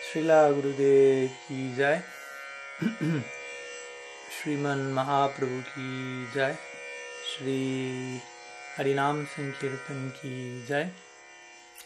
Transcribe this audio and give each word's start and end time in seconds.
Srila 0.00 0.48
Gurudev 0.54 1.30
ki 1.46 1.56
jai. 1.76 2.02
Shriman 4.34 4.94
Mahaprabhu 4.94 5.60
ki 5.74 6.24
jai. 6.34 6.56
Shri 7.30 8.22
Harinam 8.76 9.26
Sankirtan 9.26 10.14
ki 10.18 10.62
jai. 10.66 10.88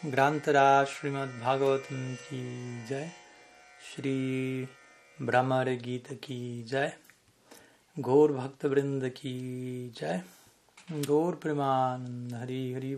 Grantara 0.04 0.86
Srimad 0.86 1.30
Bhagavatam 1.40 2.16
ki 2.28 2.42
jai. 2.88 3.10
Shri 3.82 4.68
Brahmar 5.18 5.64
Gita 5.82 6.14
ki 6.14 6.64
jai. 6.64 6.92
Gaur 8.00 8.28
Bhakta 8.28 8.68
Vrinda 8.68 9.12
ki 9.12 9.90
jai. 9.92 10.22
Gaur 11.02 11.32
Preman 11.32 12.30
Hari 12.38 12.72
Hari 12.74 12.94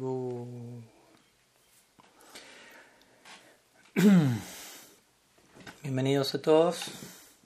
Bienvenidos 5.82 6.34
a 6.34 6.42
todos. 6.42 6.90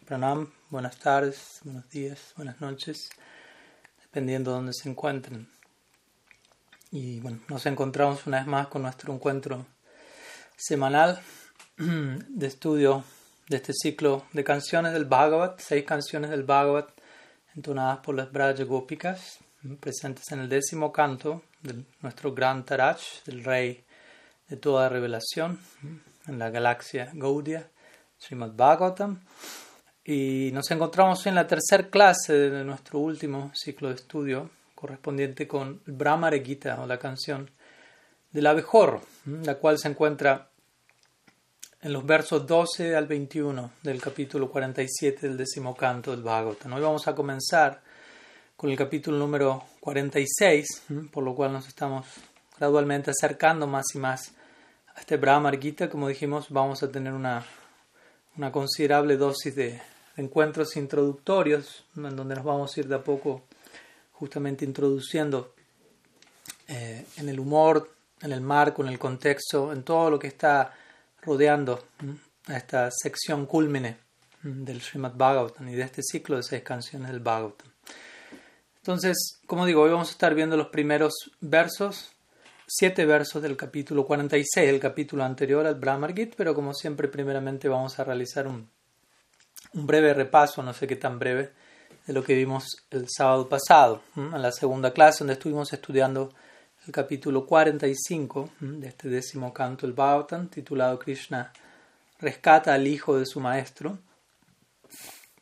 Pranam, 0.05 0.51
buenas 0.69 0.97
tardes, 0.97 1.61
buenos 1.63 1.89
días, 1.91 2.33
buenas 2.37 2.61
noches, 2.61 3.09
dependiendo 4.03 4.51
de 4.51 4.57
dónde 4.57 4.73
se 4.73 4.89
encuentren. 4.89 5.47
Y 6.91 7.21
bueno, 7.21 7.39
nos 7.49 7.67
encontramos 7.67 8.27
una 8.27 8.39
vez 8.39 8.49
más 8.49 8.67
con 8.67 8.83
nuestro 8.83 9.15
encuentro 9.15 9.65
semanal 10.57 11.21
de 11.77 12.47
estudio 12.49 13.05
de 13.49 13.59
este 13.59 13.73
ciclo 13.73 14.27
de 14.33 14.43
canciones 14.43 14.93
del 14.93 15.05
Bhagavat, 15.05 15.61
seis 15.61 15.85
canciones 15.85 16.31
del 16.31 16.43
Bhagavat 16.43 16.89
entonadas 17.55 18.01
por 18.01 18.17
las 18.17 18.33
Braja 18.33 18.65
Gopikas, 18.65 19.39
presentes 19.79 20.33
en 20.33 20.41
el 20.41 20.49
décimo 20.49 20.91
canto 20.91 21.45
de 21.63 21.85
nuestro 22.03 22.35
gran 22.35 22.65
Taraj, 22.65 22.99
del 23.25 23.45
rey 23.45 23.85
de 24.49 24.57
toda 24.57 24.89
revelación, 24.89 25.61
en 26.31 26.39
la 26.39 26.51
galaxia 26.51 27.11
Gaudia, 27.13 27.69
Srimad 28.19 28.53
Bhagavatam. 28.53 29.21
Y 30.05 30.51
nos 30.53 30.71
encontramos 30.71 31.27
en 31.27 31.35
la 31.35 31.47
tercera 31.47 31.89
clase 31.89 32.33
de 32.33 32.65
nuestro 32.65 32.99
último 33.01 33.51
ciclo 33.55 33.89
de 33.89 33.97
estudio, 33.97 34.51
correspondiente 34.75 35.47
con 35.47 35.83
Brahma 35.85 36.31
Gita, 36.31 36.81
o 36.81 36.87
la 36.87 36.99
canción 36.99 37.51
del 38.33 38.47
abejorro, 38.47 39.03
la 39.27 39.57
cual 39.57 39.79
se 39.79 39.89
encuentra 39.89 40.49
en 41.83 41.93
los 41.93 42.05
versos 42.07 42.47
12 42.47 42.97
al 42.97 43.07
21 43.07 43.73
del 43.83 44.01
capítulo 44.01 44.51
47 44.51 45.29
del 45.29 45.37
décimo 45.37 45.75
canto 45.75 46.13
del 46.13 46.23
Bhagavatam. 46.23 46.73
Hoy 46.73 46.83
vamos 46.83 47.07
a 47.09 47.15
comenzar 47.15 47.83
con 48.57 48.71
el 48.71 48.77
capítulo 48.77 49.19
número 49.19 49.65
46, 49.81 50.85
por 51.11 51.25
lo 51.25 51.35
cual 51.35 51.53
nos 51.53 51.67
estamos 51.67 52.07
gradualmente 52.59 53.11
acercando 53.11 53.67
más 53.67 53.87
y 53.95 53.99
más 53.99 54.35
este 55.01 55.17
Brahma 55.17 55.51
Gita. 55.53 55.91
Como 55.91 56.09
dijimos, 56.09 56.47
vamos 56.51 56.83
a 56.83 56.91
tener 56.93 57.13
una, 57.13 57.45
una 58.37 58.53
considerable 58.53 59.17
dosis 59.17 59.55
de, 59.57 59.81
encuentros 60.21 60.77
introductorios, 60.77 61.85
en 61.97 62.15
donde 62.15 62.35
nos 62.35 62.45
vamos 62.45 62.77
a 62.77 62.81
ir 62.81 62.89
de 62.89 62.95
a 62.95 63.03
poco 63.03 63.43
justamente 64.13 64.65
introduciendo 64.65 65.55
eh, 66.69 67.07
en 67.17 67.29
el 67.29 67.41
humor, 67.41 67.91
en 68.21 68.33
el 68.33 68.41
marco, 68.41 68.83
en 68.83 68.89
el 68.89 68.99
contexto, 68.99 69.73
en 69.73 69.83
todo 69.83 70.11
lo 70.11 70.19
que 70.19 70.29
está 70.29 70.73
rodeando 71.23 71.83
a 72.47 72.57
esta 72.57 72.91
sección 72.91 73.47
cúlmine 73.47 73.97
del 74.43 74.81
Srimad 74.81 75.15
Bhagavatam 75.15 75.69
y 75.69 75.75
de 75.75 75.83
este 75.83 76.03
ciclo 76.03 76.37
de 76.37 76.43
seis 76.43 76.63
canciones 76.63 77.11
del 77.11 77.21
Bhagavatam. 77.21 77.69
Entonces, 78.77 79.41
como 79.47 79.67
digo, 79.67 79.83
hoy 79.83 79.91
vamos 79.91 80.09
a 80.09 80.13
estar 80.13 80.35
viendo 80.35 80.57
los 80.57 80.69
primeros 80.69 81.13
versos, 81.41 82.13
siete 82.73 83.05
versos 83.05 83.43
del 83.43 83.57
capítulo 83.57 84.07
46, 84.07 84.69
el 84.69 84.79
capítulo 84.79 85.25
anterior 85.25 85.67
al 85.67 85.75
Brahmar 85.75 86.15
Gita, 86.15 86.35
pero 86.37 86.55
como 86.55 86.73
siempre, 86.73 87.09
primeramente 87.09 87.69
vamos 87.69 87.99
a 87.99 88.05
realizar 88.05 88.47
un, 88.47 88.71
un 89.75 89.87
breve 89.89 90.15
repaso, 90.15 90.63
no 90.63 90.73
sé 90.73 90.87
qué 90.87 90.95
tan 90.95 91.19
breve, 91.19 91.51
de 92.07 92.13
lo 92.13 92.23
que 92.23 92.37
vimos 92.37 92.87
el 92.93 93.07
sábado 93.09 93.49
pasado, 93.49 94.03
en 94.15 94.41
la 94.41 94.53
segunda 94.53 94.93
clase, 94.93 95.19
donde 95.19 95.33
estuvimos 95.33 95.73
estudiando 95.73 96.33
el 96.87 96.93
capítulo 96.93 97.45
45 97.45 98.51
de 98.61 98.87
este 98.87 99.09
décimo 99.09 99.53
canto 99.53 99.85
del 99.85 99.97
Bhagavatam, 99.97 100.49
titulado 100.49 100.97
Krishna 101.01 101.53
rescata 102.21 102.73
al 102.73 102.87
hijo 102.87 103.19
de 103.19 103.27
su 103.27 103.41
maestro, 103.41 103.99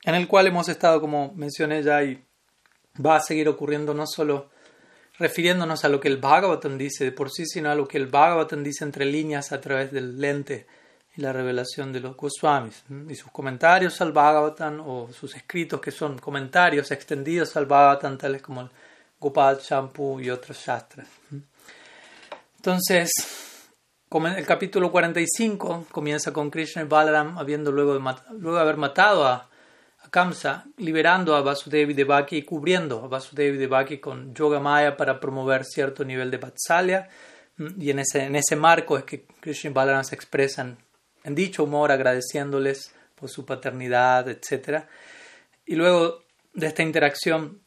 en 0.02 0.14
el 0.14 0.26
cual 0.26 0.46
hemos 0.46 0.70
estado, 0.70 0.98
como 0.98 1.34
mencioné 1.34 1.82
ya, 1.82 2.02
y 2.02 2.24
va 3.04 3.16
a 3.16 3.20
seguir 3.20 3.50
ocurriendo 3.50 3.92
no 3.92 4.06
solo 4.06 4.48
refiriéndonos 5.18 5.84
a 5.84 5.88
lo 5.88 6.00
que 6.00 6.08
el 6.08 6.18
Bhagavatam 6.18 6.78
dice 6.78 7.04
de 7.04 7.12
por 7.12 7.30
sí, 7.30 7.44
sino 7.46 7.70
a 7.70 7.74
lo 7.74 7.88
que 7.88 7.98
el 7.98 8.06
Bhagavatam 8.06 8.62
dice 8.62 8.84
entre 8.84 9.04
líneas 9.04 9.52
a 9.52 9.60
través 9.60 9.92
del 9.92 10.20
lente 10.20 10.66
y 11.16 11.20
la 11.20 11.32
revelación 11.32 11.92
de 11.92 12.00
los 12.00 12.16
Goswamis 12.16 12.84
y 13.08 13.14
sus 13.14 13.30
comentarios 13.32 14.00
al 14.00 14.12
Bhagavatam 14.12 14.80
o 14.80 15.10
sus 15.12 15.34
escritos 15.34 15.80
que 15.80 15.90
son 15.90 16.18
comentarios 16.18 16.90
extendidos 16.90 17.56
al 17.56 17.66
Bhagavatam 17.66 18.16
tales 18.16 18.42
como 18.42 18.62
el 18.62 18.70
Gopal 19.18 19.58
Champu 19.58 20.20
y 20.20 20.30
otros 20.30 20.56
shastras. 20.58 21.08
Entonces, 22.56 23.10
el 24.10 24.46
capítulo 24.46 24.92
45 24.92 25.86
comienza 25.90 26.32
con 26.32 26.50
Krishna 26.50 26.82
y 26.82 26.86
Balaram 26.86 27.36
habiendo 27.36 27.72
luego 27.72 27.98
luego 27.98 28.56
de 28.56 28.62
haber 28.62 28.76
matado 28.76 29.26
a, 29.26 29.48
a, 30.02 30.10
Kamsa, 30.10 30.66
liberando 30.76 31.34
a 31.34 31.42
Vasudevi 31.42 31.94
Devaki 31.94 32.36
y 32.36 32.42
cubriendo 32.42 33.04
a 33.04 33.08
Vasudevi 33.08 33.56
Devaki 33.56 33.98
con 33.98 34.34
Yoga 34.34 34.60
Maya 34.60 34.96
para 34.96 35.20
promover 35.20 35.64
cierto 35.64 36.04
nivel 36.04 36.30
de 36.30 36.38
Vatsalya. 36.38 37.08
Y 37.78 37.90
en 37.90 37.98
ese, 37.98 38.24
en 38.24 38.36
ese 38.36 38.56
marco 38.56 38.96
es 38.96 39.04
que 39.04 39.26
Krishna 39.40 39.70
y 39.70 39.72
Balaram 39.72 40.04
se 40.04 40.14
expresan 40.14 40.78
en 41.24 41.34
dicho 41.34 41.64
humor 41.64 41.90
agradeciéndoles 41.90 42.94
por 43.14 43.28
su 43.28 43.44
paternidad, 43.44 44.28
etc. 44.28 44.84
Y 45.66 45.74
luego 45.74 46.22
de 46.54 46.66
esta 46.66 46.82
interacción, 46.82 47.60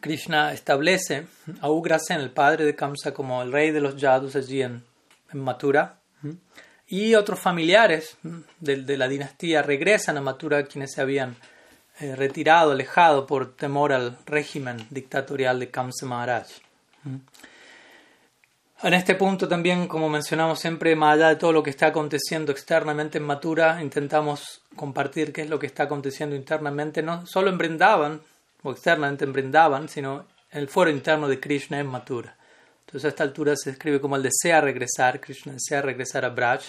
Krishna 0.00 0.52
establece 0.52 1.26
a 1.60 1.70
Ugrasen, 1.70 2.20
el 2.20 2.30
padre 2.30 2.64
de 2.64 2.74
Kamsa, 2.74 3.12
como 3.14 3.42
el 3.42 3.52
rey 3.52 3.70
de 3.70 3.80
los 3.80 3.96
Yadus 3.96 4.36
allí 4.36 4.62
en, 4.62 4.84
en 5.32 5.40
Mathura. 5.40 6.00
Y 6.86 7.14
otros 7.14 7.38
familiares 7.38 8.16
de, 8.60 8.76
de, 8.82 8.96
la 8.96 9.08
dinastía 9.08 9.62
regresan 9.62 10.16
a 10.16 10.22
Mathura, 10.22 10.64
quienes 10.64 10.92
se 10.92 11.02
habían 11.02 11.36
eh, 12.00 12.14
retirado, 12.16 12.72
alejado 12.72 13.26
por 13.26 13.54
temor 13.56 13.92
al 13.92 14.18
régimen 14.26 14.86
dictatorial 14.90 15.58
de 15.58 15.70
Kamsa 15.70 16.06
Maharaj. 16.06 16.46
En 18.80 18.94
este 18.94 19.16
punto 19.16 19.48
también, 19.48 19.88
como 19.88 20.08
mencionamos 20.08 20.60
siempre, 20.60 20.94
más 20.94 21.14
allá 21.14 21.30
de 21.30 21.36
todo 21.36 21.52
lo 21.52 21.64
que 21.64 21.70
está 21.70 21.88
aconteciendo 21.88 22.52
externamente 22.52 23.18
en 23.18 23.24
Mathura, 23.24 23.82
intentamos 23.82 24.62
compartir 24.76 25.32
qué 25.32 25.42
es 25.42 25.50
lo 25.50 25.58
que 25.58 25.66
está 25.66 25.82
aconteciendo 25.82 26.36
internamente, 26.36 27.02
no 27.02 27.26
solo 27.26 27.50
en 27.50 27.58
Brindavan, 27.58 28.20
o 28.62 28.70
externamente 28.70 29.24
en 29.24 29.32
Brindavan, 29.32 29.88
sino 29.88 30.26
en 30.52 30.60
el 30.60 30.68
foro 30.68 30.90
interno 30.90 31.26
de 31.26 31.40
Krishna 31.40 31.80
en 31.80 31.88
Mathura. 31.88 32.36
Entonces 32.86 33.04
a 33.06 33.08
esta 33.08 33.24
altura 33.24 33.56
se 33.56 33.70
describe 33.70 34.00
como 34.00 34.14
el 34.14 34.22
desea 34.22 34.60
regresar, 34.60 35.20
Krishna 35.20 35.54
desea 35.54 35.82
regresar 35.82 36.24
a 36.24 36.30
Braj, 36.30 36.62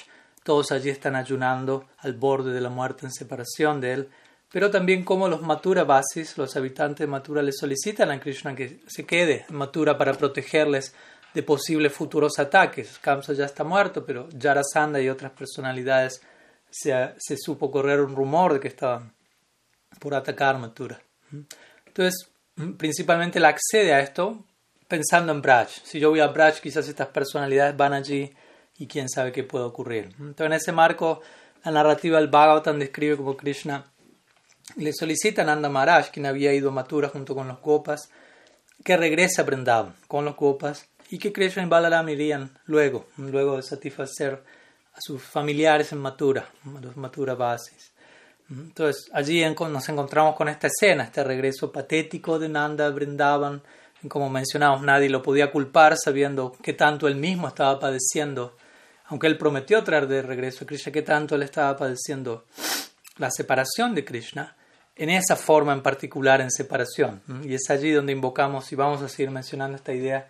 todos 0.44 0.72
allí 0.72 0.90
están 0.90 1.16
ayunando 1.16 1.86
al 2.00 2.14
borde 2.14 2.52
de 2.52 2.62
la 2.62 2.70
muerte 2.70 3.06
en 3.06 3.12
separación 3.12 3.80
de 3.80 3.94
él, 3.94 4.10
pero 4.52 4.72
también 4.72 5.04
como 5.04 5.28
los 5.28 5.42
Mathura 5.42 5.84
Vasis, 5.84 6.38
los 6.38 6.56
habitantes 6.56 7.00
de 7.00 7.08
Mathura, 7.08 7.42
le 7.42 7.52
solicitan 7.52 8.10
a 8.10 8.20
Krishna 8.20 8.56
que 8.56 8.80
se 8.88 9.06
quede 9.06 9.46
en 9.48 9.56
Mathura 9.56 9.98
para 9.98 10.14
protegerles 10.14 10.94
de 11.34 11.44
posibles 11.44 11.94
futuros 11.94 12.40
ataques. 12.40 12.98
Kamsa 13.00 13.34
ya 13.34 13.46
está 13.46 13.64
muerto, 13.64 14.04
pero 14.04 14.28
Jarasandha 14.38 15.00
y 15.00 15.10
otras 15.10 15.32
personalidades 15.34 16.22
se, 16.70 17.14
se, 17.18 17.38
supo 17.38 17.70
correr 17.70 18.02
un 18.02 18.16
rumor 18.16 18.54
de 18.54 18.60
que 18.60 18.68
estaban 18.68 19.14
por 20.00 20.16
atacar 20.16 20.58
Mathura. 20.58 21.00
Entonces, 21.86 22.30
principalmente 22.78 23.38
él 23.38 23.46
accede 23.46 23.94
a 23.94 24.00
esto 24.00 24.44
pensando 24.88 25.32
en 25.32 25.42
Braj. 25.44 25.70
Si 25.84 26.00
yo 26.00 26.10
voy 26.10 26.22
a 26.22 26.28
Braj, 26.28 26.60
quizás 26.60 26.88
estas 26.88 27.10
personalidades 27.10 27.78
van 27.78 27.94
allí 27.94 28.34
y 28.80 28.88
quién 28.88 29.10
sabe 29.10 29.32
qué 29.32 29.44
puede 29.44 29.66
ocurrir. 29.66 30.06
Entonces, 30.20 30.46
en 30.48 30.54
ese 30.54 30.72
marco, 30.72 31.22
la 31.64 31.72
narrativa 31.72 32.18
del 32.18 32.30
Bhagavatam 32.30 32.80
describe 32.80 33.18
como 33.18 33.38
Krishna 33.38 33.86
le 34.78 34.94
solicita 34.94 35.42
a 35.42 35.46
Nanda 35.46 35.70
Maharaj, 35.70 36.12
quien 36.12 36.26
había 36.26 36.54
ido 36.54 36.70
a 36.70 36.74
Mathura 36.74 37.10
junto 37.10 37.36
con 37.36 37.48
los 37.48 37.60
Gopas, 37.62 38.10
que 38.84 38.98
regrese 38.98 39.42
a 39.42 39.44
Vrindavan 39.44 39.96
con 40.08 40.26
los 40.26 40.36
Gopas 40.36 40.88
y 41.10 41.18
que 41.18 41.34
Krishna 41.34 41.64
y 41.64 41.66
Balaram 41.66 42.08
irían 42.10 42.58
luego, 42.66 43.08
luego 43.18 43.58
de 43.58 43.64
satisfacer 43.64 44.44
a 44.94 45.02
sus 45.02 45.22
familiares 45.22 45.92
en 45.92 46.00
Mathura, 46.00 46.50
los 46.82 46.96
Mathura 46.98 47.36
Basis. 47.36 47.92
Entonces 48.50 49.10
allí 49.14 49.44
nos 49.44 49.90
encontramos 49.90 50.36
con 50.36 50.50
esta 50.50 50.68
escena, 50.68 51.04
este 51.04 51.24
regreso 51.24 51.72
patético 51.72 52.40
de 52.40 52.50
Nanda 52.50 52.88
a 52.88 52.90
Vrindavan. 52.90 53.62
Como 54.08 54.30
mencionamos, 54.30 54.82
nadie 54.82 55.10
lo 55.10 55.22
podía 55.22 55.52
culpar 55.52 55.98
sabiendo 55.98 56.54
que 56.64 56.74
tanto 56.74 57.08
él 57.08 57.16
mismo 57.16 57.48
estaba 57.48 57.80
padeciendo, 57.80 58.56
aunque 59.08 59.28
él 59.28 59.38
prometió 59.38 59.84
traer 59.84 60.08
de 60.08 60.22
regreso 60.22 60.64
a 60.64 60.68
Krishna, 60.68 60.92
que 60.92 61.02
tanto 61.02 61.36
él 61.36 61.44
estaba 61.44 61.76
padeciendo 61.76 62.46
la 63.18 63.30
separación 63.30 63.94
de 63.94 64.06
Krishna, 64.06 64.56
en 65.00 65.10
esa 65.10 65.38
forma 65.38 65.72
en 65.72 65.82
particular 65.82 66.42
en 66.42 66.52
separación. 66.52 67.22
Y 67.46 67.54
es 67.54 67.70
allí 67.70 67.92
donde 67.92 68.12
invocamos, 68.12 68.70
y 68.74 68.76
vamos 68.76 69.02
a 69.02 69.08
seguir 69.08 69.32
mencionando 69.32 69.78
esta 69.78 69.94
idea, 69.94 70.28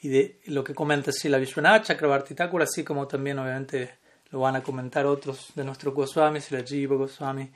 y 0.00 0.08
de 0.08 0.40
lo 0.46 0.64
que 0.64 0.74
comenta 0.74 1.10
así 1.10 1.28
la 1.28 1.36
Vishwanath 1.36 1.84
Chakrabarti 1.84 2.34
Thakur, 2.34 2.62
así 2.62 2.82
como 2.82 3.06
también 3.06 3.38
obviamente 3.38 3.98
lo 4.30 4.40
van 4.40 4.56
a 4.56 4.62
comentar 4.62 5.04
otros 5.04 5.52
de 5.54 5.64
nuestro 5.64 5.92
Goswami, 5.92 6.40
la 6.48 6.62
Jiva 6.62 6.96
Goswami, 6.96 7.50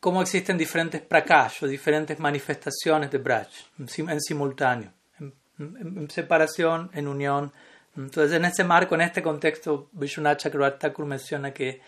cómo 0.00 0.22
existen 0.22 0.58
diferentes 0.58 1.02
prakash 1.02 1.62
o 1.62 1.68
diferentes 1.68 2.18
manifestaciones 2.18 3.08
de 3.08 3.18
Braj 3.18 3.46
en 3.78 4.20
simultáneo, 4.20 4.90
en, 5.20 6.10
separación, 6.10 6.90
en 6.94 7.06
unión. 7.06 7.52
Entonces, 7.96 8.36
en 8.36 8.44
este 8.44 8.64
marco, 8.64 8.96
en 8.96 9.02
este 9.02 9.22
contexto, 9.22 9.88
Vishwanath 9.92 10.38
Chakravarti 10.38 10.88
menciona 11.04 11.54
que 11.54 11.80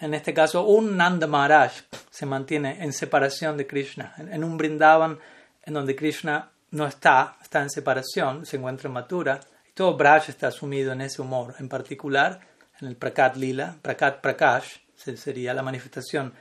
en 0.00 0.14
este 0.14 0.34
caso 0.34 0.66
un 0.66 0.96
Nanda 0.96 1.26
Maharaj 1.26 1.72
se 2.10 2.26
mantiene 2.26 2.82
en 2.82 2.92
separación 2.92 3.56
de 3.56 3.66
Krishna, 3.66 4.14
en, 4.18 4.44
un 4.44 4.56
Brindavan 4.56 5.18
en 5.62 5.74
donde 5.74 5.96
Krishna 5.96 6.50
no 6.70 6.86
está, 6.86 7.36
está 7.42 7.62
en 7.62 7.70
separación, 7.70 8.44
se 8.44 8.56
encuentra 8.56 8.88
en 8.88 8.94
Mathura, 8.94 9.40
y 9.68 9.72
todo 9.72 9.96
Braj 9.96 10.28
está 10.28 10.50
sumido 10.50 10.92
en 10.92 11.00
ese 11.00 11.22
humor, 11.22 11.54
en 11.58 11.68
particular 11.68 12.40
en 12.80 12.88
el 12.88 12.96
Prakat 12.96 13.36
Lila, 13.36 13.76
Prakat 13.80 14.20
Prakash, 14.20 14.76
sería 14.94 15.54
la 15.54 15.62
manifestación 15.62 16.32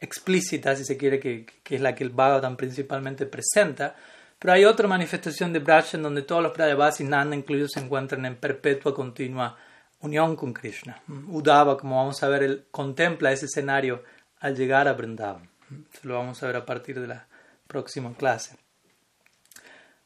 explícita, 0.00 0.76
si 0.76 0.84
se 0.84 0.96
quiere, 0.96 1.20
que, 1.20 1.46
que 1.62 1.76
es 1.76 1.80
la 1.80 1.94
que 1.94 2.04
el 2.04 2.10
Bhagavatam 2.10 2.56
principalmente 2.56 3.26
presenta. 3.26 3.94
Pero 4.38 4.52
hay 4.52 4.64
otra 4.64 4.86
manifestación 4.86 5.52
de 5.52 5.58
Braj 5.60 5.94
en 5.94 6.02
donde 6.02 6.22
todos 6.22 6.42
los 6.42 6.52
Prayavas 6.52 7.00
y 7.00 7.04
Nanda 7.04 7.36
incluidos 7.36 7.72
se 7.72 7.80
encuentran 7.80 8.26
en 8.26 8.36
perpetua, 8.36 8.94
continua 8.94 9.56
unión 10.04 10.36
con 10.36 10.52
Krishna. 10.52 11.02
Udava, 11.28 11.76
como 11.76 11.96
vamos 11.96 12.22
a 12.22 12.28
ver, 12.28 12.42
él 12.42 12.66
contempla 12.70 13.32
ese 13.32 13.46
escenario 13.46 14.02
al 14.40 14.54
llegar 14.54 14.86
a 14.88 14.92
Vrindavan. 14.92 15.48
Eso 15.92 16.00
lo 16.02 16.14
vamos 16.14 16.42
a 16.42 16.46
ver 16.46 16.56
a 16.56 16.66
partir 16.66 17.00
de 17.00 17.08
la 17.08 17.26
próxima 17.66 18.14
clase. 18.14 18.56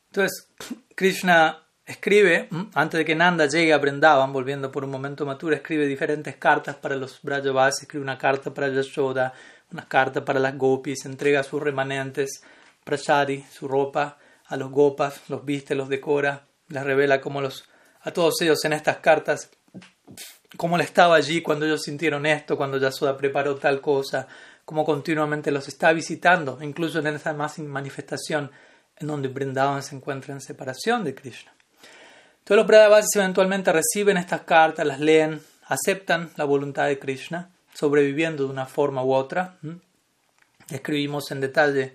Entonces, 0.07 0.49
Krishna 0.95 1.65
escribe, 1.85 2.49
antes 2.75 2.99
de 2.99 3.05
que 3.05 3.15
Nanda 3.15 3.47
llegue 3.47 3.73
a 3.73 3.79
Vrindavan, 3.79 4.33
volviendo 4.33 4.71
por 4.71 4.85
un 4.85 4.91
momento 4.91 5.27
maturo, 5.27 5.55
escribe 5.55 5.87
diferentes 5.87 6.37
cartas 6.37 6.77
para 6.77 6.97
los 6.97 7.21
Brajavas, 7.23 7.83
escribe 7.83 8.03
una 8.03 8.19
carta 8.19 8.53
para 8.53 8.69
Yashoda, 8.69 9.33
una 9.73 9.87
carta 9.87 10.25
para 10.25 10.39
las 10.39 10.57
gopis, 10.57 11.05
entrega 11.05 11.43
sus 11.43 11.63
remanentes, 11.63 12.43
prashadi, 12.85 13.43
su 13.51 13.69
ropa, 13.69 14.19
a 14.47 14.57
los 14.57 14.71
gopas, 14.71 15.29
los 15.29 15.45
viste, 15.45 15.75
los 15.75 15.89
decora, 15.89 16.47
les 16.69 16.83
revela 16.83 17.21
cómo 17.21 17.41
los, 17.41 17.69
a 18.01 18.11
todos 18.13 18.41
ellos 18.41 18.65
en 18.65 18.73
estas 18.73 18.99
cartas, 18.99 19.51
cómo 20.57 20.77
él 20.77 20.83
estaba 20.83 21.17
allí 21.17 21.43
cuando 21.43 21.67
ellos 21.67 21.83
sintieron 21.83 22.27
esto, 22.27 22.57
cuando 22.57 22.79
Yashoda 22.79 23.17
preparó 23.17 23.57
tal 23.57 23.81
cosa, 23.81 24.27
cómo 24.65 24.85
continuamente 24.85 25.51
los 25.51 25.69
está 25.69 25.93
visitando, 25.93 26.59
incluso 26.63 26.99
en 26.99 27.09
esa 27.09 27.33
más 27.33 27.59
manifestación 27.59 28.51
en 28.97 29.07
donde 29.07 29.29
Brindavan 29.29 29.83
se 29.83 29.95
encuentra 29.97 30.35
en 30.35 30.41
separación 30.41 31.05
de 31.05 31.15
Krishna. 31.15 31.53
Todos 32.45 32.59
los 32.59 32.67
Brahmavasis 32.67 33.17
eventualmente 33.17 33.73
reciben 33.73 34.17
estas 34.17 34.43
cartas, 34.43 34.87
las 34.87 35.01
leen, 35.01 35.41
aceptan 35.67 36.31
la 36.37 36.45
voluntad 36.45 36.87
de 36.87 36.99
Krishna 36.99 37.51
sobreviviendo 37.79 38.45
de 38.45 38.51
una 38.51 38.67
forma 38.67 39.05
u 39.05 39.13
otra. 39.13 39.59
Escribimos 40.69 41.31
en 41.31 41.41
detalle 41.41 41.95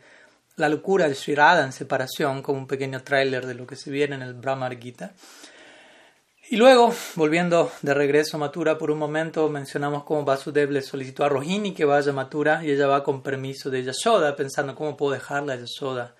la 0.55 0.69
locura 0.69 1.09
de 1.09 1.15
Sri 1.15 1.35
en 1.35 1.73
separación, 1.73 2.41
como 2.41 2.59
un 2.59 2.67
pequeño 2.67 3.03
tráiler 3.03 3.45
de 3.45 3.55
lo 3.55 3.67
que 3.67 3.75
se 3.75 3.91
viene 3.91 4.15
en 4.15 4.21
el 4.21 4.33
Brahmar 4.33 4.79
Gita. 4.79 5.11
Y 6.53 6.55
luego, 6.55 6.93
volviendo 7.15 7.71
de 7.81 7.95
regreso 7.95 8.37
a 8.37 8.39
Mathura 8.39 8.77
por 8.77 8.91
un 8.91 8.99
momento, 8.99 9.49
mencionamos 9.49 10.03
cómo 10.03 10.23
Vasudev 10.23 10.69
le 10.69 10.83
solicitó 10.83 11.25
a 11.25 11.29
Rohini 11.29 11.73
que 11.73 11.83
vaya 11.83 12.11
a 12.11 12.13
Mathura 12.13 12.63
y 12.63 12.69
ella 12.69 12.85
va 12.85 13.03
con 13.03 13.23
permiso 13.23 13.71
de 13.71 13.83
Yashoda, 13.83 14.35
pensando 14.35 14.75
cómo 14.75 14.95
puedo 14.95 15.13
dejarla 15.13 15.53
a 15.53 15.55
Yashoda 15.55 16.13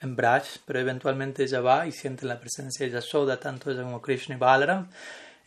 en 0.00 0.16
Braj, 0.16 0.42
pero 0.64 0.80
eventualmente 0.80 1.44
ella 1.44 1.60
va 1.60 1.86
y 1.86 1.92
siente 1.92 2.26
la 2.26 2.40
presencia 2.40 2.84
de 2.84 2.90
Yashoda, 2.90 3.38
tanto 3.38 3.70
ella 3.70 3.84
como 3.84 4.02
Krishna 4.02 4.34
y 4.34 4.38
Balaram. 4.38 4.88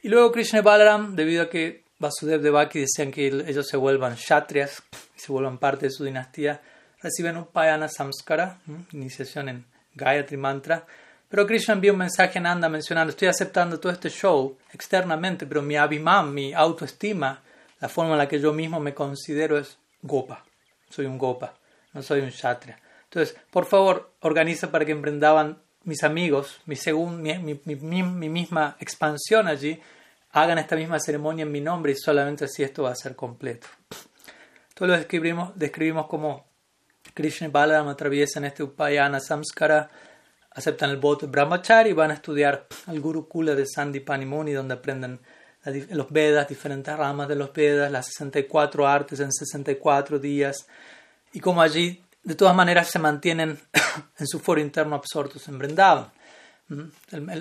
Y 0.01 0.07
luego 0.07 0.31
Krishna 0.31 0.59
y 0.59 0.61
Balaram, 0.61 1.17
debido 1.17 1.43
a 1.43 1.49
que 1.49 1.83
Vasudev 1.99 2.41
Devaki 2.41 2.79
decían 2.79 3.11
que 3.11 3.27
ellos 3.27 3.67
se 3.67 3.75
vuelvan 3.75 4.15
kshatriyas 4.15 4.83
se 5.17 5.33
vuelvan 5.33 5.57
parte 5.57 5.87
de 5.87 5.91
su 5.91 6.05
dinastía, 6.05 6.61
reciben 7.01 7.35
un 7.35 7.47
payana 7.47 7.89
samskara, 7.89 8.61
iniciación 8.93 9.49
en 9.49 9.65
Gayatri 9.95 10.37
Mantra. 10.37 10.85
Pero 11.29 11.45
Krishna 11.45 11.75
envió 11.75 11.93
un 11.93 11.99
mensaje 11.99 12.39
a 12.39 12.41
Nanda 12.41 12.69
mencionando, 12.69 13.11
estoy 13.11 13.27
aceptando 13.27 13.79
todo 13.79 13.91
este 13.91 14.09
show 14.09 14.57
externamente, 14.73 15.45
pero 15.45 15.61
mi 15.61 15.77
abhimam, 15.77 16.33
mi 16.33 16.53
autoestima, 16.53 17.41
la 17.79 17.87
forma 17.87 18.13
en 18.13 18.17
la 18.17 18.27
que 18.27 18.39
yo 18.39 18.51
mismo 18.51 18.79
me 18.79 18.93
considero 18.93 19.57
es 19.57 19.77
gopa. 20.01 20.43
Soy 20.89 21.05
un 21.05 21.19
gopa, 21.19 21.53
no 21.93 22.01
soy 22.01 22.21
un 22.21 22.29
kshatriya. 22.29 22.79
Entonces, 23.03 23.37
por 23.51 23.65
favor, 23.65 24.11
organiza 24.21 24.71
para 24.71 24.85
que 24.85 24.91
emprendaban 24.91 25.59
mis 25.83 26.03
amigos, 26.03 26.59
mi, 26.65 26.75
según, 26.75 27.21
mi, 27.21 27.61
mi 27.63 28.29
misma 28.29 28.75
expansión 28.79 29.47
allí, 29.47 29.79
hagan 30.31 30.57
esta 30.57 30.75
misma 30.75 30.99
ceremonia 30.99 31.43
en 31.43 31.51
mi 31.51 31.61
nombre 31.61 31.91
y 31.91 31.95
solamente 31.95 32.45
así 32.45 32.63
esto 32.63 32.83
va 32.83 32.91
a 32.91 32.95
ser 32.95 33.15
completo. 33.15 33.67
Todo 34.73 34.87
lo 34.89 34.97
describimos, 34.97 35.51
describimos 35.55 36.07
como 36.07 36.45
Krishna 37.13 37.47
y 37.47 37.51
Balaram 37.51 37.87
atraviesan 37.87 38.45
este 38.45 38.63
Upayana 38.63 39.19
Samskara, 39.19 39.89
aceptan 40.51 40.89
el 40.89 40.97
voto 40.97 41.25
de 41.25 41.31
Brahmachari 41.31 41.91
y 41.91 41.93
van 41.93 42.11
a 42.11 42.15
estudiar 42.15 42.67
al 42.87 42.99
Gurukula 42.99 43.55
de 43.55 43.65
Sandipani 43.65 44.25
Muni, 44.25 44.53
donde 44.53 44.73
aprenden 44.73 45.19
los 45.91 46.09
Vedas, 46.11 46.47
diferentes 46.47 46.95
ramas 46.95 47.27
de 47.27 47.35
los 47.35 47.53
Vedas, 47.53 47.91
las 47.91 48.07
64 48.07 48.87
artes 48.87 49.19
en 49.19 49.31
64 49.31 50.19
días, 50.19 50.67
y 51.33 51.39
como 51.39 51.61
allí 51.61 52.01
de 52.23 52.35
todas 52.35 52.55
maneras 52.55 52.89
se 52.89 52.99
mantienen 52.99 53.57
en 54.19 54.27
su 54.27 54.39
foro 54.39 54.61
interno 54.61 54.95
absortos 54.95 55.47
en 55.47 55.57
Vrindavan. 55.57 56.11
¿Mm? 56.67 56.83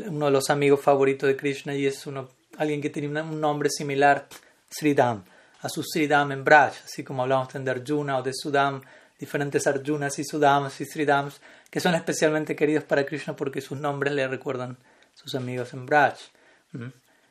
Uno 0.08 0.26
de 0.26 0.32
los 0.32 0.50
amigos 0.50 0.80
favoritos 0.80 1.28
de 1.28 1.36
Krishna 1.36 1.74
y 1.74 1.86
es 1.86 2.06
uno 2.06 2.28
alguien 2.56 2.80
que 2.80 2.90
tiene 2.90 3.20
un 3.22 3.40
nombre 3.40 3.70
similar, 3.70 4.26
Sridham, 4.70 5.24
a 5.60 5.68
su 5.68 5.82
Sridham 5.82 6.32
en 6.32 6.44
Braj, 6.44 6.72
así 6.84 7.04
como 7.04 7.22
hablamos 7.22 7.48
de 7.52 7.70
Arjuna 7.70 8.18
o 8.18 8.22
de 8.22 8.32
Sudam, 8.34 8.80
diferentes 9.18 9.66
Arjunas 9.66 10.18
y 10.18 10.24
Sudams 10.24 10.80
y 10.80 10.84
Sridhams, 10.84 11.40
que 11.70 11.80
son 11.80 11.94
especialmente 11.94 12.54
queridos 12.54 12.84
para 12.84 13.04
Krishna 13.04 13.34
porque 13.34 13.60
sus 13.60 13.78
nombres 13.78 14.12
le 14.12 14.28
recuerdan 14.28 14.76
sus 15.14 15.34
amigos 15.34 15.72
en 15.74 15.86
Braj. 15.86 16.18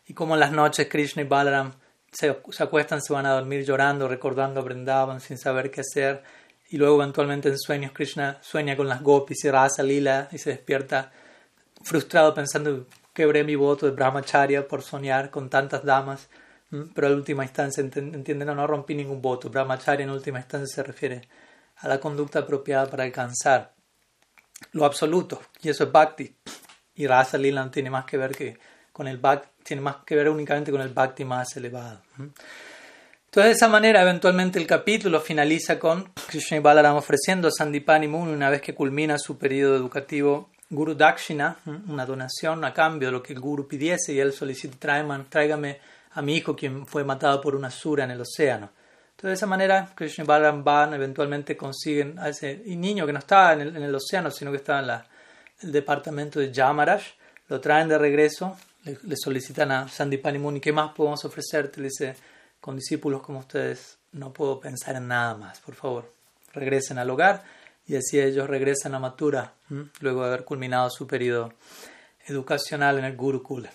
Y 0.05 0.13
como 0.13 0.33
en 0.33 0.39
las 0.39 0.51
noches 0.51 0.87
Krishna 0.89 1.21
y 1.21 1.25
Balaram 1.25 1.73
se, 2.11 2.35
acuestan, 2.59 3.01
se 3.01 3.13
van 3.13 3.25
a 3.25 3.31
dormir 3.31 3.63
llorando, 3.63 4.07
recordando 4.07 4.59
a 4.59 4.63
Vrindavan 4.63 5.21
sin 5.21 5.37
saber 5.37 5.71
qué 5.71 5.81
hacer, 5.81 6.23
y 6.69 6.77
luego 6.77 7.01
eventualmente 7.01 7.47
en 7.49 7.57
sueños 7.57 7.91
Krishna 7.93 8.39
sueña 8.41 8.75
con 8.75 8.89
las 8.89 9.01
gopis 9.01 9.45
y 9.45 9.51
Rasa 9.51 9.83
Lila 9.83 10.27
y 10.31 10.37
se 10.37 10.49
despierta 10.49 11.11
frustrado 11.81 12.33
pensando 12.33 12.85
quebré 13.13 13.43
mi 13.43 13.55
voto 13.55 13.85
de 13.85 13.93
brahmacharya 13.93 14.67
por 14.67 14.81
soñar 14.81 15.31
con 15.31 15.49
tantas 15.49 15.83
damas, 15.83 16.27
pero 16.93 17.07
en 17.07 17.13
última 17.13 17.43
instancia 17.43 17.81
entiende, 17.81 18.45
no, 18.45 18.53
no 18.53 18.67
rompí 18.67 18.93
ningún 18.93 19.21
voto. 19.21 19.49
Brahmacharya 19.49 20.03
en 20.03 20.11
última 20.11 20.39
instancia 20.39 20.67
se 20.67 20.83
refiere 20.83 21.21
a 21.79 21.87
la 21.87 21.99
conducta 21.99 22.39
apropiada 22.39 22.89
para 22.89 23.03
alcanzar 23.03 23.73
lo 24.71 24.85
absoluto, 24.85 25.41
y 25.61 25.69
eso 25.69 25.83
es 25.83 25.91
bhakti. 25.91 26.35
Y 26.95 27.05
Rasa 27.05 27.37
Lila 27.37 27.69
tiene 27.69 27.89
más 27.89 28.05
que 28.05 28.17
ver 28.17 28.31
que 28.35 28.57
con 28.91 29.07
el 29.07 29.17
bhakti, 29.17 29.49
tiene 29.63 29.81
más 29.81 29.97
que 30.05 30.15
ver 30.15 30.29
únicamente 30.29 30.71
con 30.71 30.81
el 30.81 30.89
bhakti 30.89 31.25
más 31.25 31.55
elevado. 31.57 32.01
Entonces, 32.17 33.51
de 33.51 33.51
esa 33.51 33.67
manera, 33.67 34.01
eventualmente 34.01 34.57
el 34.57 34.65
capítulo 34.65 35.19
finaliza 35.19 35.77
con 35.77 36.11
Krishna 36.27 36.57
y 36.57 36.59
Balaram 36.59 36.95
ofreciendo 36.95 37.49
a 37.49 37.51
Sandipani 37.51 38.07
Muni, 38.07 38.33
una 38.33 38.49
vez 38.49 38.61
que 38.61 38.73
culmina 38.73 39.19
su 39.19 39.37
periodo 39.37 39.75
educativo, 39.75 40.49
Guru 40.69 40.95
Dakshina, 40.95 41.59
una 41.87 42.05
donación 42.05 42.65
a 42.65 42.73
cambio 42.73 43.09
de 43.09 43.11
lo 43.11 43.21
que 43.21 43.33
el 43.33 43.39
Guru 43.39 43.67
pidiese, 43.67 44.13
y 44.13 44.19
él 44.19 44.33
solicita, 44.33 44.77
tráigame 45.29 45.79
a 46.13 46.21
mi 46.21 46.35
hijo 46.35 46.55
quien 46.55 46.87
fue 46.87 47.03
matado 47.03 47.39
por 47.39 47.55
una 47.55 47.69
sura 47.69 48.05
en 48.05 48.11
el 48.11 48.21
océano. 48.21 48.71
Entonces, 49.17 49.31
de 49.31 49.33
esa 49.33 49.47
manera, 49.47 49.91
Krishna 49.95 50.25
y 50.25 50.27
Balaram 50.27 50.63
van, 50.63 50.93
eventualmente 50.93 51.57
consiguen 51.57 52.19
a 52.19 52.29
ese 52.29 52.61
niño 52.67 53.03
que 53.07 53.13
no 53.13 53.17
estaba 53.17 53.53
en 53.53 53.75
el, 53.75 53.95
océano, 53.95 54.29
sino 54.29 54.51
que 54.51 54.57
estaba 54.57 54.79
en 54.79 55.67
el 55.67 55.71
departamento 55.71 56.39
de 56.39 56.51
Yamaraj, 56.53 57.01
lo 57.47 57.59
traen 57.59 57.87
de 57.87 57.97
regreso, 57.97 58.55
le, 58.83 59.15
solicitan 59.17 59.71
a 59.71 59.87
Sandipani 59.87 60.37
Muni, 60.37 60.59
¿qué 60.59 60.71
más 60.71 60.93
podemos 60.93 61.25
ofrecerte? 61.25 61.81
Le 61.81 61.87
dice, 61.87 62.15
con 62.61 62.75
discípulos 62.75 63.23
como 63.23 63.39
ustedes, 63.39 63.97
no 64.11 64.31
puedo 64.31 64.59
pensar 64.59 64.95
en 64.97 65.07
nada 65.07 65.33
más, 65.33 65.61
por 65.61 65.73
favor, 65.73 66.13
regresen 66.53 66.99
al 66.99 67.09
hogar 67.09 67.43
y 67.87 67.95
así 67.95 68.19
ellos 68.19 68.47
regresan 68.47 68.93
a 68.93 68.99
Mathura 68.99 69.53
luego 69.99 70.21
de 70.21 70.27
haber 70.27 70.43
culminado 70.43 70.91
su 70.91 71.07
periodo 71.07 71.53
educacional 72.27 72.99
en 72.99 73.05
el 73.05 73.17
Gurukula. 73.17 73.71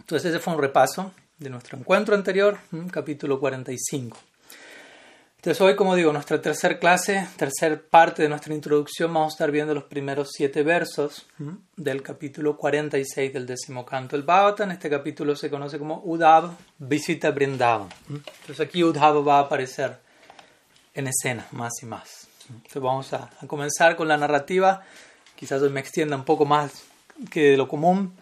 Entonces 0.00 0.32
ese 0.32 0.40
fue 0.40 0.54
un 0.54 0.60
repaso 0.60 1.12
de 1.38 1.48
nuestro 1.48 1.78
encuentro 1.78 2.16
anterior, 2.16 2.58
capítulo 2.90 3.38
45. 3.38 4.18
Entonces 5.48 5.62
hoy, 5.62 5.76
como 5.76 5.96
digo, 5.96 6.12
nuestra 6.12 6.42
tercera 6.42 6.78
clase, 6.78 7.26
tercera 7.38 7.80
parte 7.80 8.20
de 8.22 8.28
nuestra 8.28 8.52
introducción, 8.52 9.14
vamos 9.14 9.32
a 9.32 9.34
estar 9.36 9.50
viendo 9.50 9.72
los 9.72 9.84
primeros 9.84 10.28
siete 10.30 10.62
versos 10.62 11.26
del 11.74 12.02
capítulo 12.02 12.54
46 12.54 13.32
del 13.32 13.46
décimo 13.46 13.86
canto 13.86 14.14
del 14.14 14.26
En 14.58 14.72
Este 14.72 14.90
capítulo 14.90 15.34
se 15.34 15.48
conoce 15.48 15.78
como 15.78 16.02
Udhav 16.04 16.54
visita 16.76 17.30
Brindavan. 17.30 17.88
Entonces 18.10 18.60
aquí 18.60 18.84
Udhav 18.84 19.26
va 19.26 19.38
a 19.38 19.42
aparecer 19.44 19.96
en 20.92 21.06
escena 21.06 21.46
más 21.52 21.72
y 21.80 21.86
más. 21.86 22.28
Entonces 22.50 22.82
vamos 22.82 23.14
a, 23.14 23.30
comenzar 23.46 23.96
con 23.96 24.06
la 24.06 24.18
narrativa. 24.18 24.82
Quizás 25.34 25.62
hoy 25.62 25.70
me 25.70 25.80
extienda 25.80 26.14
un 26.14 26.26
poco 26.26 26.44
más 26.44 26.84
que 27.30 27.52
de 27.52 27.56
lo 27.56 27.68
común, 27.68 28.12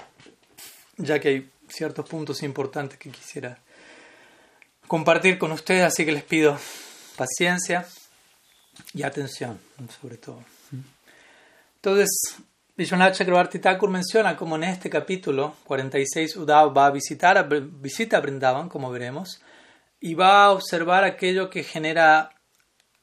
ya 0.97 1.19
que 1.19 1.29
hay 1.29 1.51
ciertos 1.69 2.09
puntos 2.09 2.45
importantes 2.45 2.97
que 2.99 3.11
quisiera 3.11 3.59
compartir 4.87 5.39
con 5.39 5.51
ustedes, 5.51 5.83
así 5.83 6.05
que 6.05 6.13
les 6.13 6.23
pido 6.23 6.57
paciencia 7.17 7.87
y 8.95 9.03
atención, 9.03 9.59
sobre 10.01 10.17
todo. 10.17 10.43
Entonces, 11.77 12.37
Vishwanath 12.77 13.15
Chakrabarti 13.15 13.59
Thakur 13.59 13.89
menciona 13.89 14.37
como 14.37 14.57
en 14.57 14.65
este 14.65 14.91
capítulo 14.91 15.57
46 15.65 16.37
Uddhav 16.37 16.77
va 16.77 16.87
a 16.87 16.91
visitar 16.91 17.39
a, 17.39 17.43
visita 17.45 18.19
a 18.19 18.69
como 18.69 18.91
veremos, 18.91 19.41
y 20.01 20.15
va 20.15 20.45
a 20.45 20.51
observar 20.51 21.05
aquello 21.05 21.49
que 21.49 21.63
genera 21.63 22.31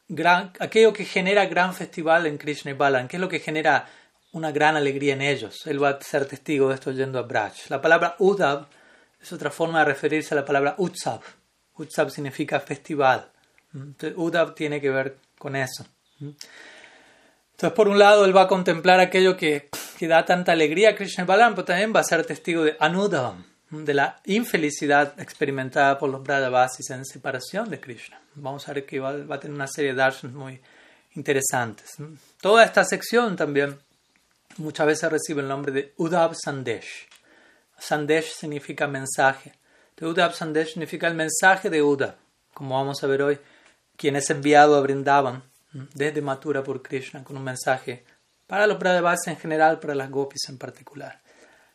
gran, 0.07 0.53
aquello 0.59 0.93
que 0.93 1.05
genera 1.05 1.45
gran 1.45 1.73
festival 1.73 2.27
en 2.27 2.37
Krishna 2.37 2.71
y 2.71 2.75
Balan, 2.75 3.07
que 3.07 3.17
es 3.17 3.21
lo 3.21 3.29
que 3.29 3.39
genera 3.39 3.87
una 4.31 4.51
gran 4.51 4.75
alegría 4.75 5.13
en 5.13 5.21
ellos. 5.21 5.65
Él 5.65 5.81
va 5.81 5.89
a 5.89 6.01
ser 6.01 6.25
testigo 6.27 6.69
de 6.69 6.75
esto 6.75 6.91
yendo 6.91 7.19
a 7.19 7.23
Braj. 7.23 7.69
La 7.69 7.81
palabra 7.81 8.15
Uddhav 8.19 8.67
es 9.21 9.31
otra 9.31 9.49
forma 9.49 9.79
de 9.79 9.85
referirse 9.85 10.33
a 10.33 10.37
la 10.37 10.45
palabra 10.45 10.75
Utsav. 10.77 11.21
Utsav 11.75 12.09
significa 12.11 12.59
festival. 12.59 13.31
Entonces, 13.73 14.13
Uddhav 14.17 14.53
tiene 14.55 14.79
que 14.79 14.89
ver 14.89 15.17
con 15.37 15.55
eso. 15.55 15.85
Entonces, 16.19 17.75
por 17.75 17.87
un 17.87 17.99
lado, 17.99 18.25
él 18.25 18.35
va 18.35 18.43
a 18.43 18.47
contemplar 18.47 18.99
aquello 18.99 19.35
que, 19.35 19.69
que 19.97 20.07
da 20.07 20.25
tanta 20.25 20.51
alegría 20.51 20.91
a 20.91 20.95
Krishna 20.95 21.23
y 21.23 21.27
Balan, 21.27 21.55
pero 21.55 21.65
también 21.65 21.93
va 21.95 22.01
a 22.01 22.03
ser 22.03 22.25
testigo 22.25 22.63
de 22.63 22.75
Anudavam, 22.79 23.43
de 23.69 23.93
la 23.93 24.21
infelicidad 24.25 25.19
experimentada 25.19 25.97
por 25.97 26.09
los 26.09 26.23
Brajavasis 26.23 26.89
en 26.91 27.05
separación 27.05 27.69
de 27.69 27.79
Krishna. 27.79 28.19
Vamos 28.35 28.67
a 28.67 28.73
ver 28.73 28.85
que 28.85 28.99
va, 28.99 29.09
a 29.11 29.39
tener 29.39 29.55
una 29.55 29.67
serie 29.67 29.91
de 29.91 29.97
darshans 29.97 30.33
muy 30.33 30.61
interesantes. 31.15 31.95
Toda 32.41 32.63
esta 32.63 32.83
sección 32.83 33.35
también 33.35 33.79
muchas 34.57 34.87
veces 34.87 35.11
recibe 35.11 35.41
el 35.41 35.47
nombre 35.47 35.71
de 35.71 35.93
Uddhav 35.97 36.35
Sandesh. 36.35 37.07
Sandesh 37.77 38.33
significa 38.33 38.87
mensaje. 38.87 39.53
Uddhav 40.01 40.33
Sandesh 40.33 40.73
significa 40.73 41.07
el 41.07 41.15
mensaje 41.15 41.69
de 41.69 41.81
Uddhav, 41.81 42.15
como 42.53 42.75
vamos 42.75 43.03
a 43.03 43.07
ver 43.07 43.21
hoy, 43.21 43.39
quien 43.97 44.15
es 44.15 44.29
enviado 44.29 44.75
a 44.75 44.81
Brindavan 44.81 45.43
desde 45.93 46.21
Mathura 46.21 46.63
por 46.63 46.81
Krishna 46.81 47.23
con 47.23 47.37
un 47.37 47.43
mensaje 47.43 48.05
para 48.47 48.67
los 48.67 48.77
Brajavasis 48.77 49.27
en 49.27 49.37
general, 49.37 49.79
para 49.79 49.95
las 49.95 50.11
gopis 50.11 50.49
en 50.49 50.57
particular. 50.57 51.21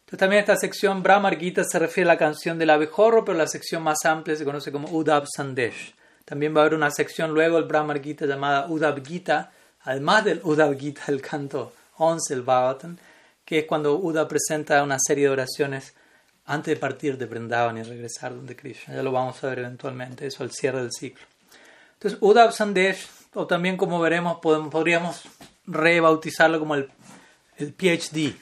Entonces 0.00 0.18
también 0.18 0.40
esta 0.40 0.56
sección 0.56 1.02
Brahmar 1.02 1.38
Gita 1.38 1.64
se 1.64 1.78
refiere 1.78 2.08
a 2.08 2.14
la 2.14 2.18
canción 2.18 2.58
del 2.58 2.70
abejorro, 2.70 3.24
pero 3.24 3.36
la 3.36 3.46
sección 3.46 3.82
más 3.82 4.04
amplia 4.04 4.36
se 4.36 4.44
conoce 4.44 4.72
como 4.72 4.88
Uddhav 4.88 5.26
Sandesh. 5.26 5.94
También 6.24 6.54
va 6.54 6.60
a 6.60 6.62
haber 6.62 6.74
una 6.74 6.90
sección 6.90 7.34
luego 7.34 7.58
el 7.58 7.64
Brahmar 7.64 8.02
Gita 8.02 8.26
llamada 8.26 8.68
Uddhav 8.68 9.04
Gita, 9.04 9.50
además 9.82 10.24
del 10.24 10.40
Uddhav 10.44 10.78
Gita, 10.78 11.02
el 11.08 11.20
canto 11.20 11.72
11, 11.96 12.34
el 12.34 12.42
Bhagavatam, 12.42 12.96
que 13.44 13.60
es 13.60 13.64
cuando 13.66 13.98
Uddhav 13.98 14.28
presenta 14.28 14.82
una 14.82 14.98
serie 14.98 15.24
de 15.24 15.30
oraciones 15.30 15.94
antes 16.46 16.74
de 16.74 16.80
partir 16.80 17.18
de 17.18 17.26
Vrindavan 17.26 17.76
y 17.76 17.82
regresar 17.82 18.34
donde 18.34 18.56
Krishna. 18.56 18.94
Ya 18.94 19.02
lo 19.02 19.12
vamos 19.12 19.42
a 19.44 19.48
ver 19.48 19.58
eventualmente, 19.58 20.26
eso 20.26 20.42
al 20.42 20.50
cierre 20.50 20.80
del 20.80 20.92
ciclo. 20.92 21.26
Entonces, 21.98 22.18
Uddhav 22.22 22.52
Sandesh, 22.52 23.08
o 23.34 23.46
también 23.46 23.76
como 23.76 23.98
veremos, 24.00 24.38
podríamos 24.38 25.22
rebautizarlo 25.66 26.60
como 26.60 26.76
el, 26.76 26.88
el 27.56 27.72
PhD, 27.72 28.36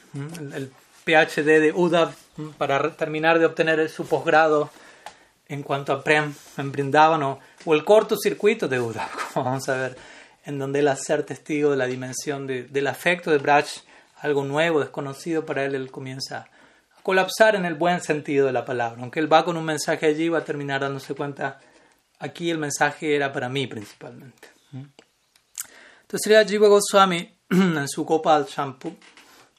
el 0.53 0.71
PhD 1.07 1.59
de 1.59 1.71
UDAV 1.73 2.13
para 2.57 2.91
terminar 2.91 3.39
de 3.39 3.45
obtener 3.45 3.89
su 3.89 4.05
posgrado 4.05 4.69
en 5.47 5.63
cuanto 5.63 5.93
a 5.93 6.03
Prem 6.03 6.33
en 6.57 6.71
Brindavan 6.71 7.23
o, 7.23 7.39
el 7.67 7.83
cortocircuito 7.85 8.67
de 8.67 8.79
UDAV, 8.79 9.09
como 9.33 9.45
vamos 9.45 9.69
a 9.69 9.75
ver, 9.75 9.97
en 10.45 10.59
donde 10.59 10.79
él 10.79 10.87
hace 10.89 11.03
ser 11.03 11.23
testigo 11.23 11.71
de 11.71 11.77
la 11.77 11.85
dimensión 11.85 12.45
del 12.45 12.87
afecto 12.87 13.31
de 13.31 13.37
Braj, 13.37 13.65
algo 14.19 14.43
nuevo, 14.43 14.79
desconocido 14.79 15.45
para 15.45 15.63
él, 15.65 15.75
él 15.75 15.91
comienza 15.91 16.47
a 16.97 17.01
colapsar 17.03 17.55
en 17.55 17.65
el 17.65 17.75
buen 17.75 18.01
sentido 18.01 18.47
de 18.47 18.53
la 18.53 18.65
palabra. 18.65 19.01
Aunque 19.01 19.19
él 19.19 19.31
va 19.31 19.45
con 19.45 19.57
un 19.57 19.65
mensaje 19.65 20.05
allí, 20.05 20.29
va 20.29 20.39
a 20.39 20.43
terminar 20.43 20.81
dándose 20.81 21.13
cuenta, 21.15 21.59
aquí 22.19 22.49
el 22.49 22.57
mensaje 22.57 23.15
era 23.15 23.31
para 23.31 23.49
mí 23.49 23.67
principalmente. 23.67 24.49
Entonces, 24.71 26.21
Sri 26.23 26.35
Jiva 26.47 26.67
Goswami, 26.67 27.29
en 27.49 27.87
su 27.87 28.05
Gopal 28.05 28.45
Shampoo, 28.45 28.95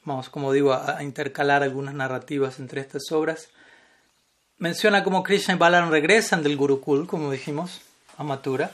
vamos, 0.03 0.29
como 0.29 0.51
digo, 0.51 0.73
a, 0.73 1.01
intercalar 1.03 1.63
algunas 1.63 1.93
narrativas 1.93 2.59
entre 2.59 2.81
estas 2.81 3.11
obras. 3.11 3.49
Menciona 4.57 5.03
cómo 5.03 5.23
Krishna 5.23 5.53
y 5.53 5.57
Balaram 5.57 5.91
regresan 5.91 6.43
del 6.43 6.57
Gurukul, 6.57 7.07
como 7.07 7.31
dijimos, 7.31 7.81
a 8.17 8.23
Mathura. 8.23 8.71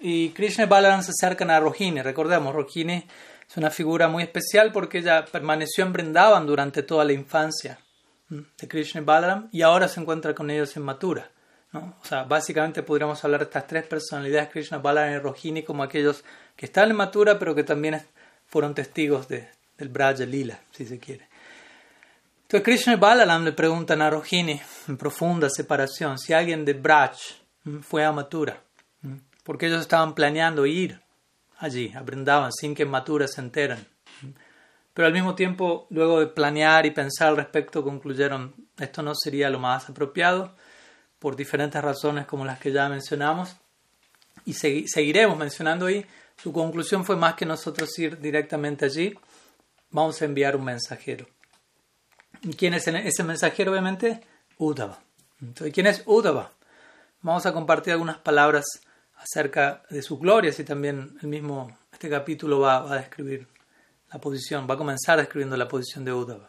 Y 0.00 0.30
Krishna 0.30 0.64
y 0.64 0.66
Balaram 0.66 1.02
se 1.02 1.10
acercan 1.10 1.50
a 1.50 1.60
Rohini. 1.60 2.02
Recordemos, 2.02 2.54
Rohini 2.54 3.06
es 3.48 3.56
una 3.56 3.70
figura 3.70 4.08
muy 4.08 4.22
especial 4.22 4.72
porque 4.72 4.98
ella 4.98 5.24
permaneció 5.24 5.84
en 5.84 5.92
Brindavan 5.92 6.46
durante 6.46 6.82
toda 6.82 7.04
la 7.04 7.12
infancia 7.12 7.78
de 8.28 8.68
Krishna 8.68 9.00
y 9.00 9.04
Balaram 9.04 9.48
y 9.52 9.62
ahora 9.62 9.88
se 9.88 10.00
encuentra 10.00 10.34
con 10.34 10.50
ellos 10.50 10.76
en 10.76 10.84
Mathura. 10.84 11.30
Básicamente 12.26 12.82
podríamos 12.82 13.24
hablar 13.24 13.40
de 13.40 13.44
estas 13.44 13.66
tres 13.66 13.86
personalidades, 13.86 14.50
Krishna, 14.50 14.78
Balaram 14.78 15.14
y 15.14 15.18
Rohini, 15.18 15.62
como 15.62 15.82
aquellos 15.82 16.24
que 16.56 16.66
están 16.66 16.90
en 16.90 16.96
Mathura 16.96 17.38
pero 17.38 17.54
que 17.54 17.64
también 17.64 18.02
fueron 18.46 18.74
testigos 18.74 19.28
de, 19.28 19.48
del 19.78 19.88
Braja 19.88 20.24
Lila, 20.24 20.60
si 20.72 20.84
se 20.84 20.98
quiere. 20.98 21.28
Entonces 22.42 22.64
Krishna 22.64 22.94
y 22.94 22.96
Balaram 22.96 23.44
le 23.44 23.52
preguntan 23.52 24.02
a 24.02 24.10
Rohini, 24.10 24.60
en 24.88 24.96
profunda 24.96 25.48
separación, 25.48 26.18
si 26.18 26.32
alguien 26.32 26.64
de 26.64 26.74
Braj 26.74 27.16
fue 27.82 28.04
a 28.04 28.10
Mathura, 28.10 28.60
porque 29.44 29.66
ellos 29.66 29.80
estaban 29.80 30.14
planeando 30.14 30.66
ir 30.66 31.00
allí, 31.58 31.92
a 31.94 32.00
Brindavan, 32.00 32.52
sin 32.52 32.74
que 32.74 32.82
en 32.82 32.90
Mathura 32.90 33.28
se 33.28 33.40
enteren. 33.40 33.86
Pero 34.92 35.06
al 35.06 35.12
mismo 35.12 35.36
tiempo, 35.36 35.86
luego 35.90 36.18
de 36.18 36.26
planear 36.26 36.84
y 36.86 36.90
pensar 36.90 37.28
al 37.28 37.36
respecto, 37.36 37.84
concluyeron 37.84 38.54
esto 38.78 39.02
no 39.02 39.14
sería 39.14 39.48
lo 39.50 39.58
más 39.58 39.88
apropiado, 39.88 40.56
por 41.20 41.36
diferentes 41.36 41.80
razones 41.80 42.26
como 42.26 42.44
las 42.44 42.58
que 42.58 42.72
ya 42.72 42.88
mencionamos, 42.88 43.54
y 44.44 44.54
seguiremos 44.54 45.38
mencionando 45.38 45.86
ahí. 45.86 46.04
Su 46.42 46.52
conclusión 46.52 47.04
fue 47.04 47.14
más 47.14 47.34
que 47.34 47.44
nosotros 47.44 47.96
ir 47.98 48.18
directamente 48.18 48.86
allí, 48.86 49.16
vamos 49.90 50.20
a 50.20 50.24
enviar 50.24 50.56
un 50.56 50.64
mensajero. 50.64 51.26
¿Y 52.42 52.54
quién 52.54 52.72
es 52.72 52.88
ese 52.88 53.22
mensajero? 53.22 53.70
Obviamente, 53.70 54.22
Uddhava. 54.56 54.98
Entonces, 55.42 55.74
¿quién 55.74 55.86
es 55.86 56.02
Uddhava? 56.06 56.52
Vamos 57.20 57.44
a 57.44 57.52
compartir 57.52 57.92
algunas 57.92 58.16
palabras 58.16 58.64
acerca 59.14 59.82
de 59.90 60.00
su 60.00 60.18
gloria, 60.18 60.52
y 60.56 60.64
también 60.64 61.18
el 61.20 61.28
mismo, 61.28 61.76
este 61.92 62.08
capítulo 62.08 62.60
va, 62.60 62.90
a 62.90 62.96
describir 62.96 63.46
la 64.10 64.18
posición, 64.18 64.66
va 64.68 64.74
a 64.74 64.78
comenzar 64.78 65.18
describiendo 65.18 65.58
la 65.58 65.68
posición 65.68 66.06
de 66.06 66.14
Uddhava. 66.14 66.46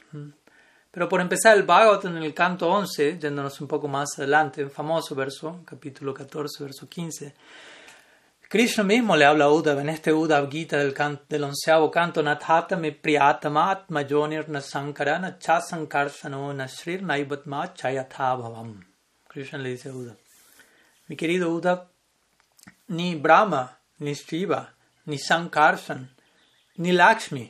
Pero 0.92 1.08
por 1.08 1.22
empezar, 1.22 1.56
el 1.56 1.64
Bhagavatam 1.64 2.18
en 2.18 2.24
el 2.24 2.34
canto 2.34 2.70
11, 2.70 3.18
yéndonos 3.18 3.62
un 3.62 3.68
poco 3.68 3.88
más 3.88 4.10
adelante, 4.18 4.62
un 4.62 4.70
famoso 4.70 5.16
verso, 5.16 5.62
capítulo 5.66 6.14
14, 6.14 6.64
verso 6.66 6.90
15, 6.90 7.34
Krishna 8.50 8.84
mismo 8.84 9.16
le 9.16 9.24
habla 9.24 9.46
a 9.46 9.50
Uddhav 9.50 9.80
en 9.80 9.88
este 9.88 10.12
Uddhav 10.12 10.52
Gita 10.52 10.78
del, 10.78 10.94
del 11.30 11.44
onceavo 11.46 11.90
canto 11.90 12.22
Nathata 12.22 12.76
me 12.76 12.92
priyatamat 12.92 13.88
majonir 13.88 14.50
na 14.50 14.60
sankara 14.60 15.18
na 15.20 15.40
cha 15.40 15.62
sankarsano 15.62 16.54
na 16.54 16.68
shrir 16.68 17.02
naibatma 17.02 17.74
chayatha 17.74 18.36
bhavam. 18.36 18.84
Krishna 19.30 19.60
le 19.60 19.70
dice 19.70 19.88
a 19.88 19.94
Uddhav, 19.94 20.18
mi 21.08 21.16
querido 21.16 21.50
Uddhav, 21.50 21.88
ni 22.90 23.16
Brahma, 23.16 23.78
ni 24.00 24.14
Shiva, 24.14 24.74
ni 25.06 25.18
Sankarsan, 25.18 26.10
ni 26.80 26.92
Lakshmi, 26.92 27.50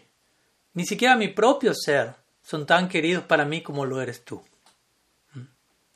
ni 0.76 0.86
siquiera 0.86 1.16
mi 1.16 1.30
propio 1.30 1.74
ser 1.74 2.21
son 2.52 2.66
tan 2.66 2.90
queridos 2.90 3.24
para 3.24 3.46
mí 3.46 3.62
como 3.62 3.86
lo 3.86 4.02
eres 4.02 4.24
tú. 4.24 4.44
¿Mm? 5.34 5.42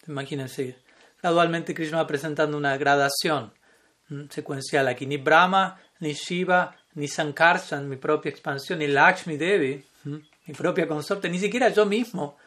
Imagínense, 0.07 0.77
gradualmente 1.21 1.73
Krishna 1.73 1.97
va 1.97 2.07
presentando 2.07 2.57
una 2.57 2.77
gradación 2.77 3.51
Mm, 4.09 4.29
secuencial 4.29 4.87
aquí. 4.87 5.05
Ni 5.07 5.17
Brahma, 5.17 5.79
ni 5.99 6.13
Shiva, 6.13 6.75
ni 6.93 7.07
Sankarsan, 7.07 7.89
mi 7.89 7.95
propia 7.95 8.29
expansión, 8.29 8.79
ni 8.79 8.87
Lakshmi 8.87 9.35
Devi, 9.35 9.83
mm, 10.03 10.15
mi 10.47 10.53
propia 10.53 10.87
consorte, 10.87 11.27
ni 11.29 11.39
siquiera 11.39 11.69
yo 11.69 11.85
mismo 11.85 12.37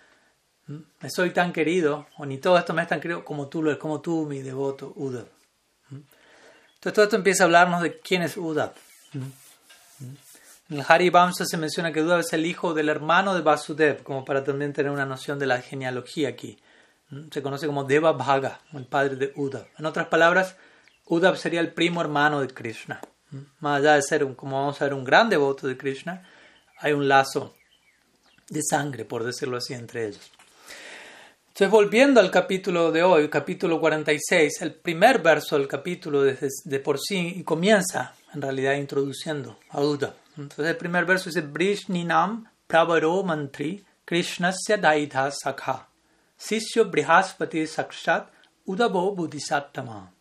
me 1.01 1.09
soy 1.09 1.31
tan 1.31 1.51
querido, 1.51 2.09
o 2.19 2.27
ni 2.27 2.37
todo 2.37 2.59
esto 2.59 2.75
me 2.75 2.83
es 2.83 2.89
tan 2.89 3.01
querido 3.01 3.25
como 3.25 3.49
tú, 3.49 3.65
como 3.79 4.03
tú, 4.03 4.27
mi 4.27 4.43
devoto 4.43 4.93
Uddhav. 4.97 5.27
Entonces 5.91 6.93
todo 6.93 7.05
esto 7.05 7.17
empieza 7.17 7.45
a 7.45 7.47
hablarnos 7.47 7.81
de 7.81 7.99
quién 8.01 8.21
es 8.21 8.37
Uddhav. 8.37 8.75
En 10.71 10.81
el 10.81 10.85
Hari 10.87 11.09
Vamsa 11.09 11.47
se 11.47 11.57
menciona 11.57 11.93
que 11.93 12.03
Uddhav 12.03 12.21
es 12.21 12.33
el 12.35 12.45
hijo 12.45 12.75
del 12.75 12.91
hermano 12.91 13.35
de 13.35 13.41
Vasudev, 13.41 14.03
como 14.03 14.23
para 14.23 14.45
también 14.45 14.75
tener 14.75 14.93
una 14.93 15.07
noción 15.07 15.39
de 15.39 15.47
la 15.47 15.63
genealogía 15.63 16.29
aquí. 16.29 16.59
Se 17.31 17.41
conoce 17.41 17.67
como 17.67 17.85
Deva 17.85 18.13
Bhaga, 18.13 18.61
el 18.75 18.85
padre 18.85 19.17
de 19.17 19.33
Uddhav. 19.35 19.67
En 19.79 19.87
otras 19.87 20.09
palabras, 20.09 20.57
Uddhav 21.07 21.39
sería 21.39 21.61
el 21.61 21.73
primo 21.73 22.03
hermano 22.03 22.43
de 22.43 22.49
Krishna. 22.49 23.01
Más 23.61 23.81
allá 23.81 23.95
de 23.95 24.03
ser, 24.03 24.25
un, 24.25 24.35
como 24.35 24.61
vamos 24.61 24.79
a 24.83 24.85
ver, 24.85 24.93
un 24.93 25.05
gran 25.05 25.31
devoto 25.31 25.67
de 25.67 25.79
Krishna, 25.79 26.29
hay 26.81 26.93
un 26.93 27.09
lazo 27.09 27.55
de 28.51 28.61
sangre, 28.63 29.07
por 29.07 29.25
decirlo 29.25 29.57
así, 29.57 29.73
entre 29.73 30.07
ellos. 30.09 30.31
Entonces, 31.49 31.71
volviendo 31.71 32.21
al 32.21 32.31
capítulo 32.31 32.93
de 32.93 33.03
hoy, 33.03 33.31
capítulo 33.31 33.81
46, 33.81 34.61
el 34.61 34.75
primer 34.75 35.23
verso 35.23 35.57
del 35.57 35.67
capítulo 35.67 36.23
de, 36.23 36.37
de 36.65 36.81
por 36.81 36.99
sí 37.01 37.43
comienza, 37.43 38.15
en 38.35 38.43
realidad, 38.43 38.75
introduciendo 38.75 39.59
a 39.71 39.81
Uddhav. 39.81 40.28
Entonces, 40.39 40.67
el 40.67 40.77
primer 40.77 41.05
verso 41.05 41.29
dice, 41.29 41.43
Brishninam 41.43 42.49
pravaro 42.67 43.23
mantri 43.25 43.85
Krishnasya 44.07 44.79
daidha 44.79 45.31
sakha 45.31 45.89
Sisyo 46.39 46.85
brihaspati 46.91 47.67
sakshat 47.67 48.29
Uddhavo 48.67 49.15
bodhisattama. 49.17 50.13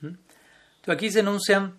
Entonces 0.00 0.88
aquí 0.88 1.10
se 1.10 1.20
enuncian 1.20 1.76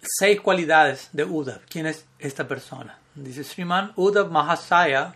seis 0.00 0.40
cualidades 0.40 1.10
de 1.12 1.24
Uddhav. 1.24 1.60
¿Quién 1.68 1.86
es 1.86 2.04
esta 2.18 2.48
persona? 2.48 2.98
Dice 3.14 3.44
Sriman 3.44 3.92
Uddhav 3.96 4.30
Mahasaya 4.30 5.14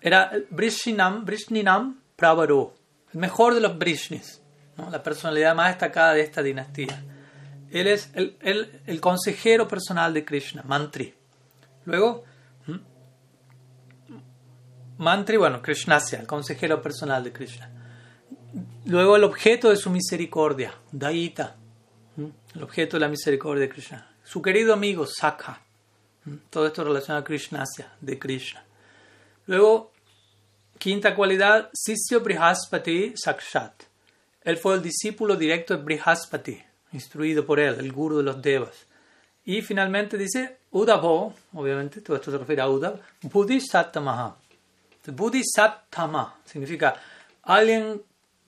era 0.00 0.32
Brishninam, 0.50 1.24
Brishninam 1.24 2.00
Pravaro, 2.16 2.74
el 3.12 3.20
mejor 3.20 3.54
de 3.54 3.60
los 3.60 3.78
Brishnis, 3.78 4.40
la 4.76 5.02
personalidad 5.02 5.54
más 5.54 5.70
destacada 5.70 6.14
de 6.14 6.22
esta 6.22 6.42
dinastía. 6.42 7.02
Él 7.70 7.86
es 7.86 8.10
el, 8.14 8.36
el, 8.86 9.00
consejero 9.00 9.68
personal 9.68 10.14
de 10.14 10.24
Krishna, 10.24 10.62
Mantri. 10.66 11.14
Luego, 11.84 12.24
Mantri, 14.98 15.36
bueno, 15.36 15.60
Krishnasya, 15.60 16.20
el 16.20 16.26
consejero 16.26 16.80
personal 16.80 17.22
de 17.22 17.32
Krishna. 17.32 17.70
Luego 18.86 19.16
el 19.16 19.24
objeto 19.24 19.70
de 19.70 19.76
su 19.76 19.90
misericordia, 19.90 20.74
Daita, 20.90 21.56
el 22.54 22.62
objeto 22.62 22.96
de 22.96 23.00
la 23.00 23.08
misericordia 23.08 23.62
de 23.62 23.68
Krishna. 23.68 24.10
Su 24.24 24.42
querido 24.42 24.72
amigo, 24.72 25.06
Sakha. 25.06 25.60
Todo 26.50 26.66
esto 26.66 26.84
relacionado 26.84 27.22
a 27.22 27.24
Krishnasya, 27.24 27.92
de 28.00 28.18
Krishna. 28.18 28.64
Luego, 29.46 29.92
quinta 30.78 31.14
cualidad, 31.14 31.70
Sisyo 31.72 32.20
Brihaspati 32.20 33.14
Sakshat. 33.16 33.84
Él 34.42 34.56
fue 34.56 34.74
el 34.74 34.82
discípulo 34.82 35.36
directo 35.36 35.76
de 35.76 35.82
Brihaspati, 35.82 36.62
instruido 36.92 37.44
por 37.44 37.60
él, 37.60 37.76
el 37.78 37.92
guru 37.92 38.18
de 38.18 38.22
los 38.24 38.40
devas. 38.40 38.86
Y 39.44 39.62
finalmente 39.62 40.18
dice 40.18 40.58
Udavo, 40.70 41.34
obviamente 41.54 42.00
todo 42.00 42.16
esto 42.16 42.30
se 42.30 42.38
refiere 42.38 42.62
a 42.62 42.68
Udav, 42.68 43.00
Bodhisattamaha. 43.22 44.36
Bodhisattama 45.06 46.34
significa 46.44 46.94
alguien, 47.42 48.02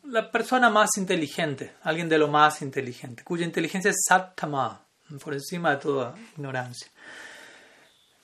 la 0.04 0.30
persona 0.30 0.68
más 0.70 0.90
inteligente, 0.98 1.74
alguien 1.82 2.08
de 2.08 2.18
lo 2.18 2.28
más 2.28 2.62
inteligente, 2.62 3.24
cuya 3.24 3.44
inteligencia 3.44 3.90
es 3.90 4.04
Sattama, 4.06 4.80
por 5.22 5.34
encima 5.34 5.70
de 5.70 5.76
toda 5.78 6.14
ignorancia. 6.36 6.88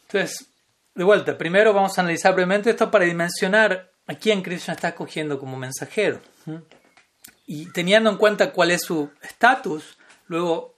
Entonces, 0.03 0.47
de 0.95 1.05
vuelta, 1.05 1.37
primero 1.37 1.73
vamos 1.73 1.97
a 1.97 2.01
analizar 2.01 2.35
brevemente 2.35 2.71
esto 2.71 2.91
para 2.91 3.05
dimensionar 3.05 3.91
a 4.07 4.15
quién 4.15 4.43
Krishna 4.43 4.75
está 4.75 4.89
escogiendo 4.89 5.39
como 5.39 5.57
mensajero. 5.57 6.21
Y 7.47 7.71
teniendo 7.73 8.11
en 8.11 8.17
cuenta 8.17 8.53
cuál 8.53 8.71
es 8.71 8.83
su 8.83 9.11
estatus, 9.23 9.97
luego 10.27 10.77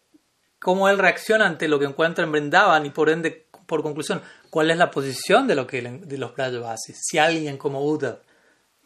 cómo 0.59 0.89
él 0.89 0.99
reacciona 0.99 1.47
ante 1.47 1.69
lo 1.69 1.79
que 1.79 1.87
encuentra 1.87 2.25
en 2.25 2.33
Brindavan 2.33 2.87
y 2.87 2.91
por 2.91 3.11
ende, 3.11 3.47
por 3.67 3.83
conclusión, 3.83 4.23
cuál 4.51 4.71
es 4.71 4.77
la 4.77 4.91
posición 4.91 5.47
de, 5.47 5.55
lo 5.55 5.67
que, 5.67 5.83
de 5.83 6.19
los 6.19 6.35
Brajavasis. 6.35 6.99
Si 7.03 7.19
alguien 7.19 7.57
como 7.57 7.85
Uddhav 7.85 8.21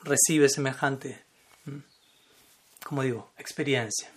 recibe 0.02 0.48
semejante, 0.48 1.22
como 2.84 3.02
digo, 3.02 3.32
experiencia. 3.38 4.10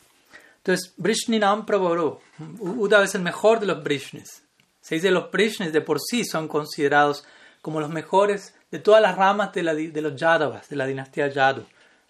Entonces, 0.57 0.93
Brishninam 0.97 1.65
Prabhuru. 1.65 2.19
Uddhav 2.59 3.03
es 3.03 3.13
el 3.13 3.21
mejor 3.21 3.59
de 3.59 3.67
los 3.67 3.83
Brishnis. 3.83 4.43
Se 4.81 4.95
dice 4.95 5.11
los 5.11 5.31
Brishnis 5.31 5.71
de 5.71 5.81
por 5.81 5.99
sí 6.01 6.25
son 6.25 6.47
considerados 6.47 7.23
como 7.61 7.79
los 7.79 7.89
mejores 7.89 8.55
de 8.71 8.79
todas 8.79 9.01
las 9.01 9.15
ramas 9.15 9.53
de, 9.53 9.63
la, 9.63 9.73
de 9.73 10.01
los 10.01 10.15
Yadavas, 10.15 10.67
de 10.69 10.75
la 10.75 10.85
dinastía 10.85 11.27
Yadu. 11.27 11.65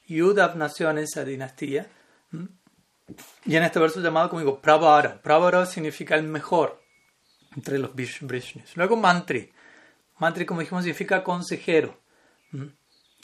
Y 0.07 0.21
Uddhav 0.21 0.55
nació 0.55 0.89
en 0.89 0.99
esa 0.99 1.23
dinastía 1.23 1.87
y 3.45 3.55
en 3.55 3.63
este 3.63 3.79
verso 3.79 4.01
llamado 4.01 4.29
como 4.29 4.39
digo, 4.41 4.59
Pravara. 4.59 5.21
Pravara 5.21 5.65
significa 5.65 6.15
el 6.15 6.23
mejor 6.23 6.81
entre 7.55 7.77
los 7.77 7.91
Brishnis. 7.93 8.75
Luego 8.75 8.95
Mantri. 8.95 9.51
Mantri, 10.17 10.45
como 10.45 10.61
dijimos, 10.61 10.83
significa 10.83 11.23
consejero. 11.23 11.99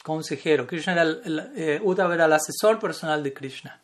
Consejero. 0.03 0.67
Krishna 0.67 0.93
era 0.93 1.03
el, 1.03 1.51
eh, 1.55 1.81
era 1.83 2.25
el 2.25 2.33
asesor 2.33 2.79
personal 2.79 3.23
de 3.23 3.33
Krishna. 3.33 3.81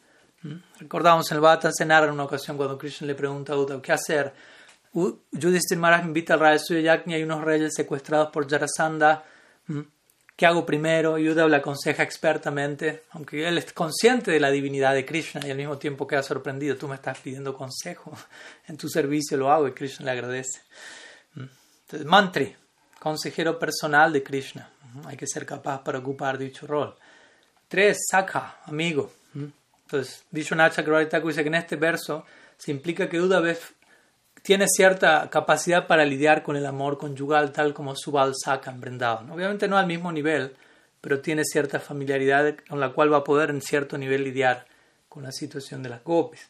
Recordamos 0.79 1.29
en 1.31 1.35
el 1.35 1.41
Bhata 1.41 1.71
Cenar 1.75 2.03
en 2.05 2.11
una 2.11 2.23
ocasión 2.23 2.57
cuando 2.57 2.77
Krishna 2.77 3.07
le 3.07 3.15
pregunta 3.15 3.53
a 3.53 3.57
Uddhava 3.57 3.81
qué 3.81 3.91
hacer. 3.91 4.33
Yudhishthir 4.93 5.77
Maharaj 5.77 6.05
invita 6.05 6.35
al 6.35 6.39
Raya 6.39 6.59
Suya 6.59 7.03
y 7.05 7.13
hay 7.13 7.23
unos 7.23 7.43
reyes 7.43 7.73
secuestrados 7.75 8.29
por 8.31 8.49
Jarasandha. 8.49 9.23
¿Qué 10.37 10.45
hago 10.45 10.67
primero? 10.67 11.17
Yuda 11.17 11.47
le 11.47 11.55
aconseja 11.55 12.03
expertamente, 12.03 13.05
aunque 13.09 13.47
él 13.47 13.57
es 13.57 13.73
consciente 13.73 14.29
de 14.29 14.39
la 14.39 14.51
divinidad 14.51 14.93
de 14.93 15.03
Krishna 15.03 15.41
y 15.43 15.49
al 15.49 15.57
mismo 15.57 15.79
tiempo 15.79 16.05
queda 16.05 16.21
sorprendido. 16.21 16.75
Tú 16.77 16.87
me 16.87 16.93
estás 16.93 17.17
pidiendo 17.17 17.55
consejo, 17.55 18.15
en 18.67 18.77
tu 18.77 18.87
servicio 18.87 19.35
lo 19.35 19.51
hago 19.51 19.67
y 19.67 19.71
Krishna 19.71 20.05
le 20.05 20.11
agradece. 20.11 20.61
Mm. 21.33 21.45
Entonces, 21.81 22.05
mantri, 22.07 22.55
consejero 22.99 23.57
personal 23.57 24.13
de 24.13 24.21
Krishna. 24.21 24.69
Mm. 24.93 25.07
Hay 25.07 25.17
que 25.17 25.25
ser 25.25 25.43
capaz 25.43 25.83
para 25.83 25.97
ocupar 25.97 26.37
dicho 26.37 26.67
rol. 26.67 26.95
Tres, 27.67 27.97
Sakha, 28.07 28.59
amigo. 28.65 29.11
Mm. 29.33 29.45
Entonces, 29.85 30.23
Vishwanath 30.29 30.75
Chakravarti 30.75 31.17
dice 31.19 31.41
que 31.41 31.47
en 31.47 31.55
este 31.55 31.77
verso 31.77 32.25
se 32.55 32.69
implica 32.69 33.09
que 33.09 33.19
Uda 33.19 33.39
tiene 34.47 34.69
cierta 34.69 35.29
capacidad 35.29 35.87
para 35.87 36.05
lidiar 36.05 36.41
con 36.41 36.55
el 36.55 36.65
amor 36.65 36.97
conyugal, 36.97 37.51
tal 37.51 37.73
como 37.73 37.97
Subal 37.97 38.31
Saka 38.33 38.71
en 38.71 38.79
Brindavan. 38.79 39.29
Obviamente 39.29 39.67
no 39.67 39.77
al 39.77 39.87
mismo 39.87 40.09
nivel, 40.09 40.55
pero 41.01 41.19
tiene 41.19 41.43
cierta 41.43 41.81
familiaridad 41.81 42.55
con 42.69 42.79
la 42.79 42.93
cual 42.93 43.11
va 43.11 43.17
a 43.17 43.23
poder 43.25 43.49
en 43.49 43.61
cierto 43.61 43.97
nivel 43.97 44.23
lidiar 44.23 44.65
con 45.09 45.23
la 45.23 45.33
situación 45.33 45.83
de 45.83 45.89
las 45.89 46.01
gopis. 46.01 46.49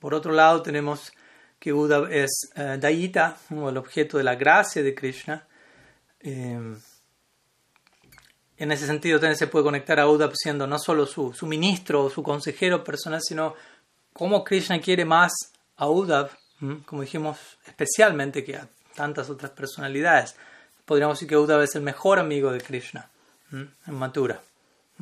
Por 0.00 0.14
otro 0.14 0.32
lado, 0.32 0.60
tenemos 0.60 1.12
que 1.60 1.70
Buda 1.70 2.08
es 2.10 2.50
uh, 2.56 2.76
Dayita, 2.76 3.36
el 3.50 3.76
objeto 3.76 4.18
de 4.18 4.24
la 4.24 4.34
gracia 4.34 4.82
de 4.82 4.96
Krishna. 4.96 5.46
Eh, 6.18 6.74
en 8.56 8.72
ese 8.72 8.84
sentido, 8.84 9.20
también 9.20 9.38
se 9.38 9.46
puede 9.46 9.64
conectar 9.64 10.00
a 10.00 10.06
Buda 10.06 10.28
siendo 10.34 10.66
no 10.66 10.80
solo 10.80 11.06
su, 11.06 11.32
su 11.32 11.46
ministro 11.46 12.02
o 12.02 12.10
su 12.10 12.24
consejero 12.24 12.82
personal, 12.82 13.20
sino 13.22 13.54
cómo 14.12 14.42
Krishna 14.42 14.80
quiere 14.80 15.04
más 15.04 15.30
a 15.76 15.88
Uddhav 15.88 16.30
como 16.86 17.02
dijimos, 17.02 17.38
especialmente 17.66 18.44
que 18.44 18.56
a 18.56 18.68
tantas 18.94 19.30
otras 19.30 19.52
personalidades. 19.52 20.34
Podríamos 20.84 21.16
decir 21.16 21.28
que 21.28 21.36
Uddhava 21.36 21.64
es 21.64 21.74
el 21.76 21.82
mejor 21.82 22.18
amigo 22.18 22.50
de 22.50 22.60
Krishna 22.60 23.08
en 23.52 23.94
Mathura. 23.94 24.40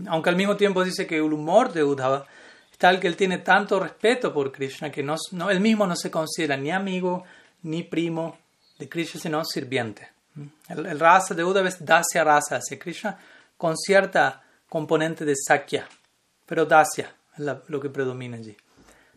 Aunque 0.09 0.31
al 0.31 0.37
mismo 0.37 0.57
tiempo 0.57 0.85
dice 0.85 1.07
que 1.07 1.17
el 1.17 1.33
humor 1.33 1.73
de 1.73 1.83
Uddhava 1.83 2.27
es 2.71 2.77
tal 2.77 3.01
que 3.01 3.07
él 3.07 3.17
tiene 3.17 3.39
tanto 3.39 3.81
respeto 3.81 4.33
por 4.35 4.53
Krishna 4.53 4.91
que 4.91 5.03
no, 5.03 5.17
él 5.51 5.61
mismo 5.61 5.87
no 5.87 5.97
se 5.97 6.11
considera 6.11 6.57
ni 6.57 6.71
amigo 6.71 7.25
ni 7.63 7.83
primo 7.83 8.39
de 8.79 8.89
Krishna, 8.89 9.21
sino 9.21 9.45
sirviente. 9.45 10.11
El, 10.69 11.01
raza 11.01 11.35
de 11.35 11.43
Uddhava 11.43 11.69
es 11.69 11.83
Dasya 11.83 12.23
raza 12.23 12.57
hacia 12.57 12.79
Krishna 12.79 13.19
con 13.57 13.75
cierta 13.79 14.43
componente 14.69 15.25
de 15.25 15.35
Sakya, 15.35 15.89
pero 16.45 16.67
Dasya 16.67 17.11
es 17.39 17.45
lo 17.69 17.81
que 17.81 17.89
predomina 17.89 18.37
allí. 18.37 18.55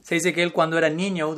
Se 0.03 0.15
dice 0.15 0.33
que 0.33 0.41
él 0.41 0.53
cuando 0.53 0.77
era 0.77 0.89
niño 0.89 1.35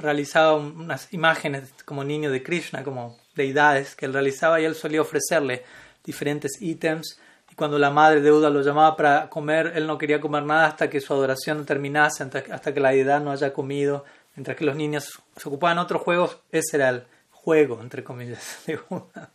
realizaba 0.00 0.54
unas 0.54 1.12
imágenes 1.12 1.72
como 1.84 2.04
niño 2.04 2.30
de 2.30 2.42
Krishna, 2.42 2.84
como 2.84 3.18
deidades 3.34 3.96
que 3.96 4.06
él 4.06 4.12
realizaba 4.12 4.60
y 4.60 4.64
él 4.64 4.74
solía 4.74 5.00
ofrecerle 5.00 5.64
diferentes 6.04 6.60
ítems. 6.60 7.18
Y 7.50 7.54
cuando 7.54 7.78
la 7.78 7.90
madre 7.90 8.20
de 8.20 8.32
Uda 8.32 8.48
lo 8.48 8.62
llamaba 8.62 8.96
para 8.96 9.28
comer, 9.28 9.72
él 9.74 9.86
no 9.86 9.98
quería 9.98 10.20
comer 10.20 10.44
nada 10.44 10.66
hasta 10.66 10.88
que 10.88 11.00
su 11.00 11.12
adoración 11.12 11.66
terminase, 11.66 12.24
hasta 12.24 12.72
que 12.72 12.80
la 12.80 12.90
deidad 12.90 13.20
no 13.20 13.30
haya 13.30 13.52
comido. 13.52 14.04
Mientras 14.34 14.56
que 14.56 14.64
los 14.64 14.76
niños 14.76 15.20
se 15.36 15.48
ocupaban 15.48 15.76
en 15.76 15.84
otros 15.84 16.00
juegos, 16.02 16.38
ese 16.50 16.76
era 16.76 16.88
el 16.88 17.04
juego, 17.30 17.80
entre 17.82 18.02
comillas, 18.02 18.60
de 18.66 18.78
Uda. 18.88 19.30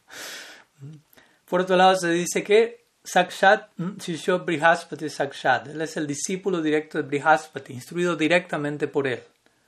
Por 1.48 1.62
otro 1.62 1.76
lado, 1.76 1.96
se 1.96 2.10
dice 2.10 2.44
que 2.44 2.87
Sakshat 3.08 3.70
Shishyo 3.78 4.44
Brihaspati 4.44 5.10
Sakshat. 5.10 5.68
Él 5.68 5.82
es 5.82 5.96
el 5.96 6.06
discípulo 6.06 6.62
directo 6.62 6.98
de 6.98 7.06
Brihaspati, 7.06 7.74
instruido 7.74 8.16
directamente 8.16 8.88
por 8.88 9.08
él. 9.08 9.24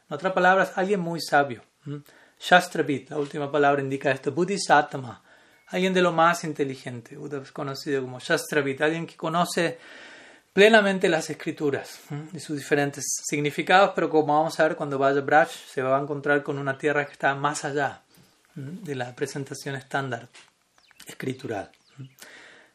En 0.09 0.15
otras 0.15 0.33
palabras, 0.33 0.73
alguien 0.75 0.99
muy 0.99 1.21
sabio. 1.21 1.63
Shastravit, 2.39 3.09
la 3.11 3.17
última 3.17 3.49
palabra 3.49 3.81
indica 3.81 4.11
esto. 4.11 4.31
Bodhisattva, 4.31 5.21
alguien 5.67 5.93
de 5.93 6.01
lo 6.01 6.11
más 6.11 6.43
inteligente. 6.43 7.17
Es 7.41 7.51
conocido 7.51 8.01
como 8.01 8.19
Shastravit, 8.19 8.81
alguien 8.81 9.07
que 9.07 9.15
conoce 9.15 9.77
plenamente 10.51 11.07
las 11.07 11.29
escrituras 11.29 12.01
y 12.33 12.39
sus 12.39 12.57
diferentes 12.57 13.05
significados, 13.23 13.91
pero 13.95 14.09
como 14.09 14.33
vamos 14.33 14.59
a 14.59 14.63
ver 14.63 14.75
cuando 14.75 14.97
vaya 14.97 15.19
a 15.19 15.21
Braj, 15.21 15.49
se 15.49 15.81
va 15.81 15.97
a 15.97 16.01
encontrar 16.01 16.43
con 16.43 16.57
una 16.57 16.77
tierra 16.77 17.05
que 17.05 17.13
está 17.13 17.35
más 17.35 17.63
allá 17.63 18.01
de 18.55 18.95
la 18.95 19.15
presentación 19.15 19.75
estándar 19.75 20.27
escritural. 21.05 21.71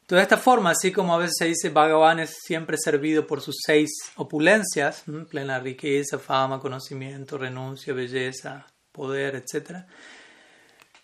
De 0.08 0.20
esta 0.20 0.36
forma, 0.36 0.70
así 0.70 0.92
como 0.92 1.14
a 1.14 1.18
veces 1.18 1.36
se 1.38 1.46
dice 1.46 1.70
Bhagavan 1.70 2.20
es 2.20 2.36
siempre 2.42 2.76
servido 2.76 3.26
por 3.26 3.40
sus 3.40 3.56
seis 3.64 3.90
opulencias, 4.16 5.04
plena 5.30 5.58
riqueza, 5.58 6.18
fama, 6.18 6.60
conocimiento, 6.60 7.38
renuncia, 7.38 7.94
belleza, 7.94 8.66
poder, 8.92 9.34
etc. 9.36 9.84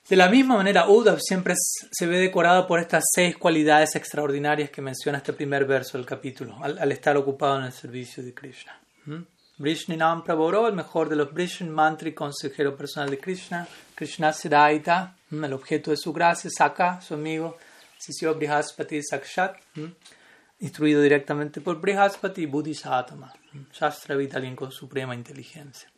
De 0.07 0.17
la 0.17 0.29
misma 0.29 0.57
manera, 0.57 0.89
Uddhav 0.89 1.19
siempre 1.21 1.55
se 1.57 2.07
ve 2.07 2.19
decorado 2.19 2.67
por 2.67 2.79
estas 2.79 3.05
seis 3.15 3.37
cualidades 3.37 3.97
extraordinarias 3.97 4.69
que 4.69 4.83
menciona 4.83 5.19
este 5.19 5.33
primer 5.33 5.65
verso 5.65 5.97
del 5.97 6.07
capítulo, 6.07 6.59
al, 6.63 6.93
estar 6.93 7.17
ocupado 7.17 7.59
en 7.59 7.65
el 7.67 7.73
servicio 7.73 8.23
de 8.23 8.35
Krishna. 8.35 8.79
Vrishninam 9.57 10.25
Prabhoro, 10.25 10.69
el 10.69 10.75
mejor 10.75 11.09
de 11.09 11.17
los 11.17 11.33
Vrishn, 11.33 11.71
Mantri, 11.71 12.13
consejero 12.13 12.77
personal 12.77 13.09
de 13.09 13.19
Krishna, 13.19 13.67
Krishna 13.95 14.33
Siddhaita, 14.33 15.17
el 15.31 15.53
objeto 15.53 15.91
de 15.91 15.97
su 15.97 16.13
gracia, 16.13 16.51
Saka, 16.51 17.01
su 17.01 17.15
amigo, 17.15 17.57
Sisyo 18.01 18.35
Brihaspati 18.35 19.03
Sakshat, 19.03 19.57
instruido 20.61 21.03
directamente 21.03 21.61
por 21.61 21.81
Brihaspati 21.81 22.47
Bodhisattva. 22.47 23.33
Shastravit, 23.73 24.35
alguien 24.35 24.57
con 24.57 24.73
suprema 24.73 25.15
inteligencia. 25.15 25.91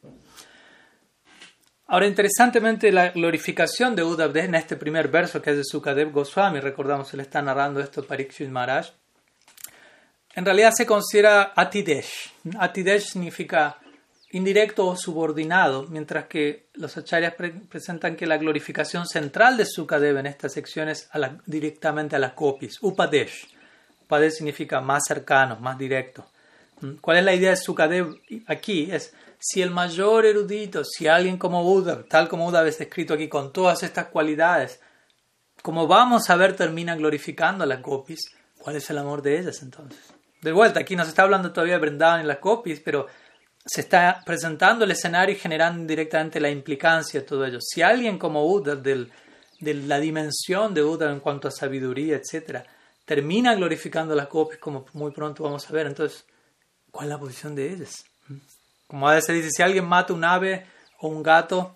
Ahora, 1.87 2.07
interesantemente, 2.07 2.91
la 2.91 3.11
glorificación 3.11 3.95
de 3.95 4.03
Uddhav 4.03 4.37
en 4.37 4.55
este 4.55 4.77
primer 4.77 5.09
verso 5.09 5.41
que 5.41 5.51
es 5.51 5.57
de 5.59 5.65
Sukadev 5.65 6.11
Goswami, 6.11 6.59
recordamos, 6.59 7.13
él 7.15 7.21
está 7.21 7.41
narrando 7.41 7.81
esto 7.81 8.05
Parikshit 8.05 8.49
Maharaj, 8.49 8.91
en 10.35 10.45
realidad 10.45 10.73
se 10.75 10.87
considera 10.87 11.53
Atidesh. 11.55 12.33
Atidesh 12.59 13.13
significa 13.13 13.79
indirecto 14.33 14.87
o 14.87 14.97
subordinado, 14.97 15.87
mientras 15.89 16.27
que 16.27 16.69
los 16.75 16.97
acharyas 16.97 17.35
presentan 17.69 18.17
que 18.17 18.27
la 18.27 18.39
glorificación 18.39 19.07
central 19.07 19.57
de 19.57 19.67
Sukadev 19.67 20.17
en 20.19 20.27
esta 20.27 20.49
sección 20.49 20.89
es 20.89 21.09
directamente 21.47 22.17
a 22.17 22.19
las 22.19 22.33
copies, 22.33 22.79
Upadesh. 22.83 23.49
Upadesh 24.05 24.33
significa 24.33 24.81
más 24.81 25.05
cercano, 25.07 25.57
más 25.57 25.79
directo. 25.79 26.25
¿Mm? 26.81 26.95
¿Cuál 27.01 27.19
es 27.19 27.25
la 27.25 27.35
idea 27.35 27.51
de 27.51 27.57
Sukadev 27.57 28.17
aquí? 28.47 28.91
Es 28.91 29.15
si 29.39 29.61
el 29.61 29.71
mayor 29.71 30.25
erudito, 30.25 30.83
si 30.85 31.09
alguien 31.09 31.37
como 31.37 31.63
Buda, 31.63 32.05
tal 32.09 32.29
como 32.29 32.47
Buda 32.47 32.67
es 32.67 32.81
escrito 32.81 33.15
aquí, 33.15 33.29
con 33.29 33.53
todas 33.53 33.83
estas 33.83 34.07
cualidades, 34.07 34.81
como 35.63 35.87
vamos 35.87 36.31
a 36.31 36.37
ver, 36.37 36.57
termina 36.57 36.97
glorificando 36.97 37.65
a 37.65 37.67
las 37.67 37.81
copies, 37.81 38.35
¿cuál 38.59 38.77
es 38.77 38.89
el 38.89 38.99
amor 38.99 39.21
de 39.21 39.39
ellas 39.39 39.63
entonces? 39.63 39.99
De 40.41 40.53
vuelta, 40.53 40.81
aquí 40.81 40.97
no 40.97 41.05
se 41.05 41.11
está 41.11 41.23
hablando 41.23 41.53
todavía 41.53 41.75
de 41.75 41.81
Brindavan 41.81 42.25
y 42.25 42.27
las 42.27 42.39
copies, 42.39 42.81
pero 42.81 43.07
se 43.65 43.83
está 43.83 44.23
presentando 44.25 44.85
el 44.85 44.91
escenario 44.91 45.35
y 45.35 45.39
generando 45.39 45.87
directamente 45.87 46.41
la 46.41 46.51
implicancia 46.51 47.21
de 47.21 47.27
todo 47.27 47.47
ello. 47.47 47.59
Si 47.61 47.83
alguien 47.83 48.19
como 48.19 48.45
Buda, 48.45 48.77
de 48.77 49.09
la 49.61 50.01
dimensión 50.01 50.75
de 50.75 50.83
Buda 50.83 51.11
en 51.11 51.21
cuanto 51.21 51.49
a 51.49 51.53
sabiduría, 51.53 52.17
etc., 52.17 52.65
termina 53.05 53.55
glorificando 53.55 54.15
las 54.15 54.27
copias, 54.27 54.61
como 54.61 54.87
muy 54.95 55.13
pronto 55.13 55.45
vamos 55.45 55.69
a 55.69 55.73
ver, 55.73 55.87
entonces, 55.87 56.25
¿cuál 56.91 57.07
es 57.07 57.11
la 57.11 57.19
posición 57.19 57.55
de 57.55 57.73
ellas? 57.73 58.05
Como 58.87 59.09
a 59.09 59.15
veces 59.15 59.35
dice, 59.37 59.51
si 59.51 59.63
alguien 59.63 59.87
mata 59.87 60.13
un 60.13 60.25
ave 60.25 60.67
o 61.01 61.09
un 61.09 61.23
gato, 61.23 61.75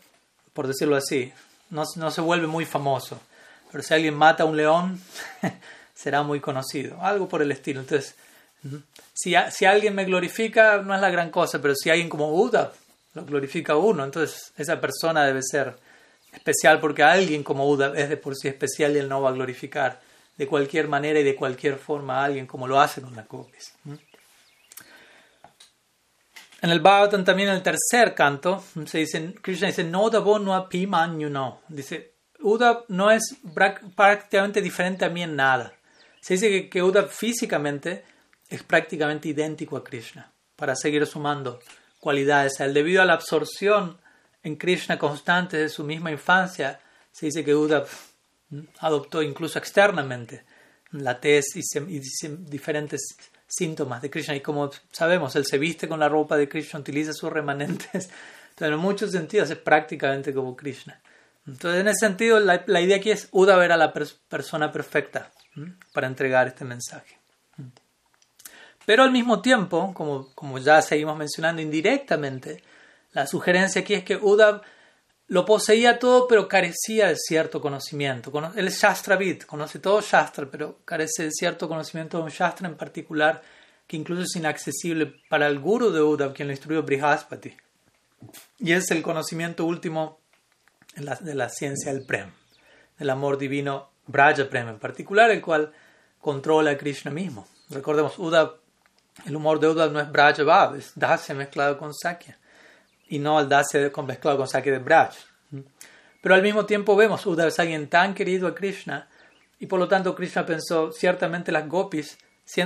por 0.52 0.66
decirlo 0.66 0.96
así, 0.96 1.32
no, 1.70 1.84
no 1.96 2.10
se 2.10 2.20
vuelve 2.20 2.46
muy 2.46 2.64
famoso. 2.64 3.20
Pero 3.70 3.82
si 3.82 3.94
alguien 3.94 4.14
mata 4.14 4.42
a 4.42 4.46
un 4.46 4.56
león, 4.56 5.00
será 5.94 6.22
muy 6.22 6.40
conocido. 6.40 7.00
Algo 7.00 7.28
por 7.28 7.42
el 7.42 7.50
estilo. 7.50 7.80
Entonces, 7.80 8.14
si, 9.12 9.34
si 9.50 9.64
alguien 9.64 9.94
me 9.94 10.04
glorifica, 10.04 10.78
no 10.82 10.94
es 10.94 11.00
la 11.00 11.10
gran 11.10 11.30
cosa, 11.30 11.60
pero 11.60 11.74
si 11.74 11.90
alguien 11.90 12.08
como 12.08 12.30
Buda 12.30 12.72
lo 13.14 13.24
glorifica 13.24 13.72
a 13.74 13.76
uno, 13.76 14.04
entonces 14.04 14.52
esa 14.56 14.80
persona 14.80 15.24
debe 15.24 15.40
ser 15.42 15.74
especial 16.32 16.80
porque 16.80 17.02
alguien 17.02 17.42
como 17.42 17.64
Buda 17.64 17.92
es 17.96 18.08
de 18.08 18.16
por 18.16 18.36
sí 18.36 18.48
especial 18.48 18.94
y 18.94 18.98
él 18.98 19.08
no 19.08 19.22
va 19.22 19.30
a 19.30 19.32
glorificar 19.32 20.00
de 20.36 20.46
cualquier 20.46 20.86
manera 20.86 21.18
y 21.18 21.24
de 21.24 21.34
cualquier 21.34 21.76
forma 21.76 22.20
a 22.20 22.24
alguien 22.24 22.46
como 22.46 22.68
lo 22.68 22.80
hace 22.80 23.00
con 23.00 23.16
las 23.16 23.26
copias. 23.26 23.72
En 26.62 26.70
el 26.70 26.80
Bhagavatam 26.80 27.24
también 27.24 27.48
en 27.50 27.56
el 27.56 27.62
tercer 27.62 28.14
canto 28.14 28.62
se 28.86 28.98
dice, 28.98 29.34
Krishna 29.40 29.68
dice, 29.68 29.84
no 29.84 30.10
no 30.10 30.68
no. 30.68 31.60
Dice, 31.68 32.12
Uda 32.40 32.84
no 32.88 33.10
es 33.10 33.36
prácticamente 33.94 34.60
diferente 34.60 35.04
a 35.04 35.08
mí 35.08 35.22
en 35.22 35.36
nada. 35.36 35.72
Se 36.20 36.34
dice 36.34 36.48
que, 36.50 36.68
que 36.68 36.82
Uda 36.82 37.04
físicamente 37.04 38.04
es 38.48 38.62
prácticamente 38.62 39.28
idéntico 39.28 39.76
a 39.76 39.84
Krishna, 39.84 40.32
para 40.56 40.76
seguir 40.76 41.06
sumando 41.06 41.60
cualidades 42.00 42.60
él. 42.60 42.74
Debido 42.74 43.02
a 43.02 43.04
la 43.04 43.14
absorción 43.14 43.98
en 44.42 44.56
Krishna 44.56 44.98
constante 44.98 45.56
de 45.56 45.68
su 45.68 45.84
misma 45.84 46.10
infancia, 46.10 46.80
se 47.10 47.26
dice 47.26 47.44
que 47.44 47.54
Uda 47.54 47.84
adoptó 48.80 49.22
incluso 49.22 49.58
externamente 49.58 50.44
la 50.92 51.20
tez 51.20 51.46
y, 51.56 52.00
diferentes 52.48 53.16
síntomas 53.46 54.02
de 54.02 54.10
Krishna. 54.10 54.36
Y 54.36 54.40
como 54.40 54.70
sabemos, 54.92 55.34
él 55.36 55.44
se 55.44 55.58
viste 55.58 55.88
con 55.88 56.00
la 56.00 56.08
ropa 56.08 56.36
de 56.36 56.48
Krishna, 56.48 56.80
utiliza 56.80 57.12
sus 57.12 57.32
remanentes. 57.32 58.10
Entonces, 58.50 58.74
en 58.74 58.78
muchos 58.78 59.12
sentidos 59.12 59.50
es 59.50 59.58
prácticamente 59.58 60.32
como 60.32 60.56
Krishna. 60.56 61.00
Entonces, 61.46 61.80
en 61.80 61.88
ese 61.88 62.06
sentido, 62.06 62.40
la, 62.40 62.80
idea 62.80 62.96
aquí 62.96 63.10
es 63.10 63.28
Uda 63.30 63.56
ver 63.56 63.72
a 63.72 63.76
la 63.76 63.92
persona 63.92 64.72
perfecta 64.72 65.30
para 65.92 66.06
entregar 66.06 66.48
este 66.48 66.64
mensaje. 66.64 67.18
Pero 68.86 69.02
al 69.02 69.10
mismo 69.10 69.42
tiempo, 69.42 69.92
como, 69.92 70.32
como 70.34 70.58
ya 70.58 70.80
seguimos 70.80 71.18
mencionando 71.18 71.60
indirectamente, 71.60 72.62
la 73.12 73.26
sugerencia 73.26 73.82
aquí 73.82 73.94
es 73.94 74.04
que 74.04 74.16
Uda 74.16 74.62
lo 75.28 75.44
poseía 75.44 75.98
todo, 75.98 76.28
pero 76.28 76.46
carecía 76.46 77.08
de 77.08 77.16
cierto 77.16 77.60
conocimiento. 77.60 78.32
Él 78.54 78.68
es 78.68 78.80
Shastravid, 78.80 79.42
conoce 79.42 79.80
todo 79.80 80.00
Shastra, 80.00 80.48
pero 80.50 80.78
carece 80.84 81.24
de 81.24 81.32
cierto 81.32 81.68
conocimiento 81.68 82.16
de 82.16 82.24
un 82.24 82.30
Shastra 82.30 82.68
en 82.68 82.76
particular 82.76 83.42
que 83.88 83.96
incluso 83.96 84.22
es 84.22 84.36
inaccesible 84.36 85.14
para 85.28 85.48
el 85.48 85.58
guru 85.58 85.90
de 85.90 86.00
Uddhav, 86.00 86.32
quien 86.32 86.48
lo 86.48 86.54
instruyó 86.54 86.82
Brihaspati. 86.82 87.56
Y 88.58 88.72
es 88.72 88.90
el 88.90 89.02
conocimiento 89.02 89.64
último 89.64 90.20
de 90.94 91.34
la 91.34 91.48
ciencia 91.48 91.92
del 91.92 92.06
Prem, 92.06 92.30
del 92.98 93.10
amor 93.10 93.36
divino 93.36 93.90
Braja 94.06 94.48
Prem 94.48 94.68
en 94.68 94.78
particular, 94.78 95.30
el 95.30 95.40
cual 95.40 95.72
controla 96.20 96.72
a 96.72 96.78
Krishna 96.78 97.10
mismo. 97.10 97.46
Recordemos, 97.68 98.18
Uddhav, 98.18 98.65
el 99.24 99.34
humor 99.34 99.58
de 99.58 99.68
Uddhav 99.68 99.92
no 99.92 100.00
es 100.00 100.10
Braja 100.10 100.42
Bhav, 100.42 100.76
es 100.76 100.92
Dasya 100.94 101.34
mezclado 101.34 101.78
con 101.78 101.94
Sakya 101.94 102.36
y 103.08 103.18
no 103.18 103.44
darse 103.44 103.90
con 103.90 104.06
mezclado 104.06 104.36
con 104.36 104.48
saque 104.48 104.70
de 104.70 104.78
Braj. 104.78 105.14
Pero 106.20 106.34
al 106.34 106.42
mismo 106.42 106.66
tiempo 106.66 106.96
vemos, 106.96 107.24
Uddhava 107.24 107.48
es 107.48 107.58
alguien 107.58 107.88
tan 107.88 108.14
querido 108.14 108.48
a 108.48 108.54
Krishna 108.54 109.08
y 109.58 109.66
por 109.66 109.78
lo 109.78 109.88
tanto 109.88 110.14
Krishna 110.14 110.44
pensó, 110.44 110.92
ciertamente 110.92 111.52
las 111.52 111.68
gopis, 111.68 112.18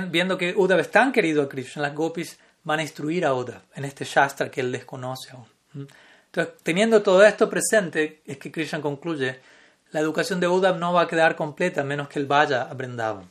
viendo 0.09 0.37
que 0.37 0.53
Uddhava 0.55 0.81
es 0.81 0.91
tan 0.91 1.11
querido 1.11 1.43
a 1.43 1.49
Krishna, 1.49 1.83
las 1.83 1.95
gopis 1.95 2.37
van 2.63 2.79
a 2.79 2.83
instruir 2.83 3.25
a 3.25 3.33
Uddhava 3.33 3.61
en 3.75 3.85
este 3.85 4.03
Shastra 4.03 4.49
que 4.49 4.61
él 4.61 4.71
desconoce 4.71 5.31
aún. 5.31 5.87
Entonces, 6.25 6.55
teniendo 6.63 7.01
todo 7.01 7.23
esto 7.23 7.49
presente, 7.49 8.21
es 8.25 8.37
que 8.37 8.51
Krishna 8.51 8.81
concluye, 8.81 9.39
la 9.91 9.99
educación 9.99 10.39
de 10.39 10.47
Uddhava 10.47 10.77
no 10.77 10.93
va 10.93 11.01
a 11.01 11.07
quedar 11.07 11.35
completa 11.35 11.83
menos 11.83 12.07
que 12.07 12.19
él 12.19 12.25
vaya 12.25 12.63
a 12.63 12.73
Vrindavan. 12.73 13.29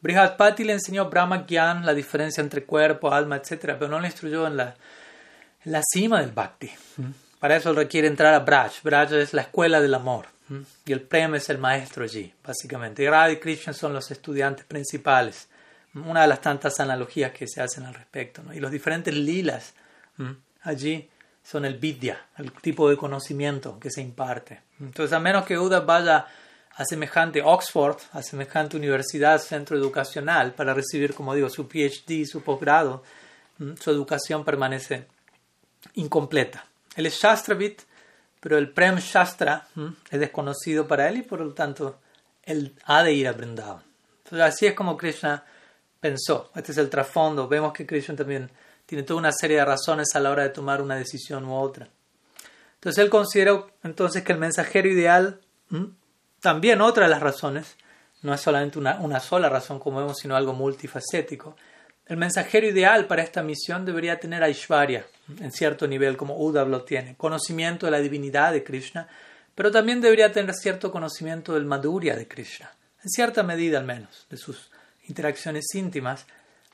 Brihaspati 0.00 0.64
le 0.64 0.72
enseñó 0.74 1.10
Brahma 1.10 1.46
Gyan, 1.46 1.84
la 1.84 1.94
diferencia 1.94 2.40
entre 2.40 2.64
cuerpo, 2.64 3.12
alma, 3.12 3.36
etc., 3.36 3.76
pero 3.78 3.88
no 3.88 4.00
le 4.00 4.08
instruyó 4.08 4.46
en 4.46 4.56
la 4.56 4.74
la 5.64 5.82
cima 5.82 6.20
del 6.20 6.32
bhakti. 6.32 6.70
Para 7.38 7.56
eso 7.56 7.72
requiere 7.72 8.08
entrar 8.08 8.34
a 8.34 8.40
Braj. 8.40 8.82
Braj 8.82 9.12
es 9.14 9.32
la 9.34 9.42
escuela 9.42 9.80
del 9.80 9.94
amor. 9.94 10.26
Y 10.84 10.92
el 10.92 11.02
Prem 11.02 11.36
es 11.36 11.48
el 11.48 11.58
maestro 11.58 12.04
allí, 12.04 12.32
básicamente. 12.44 13.02
Y 13.02 13.08
Radha 13.08 13.32
y 13.32 13.36
Krishna 13.36 13.72
son 13.72 13.92
los 13.92 14.10
estudiantes 14.10 14.64
principales. 14.64 15.48
Una 15.94 16.22
de 16.22 16.28
las 16.28 16.40
tantas 16.40 16.80
analogías 16.80 17.32
que 17.32 17.46
se 17.46 17.60
hacen 17.60 17.84
al 17.84 17.94
respecto. 17.94 18.42
Y 18.52 18.58
los 18.58 18.70
diferentes 18.70 19.14
lilas 19.14 19.74
allí 20.62 21.08
son 21.42 21.64
el 21.64 21.78
vidya, 21.78 22.26
el 22.36 22.52
tipo 22.52 22.90
de 22.90 22.96
conocimiento 22.96 23.78
que 23.78 23.90
se 23.90 24.02
imparte. 24.02 24.60
Entonces, 24.80 25.12
a 25.12 25.20
menos 25.20 25.44
que 25.44 25.58
Uda 25.58 25.80
vaya 25.80 26.26
a 26.76 26.84
semejante 26.84 27.42
Oxford, 27.42 27.98
a 28.12 28.22
semejante 28.22 28.76
universidad, 28.76 29.40
centro 29.40 29.76
educacional, 29.76 30.54
para 30.54 30.74
recibir, 30.74 31.14
como 31.14 31.34
digo, 31.34 31.50
su 31.50 31.68
PhD, 31.68 32.24
su 32.26 32.42
posgrado, 32.42 33.02
su 33.78 33.90
educación 33.90 34.44
permanece 34.44 35.06
incompleta. 35.94 36.64
Él 36.96 37.06
es 37.06 37.14
Shastravit, 37.14 37.82
pero 38.40 38.56
el 38.56 38.70
Prem 38.70 38.96
Shastra 38.96 39.68
es 40.10 40.20
desconocido 40.20 40.88
para 40.88 41.08
él 41.08 41.18
y 41.18 41.22
por 41.22 41.40
lo 41.40 41.52
tanto 41.52 41.98
él 42.42 42.74
ha 42.86 43.02
de 43.02 43.12
ir 43.12 43.28
a 43.28 43.32
Vrindavan. 43.32 43.82
Entonces 44.24 44.40
así 44.48 44.66
es 44.66 44.74
como 44.74 44.96
Krishna 44.96 45.44
pensó. 46.00 46.50
Este 46.54 46.72
es 46.72 46.78
el 46.78 46.88
trasfondo. 46.88 47.48
Vemos 47.48 47.72
que 47.72 47.86
Krishna 47.86 48.16
también 48.16 48.50
tiene 48.86 49.04
toda 49.04 49.20
una 49.20 49.32
serie 49.32 49.58
de 49.58 49.64
razones 49.64 50.08
a 50.14 50.20
la 50.20 50.30
hora 50.30 50.44
de 50.44 50.48
tomar 50.48 50.80
una 50.80 50.96
decisión 50.96 51.44
u 51.44 51.54
otra. 51.54 51.88
Entonces 52.74 53.04
él 53.04 53.10
consideró 53.10 53.70
entonces 53.82 54.22
que 54.24 54.32
el 54.32 54.38
mensajero 54.38 54.88
ideal, 54.88 55.40
también 56.40 56.80
otra 56.80 57.04
de 57.04 57.10
las 57.10 57.20
razones, 57.20 57.76
no 58.22 58.34
es 58.34 58.40
solamente 58.40 58.78
una, 58.78 59.20
sola 59.20 59.48
razón 59.48 59.78
como 59.78 60.00
vemos, 60.00 60.18
sino 60.18 60.36
algo 60.36 60.52
multifacético, 60.52 61.56
el 62.06 62.16
mensajero 62.16 62.66
ideal 62.66 63.06
para 63.06 63.22
esta 63.22 63.42
misión 63.42 63.84
debería 63.84 64.18
tener 64.18 64.42
Aishwarya, 64.42 65.06
en 65.40 65.52
cierto 65.52 65.86
nivel, 65.86 66.16
como 66.16 66.36
Uddhav 66.36 66.68
lo 66.68 66.82
tiene, 66.82 67.14
conocimiento 67.16 67.86
de 67.86 67.92
la 67.92 68.00
divinidad 68.00 68.52
de 68.52 68.64
Krishna, 68.64 69.08
pero 69.54 69.70
también 69.70 70.00
debería 70.00 70.32
tener 70.32 70.54
cierto 70.54 70.90
conocimiento 70.90 71.54
del 71.54 71.66
Madhurya 71.66 72.16
de 72.16 72.26
Krishna, 72.26 72.72
en 73.02 73.10
cierta 73.10 73.42
medida 73.42 73.78
al 73.78 73.84
menos, 73.84 74.26
de 74.28 74.36
sus 74.36 74.70
interacciones 75.06 75.66
íntimas, 75.74 76.26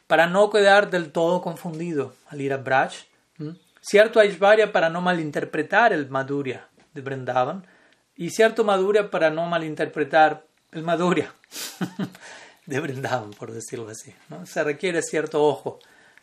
para 0.06 0.26
no 0.26 0.48
quedar 0.50 0.88
del 0.88 1.10
todo 1.10 1.42
confundido 1.42 2.14
al 2.28 2.40
ir 2.40 2.52
a 2.52 2.58
Braj, 2.58 2.92
cierto 3.80 4.20
Aishwarya 4.20 4.72
para 4.72 4.88
no 4.88 5.00
malinterpretar 5.00 5.92
el 5.92 6.08
Madhurya 6.08 6.68
de 6.94 7.02
Vrindavan, 7.02 7.66
y 8.16 8.30
cierto 8.30 8.64
Madhurya 8.64 9.10
para 9.10 9.30
no 9.30 9.46
malinterpretar 9.46 10.44
el 10.72 10.82
Madhurya 10.82 11.32
de 12.66 12.80
Brindavan, 12.80 13.30
por 13.30 13.52
decirlo 13.52 13.88
así. 13.88 14.14
¿no? 14.28 14.46
Se 14.46 14.62
requiere 14.64 15.02
cierto 15.02 15.44
ojo 15.44 15.78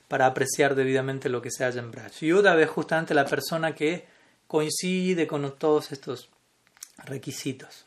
para 0.08 0.26
apreciar 0.26 0.76
debidamente 0.76 1.30
lo 1.30 1.42
que 1.42 1.52
se 1.52 1.64
halla 1.64 1.80
en 1.80 1.92
Braj. 1.92 2.22
Y 2.22 2.34
Uddhava 2.34 2.62
es 2.62 2.70
justamente 2.70 3.14
la 3.14 3.26
persona 3.26 3.74
que 3.74 4.06
coincide 4.48 5.28
con 5.28 5.58
todos 5.58 5.92
estos 5.92 6.30
requisitos. 7.06 7.86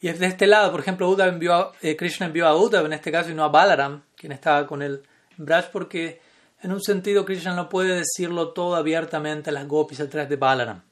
Y 0.00 0.08
es 0.08 0.18
de 0.18 0.26
este 0.26 0.46
lado, 0.46 0.70
por 0.70 0.80
ejemplo, 0.80 1.16
envió 1.24 1.72
eh, 1.80 1.96
Krishna 1.96 2.26
envió 2.26 2.46
a 2.46 2.56
Uddhava 2.56 2.86
en 2.86 2.92
este 2.92 3.10
caso 3.10 3.30
y 3.30 3.34
no 3.34 3.44
a 3.44 3.48
Balaram, 3.48 4.02
quien 4.16 4.32
estaba 4.32 4.66
con 4.66 4.82
él 4.82 5.02
en 5.38 5.44
Braj, 5.44 5.70
porque 5.70 6.20
en 6.60 6.72
un 6.72 6.82
sentido, 6.82 7.24
Krishna 7.24 7.54
no 7.54 7.68
puede 7.68 7.94
decirlo 7.94 8.48
todo 8.48 8.74
abiertamente 8.74 9.50
a 9.50 9.52
las 9.52 9.68
gopis 9.68 10.00
atrás 10.00 10.28
de 10.28 10.36
Balaram. 10.36 10.82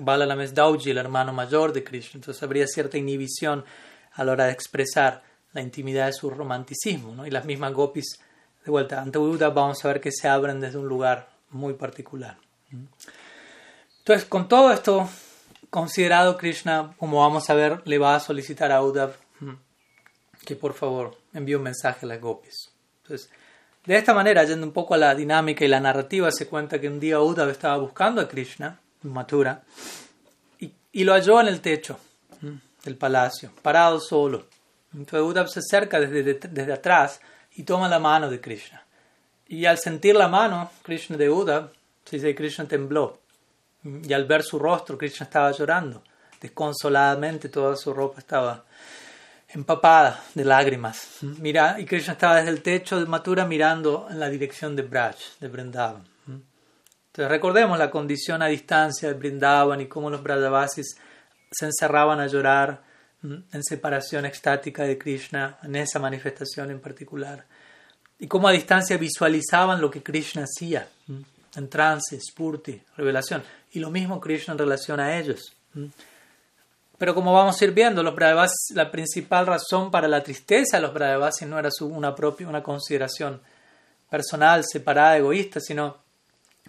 Balaram 0.00 0.40
es 0.40 0.54
Dauji, 0.54 0.90
el 0.90 0.98
hermano 0.98 1.32
mayor 1.32 1.72
de 1.72 1.84
Krishna, 1.84 2.18
entonces 2.18 2.42
habría 2.42 2.66
cierta 2.66 2.96
inhibición 2.96 3.64
a 4.12 4.24
la 4.24 4.32
hora 4.32 4.46
de 4.46 4.52
expresar 4.52 5.22
la 5.52 5.60
intimidad 5.60 6.06
de 6.06 6.12
su 6.12 6.30
romanticismo, 6.30 7.14
¿no? 7.14 7.26
Y 7.26 7.30
las 7.30 7.44
mismas 7.44 7.72
gopis, 7.72 8.18
de 8.64 8.70
vuelta, 8.70 9.00
ante 9.00 9.18
Buda 9.18 9.50
vamos 9.50 9.84
a 9.84 9.88
ver 9.88 10.00
que 10.00 10.10
se 10.10 10.28
abren 10.28 10.60
desde 10.60 10.78
un 10.78 10.88
lugar 10.88 11.28
muy 11.50 11.74
particular. 11.74 12.36
Entonces, 13.98 14.26
con 14.26 14.48
todo 14.48 14.72
esto 14.72 15.08
considerado, 15.70 16.36
Krishna, 16.36 16.94
como 16.98 17.20
vamos 17.20 17.48
a 17.50 17.54
ver, 17.54 17.82
le 17.84 17.98
va 17.98 18.16
a 18.16 18.20
solicitar 18.20 18.72
a 18.72 18.82
Uddhav 18.82 19.16
que 20.44 20.56
por 20.56 20.74
favor 20.74 21.16
envíe 21.32 21.54
un 21.54 21.62
mensaje 21.62 22.04
a 22.04 22.08
las 22.08 22.20
gopis. 22.20 22.70
Entonces, 23.02 23.30
de 23.84 23.96
esta 23.96 24.14
manera, 24.14 24.44
yendo 24.44 24.66
un 24.66 24.72
poco 24.72 24.94
a 24.94 24.98
la 24.98 25.14
dinámica 25.14 25.64
y 25.64 25.68
la 25.68 25.80
narrativa, 25.80 26.30
se 26.30 26.46
cuenta 26.46 26.80
que 26.80 26.88
un 26.88 27.00
día 27.00 27.20
Uddhav 27.20 27.50
estaba 27.50 27.76
buscando 27.76 28.20
a 28.20 28.28
Krishna, 28.28 28.80
Y, 30.92 31.04
lo 31.04 31.12
halló 31.12 31.40
en 31.40 31.48
el 31.48 31.60
techo 31.60 31.98
del 32.84 32.96
palacio, 32.96 33.50
parado 33.62 34.00
solo. 34.00 34.46
Entonces 34.92 35.20
Uddhav 35.20 35.48
se 35.48 35.58
acerca 35.58 35.98
desde, 35.98 36.34
desde 36.34 36.72
atrás 36.72 37.20
y 37.56 37.64
toma 37.64 37.88
la 37.88 37.98
mano 37.98 38.30
de 38.30 38.40
Krishna. 38.40 38.84
Y 39.48 39.66
al 39.66 39.78
sentir 39.78 40.14
la 40.14 40.28
mano, 40.28 40.70
Krishna 40.82 41.16
de 41.16 41.28
se 42.04 42.16
dice 42.16 42.34
Krishna 42.34 42.66
tembló. 42.66 43.20
Y 43.84 44.12
al 44.12 44.24
ver 44.24 44.42
su 44.42 44.58
rostro, 44.58 44.96
Krishna 44.96 45.24
estaba 45.24 45.50
llorando. 45.52 46.02
Desconsoladamente 46.40 47.48
toda 47.48 47.76
su 47.76 47.92
ropa 47.92 48.20
estaba 48.20 48.64
empapada 49.48 50.22
de 50.34 50.44
lágrimas. 50.44 51.18
Mira, 51.22 51.78
y 51.78 51.84
Krishna 51.84 52.14
estaba 52.14 52.36
desde 52.36 52.50
el 52.50 52.62
techo 52.62 52.98
de 52.98 53.06
Mathura 53.06 53.44
mirando 53.46 54.08
en 54.10 54.18
la 54.18 54.28
dirección 54.28 54.74
de 54.74 54.82
Braj, 54.82 55.16
de 55.40 55.48
Vrindavan. 55.48 56.13
Entonces 57.14 57.30
recordemos 57.30 57.78
la 57.78 57.92
condición 57.92 58.42
a 58.42 58.48
distancia 58.48 59.06
de 59.06 59.14
Vrindavan 59.14 59.80
y 59.80 59.86
cómo 59.86 60.10
los 60.10 60.20
Brajavasis 60.20 60.96
se 61.48 61.64
encerraban 61.64 62.18
a 62.18 62.26
llorar 62.26 62.82
en 63.22 63.62
separación 63.62 64.26
extática 64.26 64.82
de 64.82 64.98
Krishna, 64.98 65.56
en 65.62 65.76
esa 65.76 66.00
manifestación 66.00 66.72
en 66.72 66.80
particular. 66.80 67.44
Y 68.18 68.26
cómo 68.26 68.48
a 68.48 68.50
distancia 68.50 68.96
visualizaban 68.96 69.80
lo 69.80 69.92
que 69.92 70.02
Krishna 70.02 70.42
hacía, 70.42 70.88
en 71.54 71.68
trance, 71.68 72.18
spurti, 72.20 72.82
revelación. 72.96 73.44
Y 73.70 73.78
lo 73.78 73.90
mismo 73.90 74.20
Krishna 74.20 74.54
en 74.54 74.58
relación 74.58 74.98
a 74.98 75.16
ellos. 75.16 75.52
Pero 76.98 77.14
como 77.14 77.32
vamos 77.32 77.62
a 77.62 77.64
ir 77.64 77.70
viendo, 77.70 78.02
los 78.02 78.16
la 78.74 78.90
principal 78.90 79.46
razón 79.46 79.92
para 79.92 80.08
la 80.08 80.24
tristeza 80.24 80.78
de 80.78 80.82
los 80.82 80.92
Brahmavasis 80.92 81.46
no 81.46 81.60
era 81.60 81.70
su, 81.70 81.86
una 81.86 82.12
propia 82.12 82.48
una 82.48 82.64
consideración 82.64 83.40
personal, 84.10 84.64
separada, 84.64 85.16
egoísta, 85.16 85.60
sino 85.60 86.02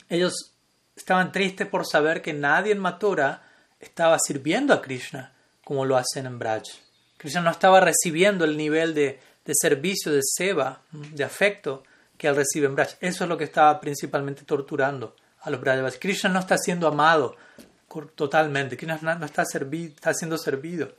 ellos 0.09 0.53
estaban 0.95 1.31
tristes 1.31 1.67
por 1.67 1.85
saber 1.85 2.21
que 2.21 2.33
nadie 2.33 2.71
en 2.71 2.79
Mathura 2.79 3.43
estaba 3.79 4.17
sirviendo 4.19 4.73
a 4.73 4.81
Krishna 4.81 5.33
como 5.63 5.85
lo 5.85 5.97
hacen 5.97 6.25
en 6.25 6.39
Braj. 6.39 6.63
Krishna 7.17 7.41
no 7.41 7.51
estaba 7.51 7.79
recibiendo 7.79 8.45
el 8.45 8.55
nivel 8.55 8.93
de, 8.93 9.19
de 9.45 9.53
servicio, 9.59 10.11
de 10.11 10.21
seva, 10.23 10.81
de 10.91 11.23
afecto 11.23 11.83
que 12.17 12.27
él 12.27 12.35
recibe 12.35 12.67
en 12.67 12.75
Braj. 12.75 12.95
Eso 13.01 13.23
es 13.23 13.29
lo 13.29 13.37
que 13.37 13.45
estaba 13.45 13.79
principalmente 13.79 14.43
torturando 14.43 15.15
a 15.41 15.49
los 15.49 15.59
Brajavasis. 15.59 15.99
Krishna 15.99 16.29
no 16.29 16.39
está 16.39 16.57
siendo 16.57 16.87
amado 16.87 17.35
totalmente, 18.15 18.75
Krishna 18.75 19.15
no 19.15 19.25
está, 19.25 19.43
está 19.43 20.13
siendo 20.13 20.37
servido. 20.37 20.91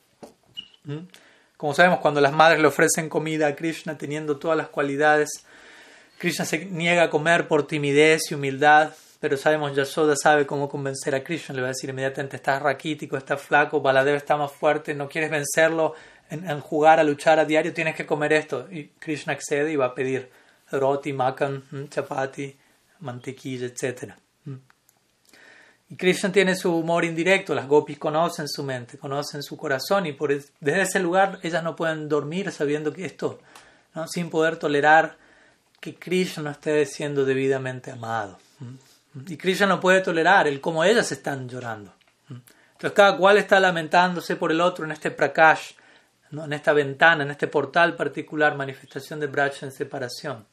¿Mm? 0.84 1.00
Como 1.56 1.74
sabemos, 1.74 2.00
cuando 2.00 2.20
las 2.20 2.32
madres 2.32 2.60
le 2.60 2.68
ofrecen 2.68 3.08
comida 3.08 3.48
a 3.48 3.56
Krishna 3.56 3.96
teniendo 3.96 4.38
todas 4.38 4.56
las 4.56 4.68
cualidades, 4.68 5.44
Krishna 6.18 6.44
se 6.44 6.64
niega 6.64 7.04
a 7.04 7.10
comer 7.10 7.46
por 7.46 7.66
timidez 7.66 8.30
y 8.30 8.34
humildad, 8.34 8.92
pero 9.20 9.36
sabemos, 9.36 9.74
Yasoda 9.74 10.14
sabe 10.16 10.46
cómo 10.46 10.68
convencer 10.68 11.14
a 11.14 11.22
Krishna, 11.22 11.54
le 11.54 11.62
va 11.62 11.68
a 11.68 11.70
decir 11.70 11.90
inmediatamente, 11.90 12.36
estás 12.36 12.62
raquítico, 12.62 13.16
estás 13.16 13.40
flaco, 13.40 13.80
Baladev 13.80 14.16
está 14.16 14.36
más 14.36 14.52
fuerte, 14.52 14.94
no 14.94 15.08
quieres 15.08 15.30
vencerlo 15.30 15.94
en, 16.30 16.60
jugar, 16.60 16.98
a 17.00 17.04
luchar 17.04 17.38
a 17.38 17.44
diario, 17.44 17.72
tienes 17.72 17.94
que 17.94 18.06
comer 18.06 18.32
esto. 18.32 18.66
Y 18.70 18.88
Krishna 18.98 19.32
accede 19.32 19.72
y 19.72 19.76
va 19.76 19.86
a 19.86 19.94
pedir 19.94 20.30
roti, 20.70 21.12
makan, 21.12 21.88
chapati, 21.88 22.56
mantequilla, 23.00 23.66
etc. 23.66 24.12
Y 25.88 25.96
Krishna 25.96 26.32
tiene 26.32 26.56
su 26.56 26.74
humor 26.74 27.04
indirecto, 27.04 27.54
las 27.54 27.68
gopis 27.68 27.98
conocen 27.98 28.48
su 28.48 28.64
mente, 28.64 28.98
conocen 28.98 29.42
su 29.42 29.56
corazón 29.56 30.06
y 30.06 30.12
por 30.12 30.34
desde 30.34 30.82
ese 30.82 30.98
lugar 30.98 31.38
ellas 31.42 31.62
no 31.62 31.76
pueden 31.76 32.08
dormir 32.08 32.50
sabiendo 32.50 32.92
que 32.92 33.04
esto, 33.04 33.38
¿no? 33.94 34.08
sin 34.08 34.28
poder 34.28 34.56
tolerar 34.56 35.16
que 35.92 35.94
Krishna 35.94 36.42
no 36.42 36.50
esté 36.50 36.84
siendo 36.84 37.24
debidamente 37.24 37.92
amado. 37.92 38.38
Y 39.28 39.36
Krishna 39.36 39.66
no 39.66 39.78
puede 39.78 40.00
tolerar 40.00 40.48
el 40.48 40.60
cómo 40.60 40.82
ellas 40.82 41.12
están 41.12 41.48
llorando. 41.48 41.92
Entonces 42.28 42.92
cada 42.92 43.16
cual 43.16 43.38
está 43.38 43.60
lamentándose 43.60 44.34
por 44.34 44.50
el 44.50 44.60
otro 44.60 44.84
en 44.84 44.90
este 44.90 45.12
prakash, 45.12 45.72
en 46.32 46.52
esta 46.52 46.72
ventana, 46.72 47.22
en 47.22 47.30
este 47.30 47.46
portal 47.46 47.94
particular, 47.94 48.56
manifestación 48.56 49.20
de 49.20 49.28
Braj 49.28 49.62
en 49.62 49.70
separación. 49.70 50.44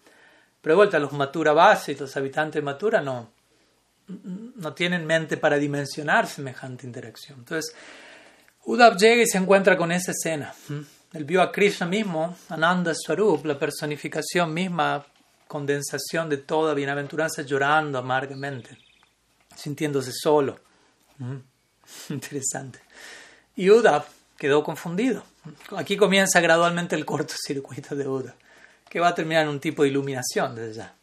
Pero 0.61 0.73
de 0.73 0.77
vuelta, 0.77 0.99
los 0.99 1.11
Matura 1.13 1.51
base 1.51 1.93
y 1.93 1.95
los 1.95 2.15
habitantes 2.15 2.61
de 2.61 2.61
Matura 2.61 3.01
no, 3.01 3.31
no 4.07 4.73
tienen 4.73 5.05
mente 5.05 5.37
para 5.37 5.57
dimensionar 5.57 6.27
semejante 6.27 6.85
interacción. 6.85 7.39
Entonces, 7.39 7.75
Uddhav 8.65 8.97
llega 8.97 9.23
y 9.23 9.27
se 9.27 9.39
encuentra 9.39 9.75
con 9.75 9.91
esa 9.91 10.11
escena. 10.11 10.53
Él 11.11 11.25
vio 11.25 11.41
a 11.41 11.51
Krishna 11.51 11.87
mismo, 11.87 12.37
Ananda 12.49 12.93
Swarup, 12.95 13.45
la 13.45 13.57
personificación 13.57 14.53
misma, 14.53 15.03
condensación 15.53 16.29
de 16.29 16.37
toda 16.37 16.73
bienaventuranza, 16.73 17.43
llorando 17.43 17.99
amargamente, 17.99 18.75
sintiéndose 19.55 20.11
solo. 20.11 20.59
Interesante. 22.09 22.79
Y 23.55 23.69
Uddhav 23.69 24.03
quedó 24.35 24.63
confundido. 24.63 25.23
Aquí 25.77 25.95
comienza 25.95 26.41
gradualmente 26.41 26.95
el 26.95 27.05
cortocircuito 27.05 27.95
de 27.95 28.07
Uddhav, 28.07 28.33
que 28.89 28.99
va 28.99 29.09
a 29.09 29.13
terminar 29.13 29.43
en 29.43 29.49
un 29.49 29.59
tipo 29.59 29.83
de 29.83 29.89
iluminación 29.89 30.55
desde 30.55 30.73
ya. 30.73 30.95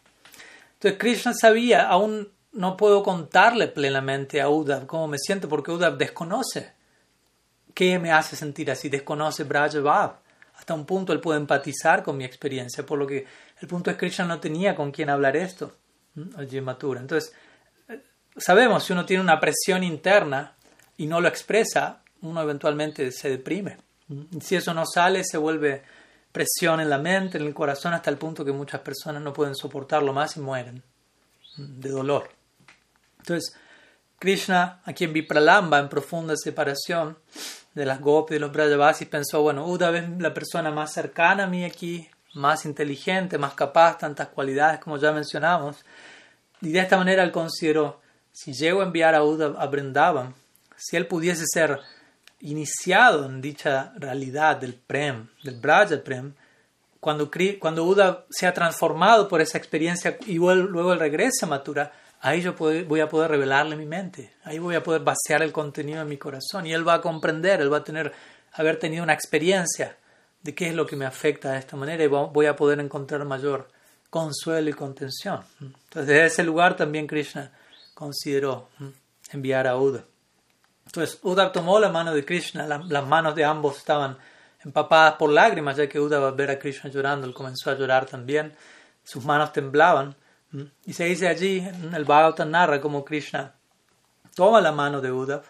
Entonces 0.72 0.98
Krishna 0.98 1.32
sabía, 1.32 1.86
aún 1.86 2.28
no 2.50 2.76
puedo 2.76 3.04
contarle 3.04 3.68
plenamente 3.68 4.40
a 4.40 4.48
Uddhav 4.48 4.84
cómo 4.86 5.06
me 5.06 5.18
siento 5.18 5.48
porque 5.48 5.70
Uddhav 5.70 5.96
desconoce 5.96 6.72
qué 7.72 8.00
me 8.00 8.10
hace 8.10 8.34
sentir 8.34 8.68
así, 8.68 8.88
desconoce 8.88 9.44
Brajavav. 9.44 10.18
Hasta 10.56 10.74
un 10.74 10.84
punto 10.84 11.12
él 11.12 11.20
puede 11.20 11.38
empatizar 11.38 12.02
con 12.02 12.18
mi 12.18 12.24
experiencia, 12.24 12.84
por 12.84 12.98
lo 12.98 13.06
que 13.06 13.24
el 13.60 13.68
punto 13.68 13.90
es 13.90 13.96
que 13.96 14.06
Krishna 14.06 14.24
no 14.24 14.40
tenía 14.40 14.74
con 14.74 14.90
quién 14.90 15.10
hablar 15.10 15.36
esto, 15.36 15.76
allí 16.36 16.60
Matura. 16.60 17.00
Entonces, 17.00 17.32
eh, 17.88 18.00
sabemos, 18.36 18.84
si 18.84 18.92
uno 18.92 19.04
tiene 19.04 19.22
una 19.22 19.38
presión 19.38 19.84
interna 19.84 20.56
y 20.96 21.06
no 21.06 21.20
lo 21.20 21.28
expresa, 21.28 22.02
uno 22.22 22.42
eventualmente 22.42 23.12
se 23.12 23.30
deprime. 23.30 23.78
Si 24.40 24.56
eso 24.56 24.74
no 24.74 24.84
sale, 24.86 25.22
se 25.24 25.38
vuelve 25.38 25.82
presión 26.32 26.80
en 26.80 26.90
la 26.90 26.98
mente, 26.98 27.38
en 27.38 27.46
el 27.46 27.54
corazón, 27.54 27.92
hasta 27.92 28.10
el 28.10 28.16
punto 28.16 28.44
que 28.44 28.52
muchas 28.52 28.80
personas 28.80 29.22
no 29.22 29.32
pueden 29.32 29.54
soportarlo 29.54 30.12
más 30.12 30.36
y 30.36 30.40
mueren 30.40 30.82
de 31.56 31.90
dolor. 31.90 32.30
Entonces, 33.18 33.54
Krishna, 34.18 34.80
aquí 34.84 35.04
en 35.04 35.12
Vipralamba, 35.12 35.78
en 35.78 35.88
profunda 35.88 36.34
separación 36.36 37.18
de 37.74 37.86
las 37.86 38.00
gopis 38.00 38.32
y 38.32 38.34
de 38.34 38.40
los 38.40 38.52
Brajavasis, 38.52 39.08
pensó, 39.08 39.42
bueno, 39.42 39.66
Uddhava 39.66 39.98
es 39.98 40.08
la 40.18 40.34
persona 40.34 40.70
más 40.70 40.92
cercana 40.92 41.44
a 41.44 41.46
mí 41.46 41.64
aquí, 41.64 42.08
más 42.34 42.64
inteligente, 42.64 43.38
más 43.38 43.54
capaz, 43.54 43.98
tantas 43.98 44.28
cualidades 44.28 44.80
como 44.80 44.96
ya 44.96 45.12
mencionamos. 45.12 45.84
Y 46.60 46.70
de 46.72 46.80
esta 46.80 46.96
manera 46.96 47.22
él 47.22 47.32
consideró, 47.32 48.00
si 48.32 48.52
llego 48.52 48.80
a 48.80 48.84
enviar 48.84 49.14
a 49.14 49.24
Uddhava 49.24 49.60
a 49.60 49.66
Vrindavan, 49.66 50.34
si 50.76 50.96
él 50.96 51.06
pudiese 51.06 51.44
ser 51.46 51.78
iniciado 52.40 53.26
en 53.26 53.40
dicha 53.40 53.92
realidad 53.96 54.56
del 54.56 54.74
Prem, 54.74 55.28
del 55.42 55.60
Braja 55.60 56.02
Prem, 56.02 56.34
cuando, 56.98 57.30
cuando 57.58 57.84
Uda 57.84 58.26
sea 58.30 58.52
transformado 58.52 59.26
por 59.28 59.40
esa 59.40 59.58
experiencia 59.58 60.18
y 60.26 60.34
luego 60.34 60.92
él 60.92 61.00
regrese 61.00 61.44
a 61.44 61.48
Matura, 61.48 61.92
ahí 62.20 62.42
yo 62.42 62.54
voy 62.54 63.00
a 63.00 63.08
poder 63.08 63.30
revelarle 63.30 63.76
mi 63.76 63.86
mente, 63.86 64.34
ahí 64.44 64.58
voy 64.58 64.74
a 64.74 64.82
poder 64.82 65.02
vaciar 65.02 65.42
el 65.42 65.52
contenido 65.52 66.02
en 66.02 66.08
mi 66.08 66.18
corazón 66.18 66.66
y 66.66 66.72
él 66.72 66.86
va 66.86 66.94
a 66.94 67.00
comprender, 67.00 67.60
él 67.60 67.72
va 67.72 67.78
a 67.78 67.84
tener, 67.84 68.12
haber 68.52 68.78
tenido 68.78 69.02
una 69.02 69.14
experiencia 69.14 69.96
de 70.42 70.54
qué 70.54 70.68
es 70.68 70.74
lo 70.74 70.86
que 70.86 70.96
me 70.96 71.06
afecta 71.06 71.52
de 71.52 71.58
esta 71.58 71.76
manera 71.76 72.02
y 72.02 72.06
voy 72.06 72.46
a 72.46 72.56
poder 72.56 72.80
encontrar 72.80 73.24
mayor 73.24 73.68
consuelo 74.08 74.70
y 74.70 74.72
contención. 74.72 75.40
Entonces, 75.60 76.06
desde 76.06 76.24
ese 76.26 76.42
lugar 76.42 76.76
también 76.76 77.06
Krishna 77.06 77.52
consideró 77.94 78.68
enviar 79.30 79.66
a 79.66 79.76
Uda. 79.76 80.04
Entonces, 80.86 81.18
Uda 81.22 81.52
tomó 81.52 81.78
la 81.78 81.90
mano 81.90 82.12
de 82.14 82.24
Krishna, 82.24 82.66
las 82.66 83.06
manos 83.06 83.34
de 83.34 83.44
ambos 83.44 83.76
estaban 83.78 84.18
empapadas 84.64 85.14
por 85.14 85.30
lágrimas, 85.30 85.76
ya 85.76 85.88
que 85.88 86.00
Uda 86.00 86.18
va 86.18 86.28
a 86.28 86.32
ver 86.32 86.50
a 86.50 86.58
Krishna 86.58 86.90
llorando, 86.90 87.26
él 87.26 87.34
comenzó 87.34 87.70
a 87.70 87.74
llorar 87.74 88.06
también, 88.06 88.52
sus 89.04 89.24
manos 89.24 89.52
temblaban. 89.52 90.16
Y 90.84 90.92
se 90.94 91.04
dice 91.04 91.28
allí, 91.28 91.64
el 91.94 92.04
Bhagavatam 92.04 92.50
narra 92.50 92.80
como 92.80 93.04
Krishna 93.04 93.54
toma 94.34 94.60
la 94.60 94.72
mano 94.72 95.00
de 95.00 95.12
Uddhav 95.12 95.44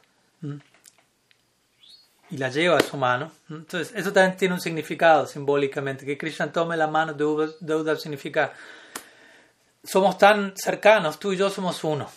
y 2.31 2.37
la 2.37 2.49
lleva 2.49 2.77
a 2.79 2.81
su 2.81 2.97
mano. 2.97 3.33
Entonces, 3.49 3.93
eso 3.95 4.12
también 4.12 4.37
tiene 4.37 4.55
un 4.55 4.61
significado 4.61 5.27
simbólicamente. 5.27 6.07
Que 6.07 6.16
Krishna 6.16 6.53
tome 6.53 6.77
la 6.77 6.87
mano 6.87 7.12
de 7.12 7.25
Uddhav, 7.25 7.99
significa 7.99 8.53
somos 9.83 10.19
tan 10.19 10.53
cercanos, 10.57 11.19
tú 11.19 11.33
y 11.33 11.37
yo 11.37 11.51
somos 11.51 11.83
uno. 11.85 12.09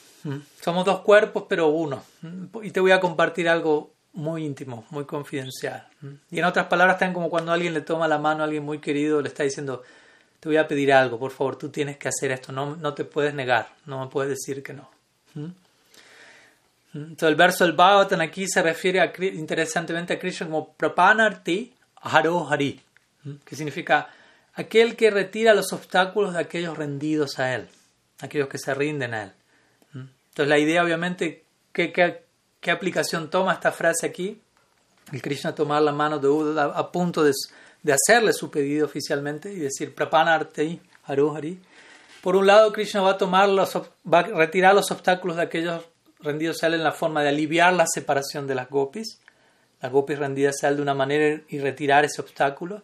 Somos 0.62 0.86
dos 0.86 1.02
cuerpos, 1.02 1.45
pero 1.49 1.67
uno. 1.67 2.04
Y 2.62 2.71
te 2.71 2.80
voy 2.80 2.91
a 2.91 2.99
compartir 2.99 3.49
algo 3.49 3.93
muy 4.13 4.45
íntimo, 4.45 4.86
muy 4.89 5.06
confidencial. 5.06 5.88
Y 6.30 6.39
en 6.39 6.45
otras 6.45 6.67
palabras, 6.67 6.95
están 6.95 7.13
como 7.13 7.30
cuando 7.30 7.52
alguien 7.52 7.73
le 7.73 7.82
toma 7.82 8.08
la 8.08 8.19
mano 8.19 8.41
a 8.41 8.45
alguien 8.45 8.63
muy 8.63 8.80
querido, 8.80 9.21
le 9.21 9.30
está 9.30 9.43
diciendo, 9.43 9.84
te 10.39 10.49
voy 10.49 10.58
a 10.58 10.67
pedir 10.67 10.93
algo, 10.93 11.17
por 11.17 11.32
favor, 11.32 11.56
tú 11.56 11.69
tienes 11.69 11.97
que 11.97 12.10
hacer 12.10 12.32
esto, 12.32 12.52
no, 12.52 12.76
no 12.76 12.93
te 12.93 13.06
puedes 13.06 13.34
negar, 13.34 13.69
no 13.86 13.99
me 13.99 14.08
puedes 14.08 14.30
decir 14.30 14.62
que 14.62 14.73
no. 14.73 14.89
Entonces 16.93 17.29
el 17.29 17.36
verso 17.36 17.63
del 17.63 17.73
Bhagavatam 17.73 18.21
aquí 18.21 18.47
se 18.47 18.62
refiere 18.62 19.01
a, 19.01 19.12
interesantemente 19.19 20.13
a 20.13 20.19
Krishna 20.19 20.45
como 20.45 20.73
Prapanarti 20.73 21.73
Haro 21.95 22.47
Hari, 22.47 22.79
que 23.43 23.56
significa 23.56 24.10
aquel 24.53 24.95
que 24.95 25.10
retira 25.10 25.53
los 25.53 25.73
obstáculos 25.73 26.34
de 26.34 26.41
aquellos 26.41 26.77
rendidos 26.77 27.39
a 27.39 27.56
él, 27.56 27.67
aquellos 28.21 28.47
que 28.47 28.60
se 28.60 28.73
rinden 28.73 29.13
a 29.13 29.23
él. 29.23 29.32
Entonces 29.93 30.49
la 30.49 30.60
idea 30.60 30.84
obviamente, 30.84 31.45
¿qué, 31.71 31.91
qué, 31.91 32.71
aplicación 32.71 33.29
toma 33.29 33.53
esta 33.53 33.71
frase 33.71 34.06
aquí? 34.06 34.39
El 35.12 35.21
Krishna 35.21 35.53
tomar 35.53 35.82
la 35.82 35.91
mano 35.91 36.19
de 36.19 36.27
Uddhava 36.27 36.77
a, 36.77 36.91
punto 36.91 37.23
de, 37.23 37.32
de, 37.82 37.93
hacerle 37.93 38.34
su 38.34 38.49
pedido 38.49 38.86
oficialmente 38.86 39.51
y 39.51 39.60
decir 39.60 39.93
Prapanarti 39.93 40.79
Haro 41.06 41.36
Hari. 41.36 41.60
Por 42.21 42.36
un 42.36 42.47
lado, 42.47 42.71
Krishna 42.71 43.01
va 43.01 43.12
a, 43.12 43.17
tomar 43.17 43.49
los, 43.49 43.75
va 44.12 44.19
a 44.19 44.23
retirar 44.23 44.73
los 44.73 44.89
obstáculos 44.91 45.38
de 45.38 45.43
aquellos 45.43 45.84
rendidos 46.23 46.63
a 46.63 46.67
él 46.67 46.75
en 46.75 46.83
la 46.83 46.91
forma 46.91 47.21
de 47.21 47.29
aliviar 47.29 47.73
la 47.73 47.86
separación 47.86 48.47
de 48.47 48.55
las 48.55 48.69
gopis, 48.69 49.19
las 49.81 49.91
gopis 49.91 50.17
rendidas 50.17 50.63
a 50.63 50.69
él 50.69 50.77
de 50.77 50.81
una 50.81 50.93
manera 50.93 51.41
y 51.49 51.59
retirar 51.59 52.05
ese 52.05 52.21
obstáculo, 52.21 52.81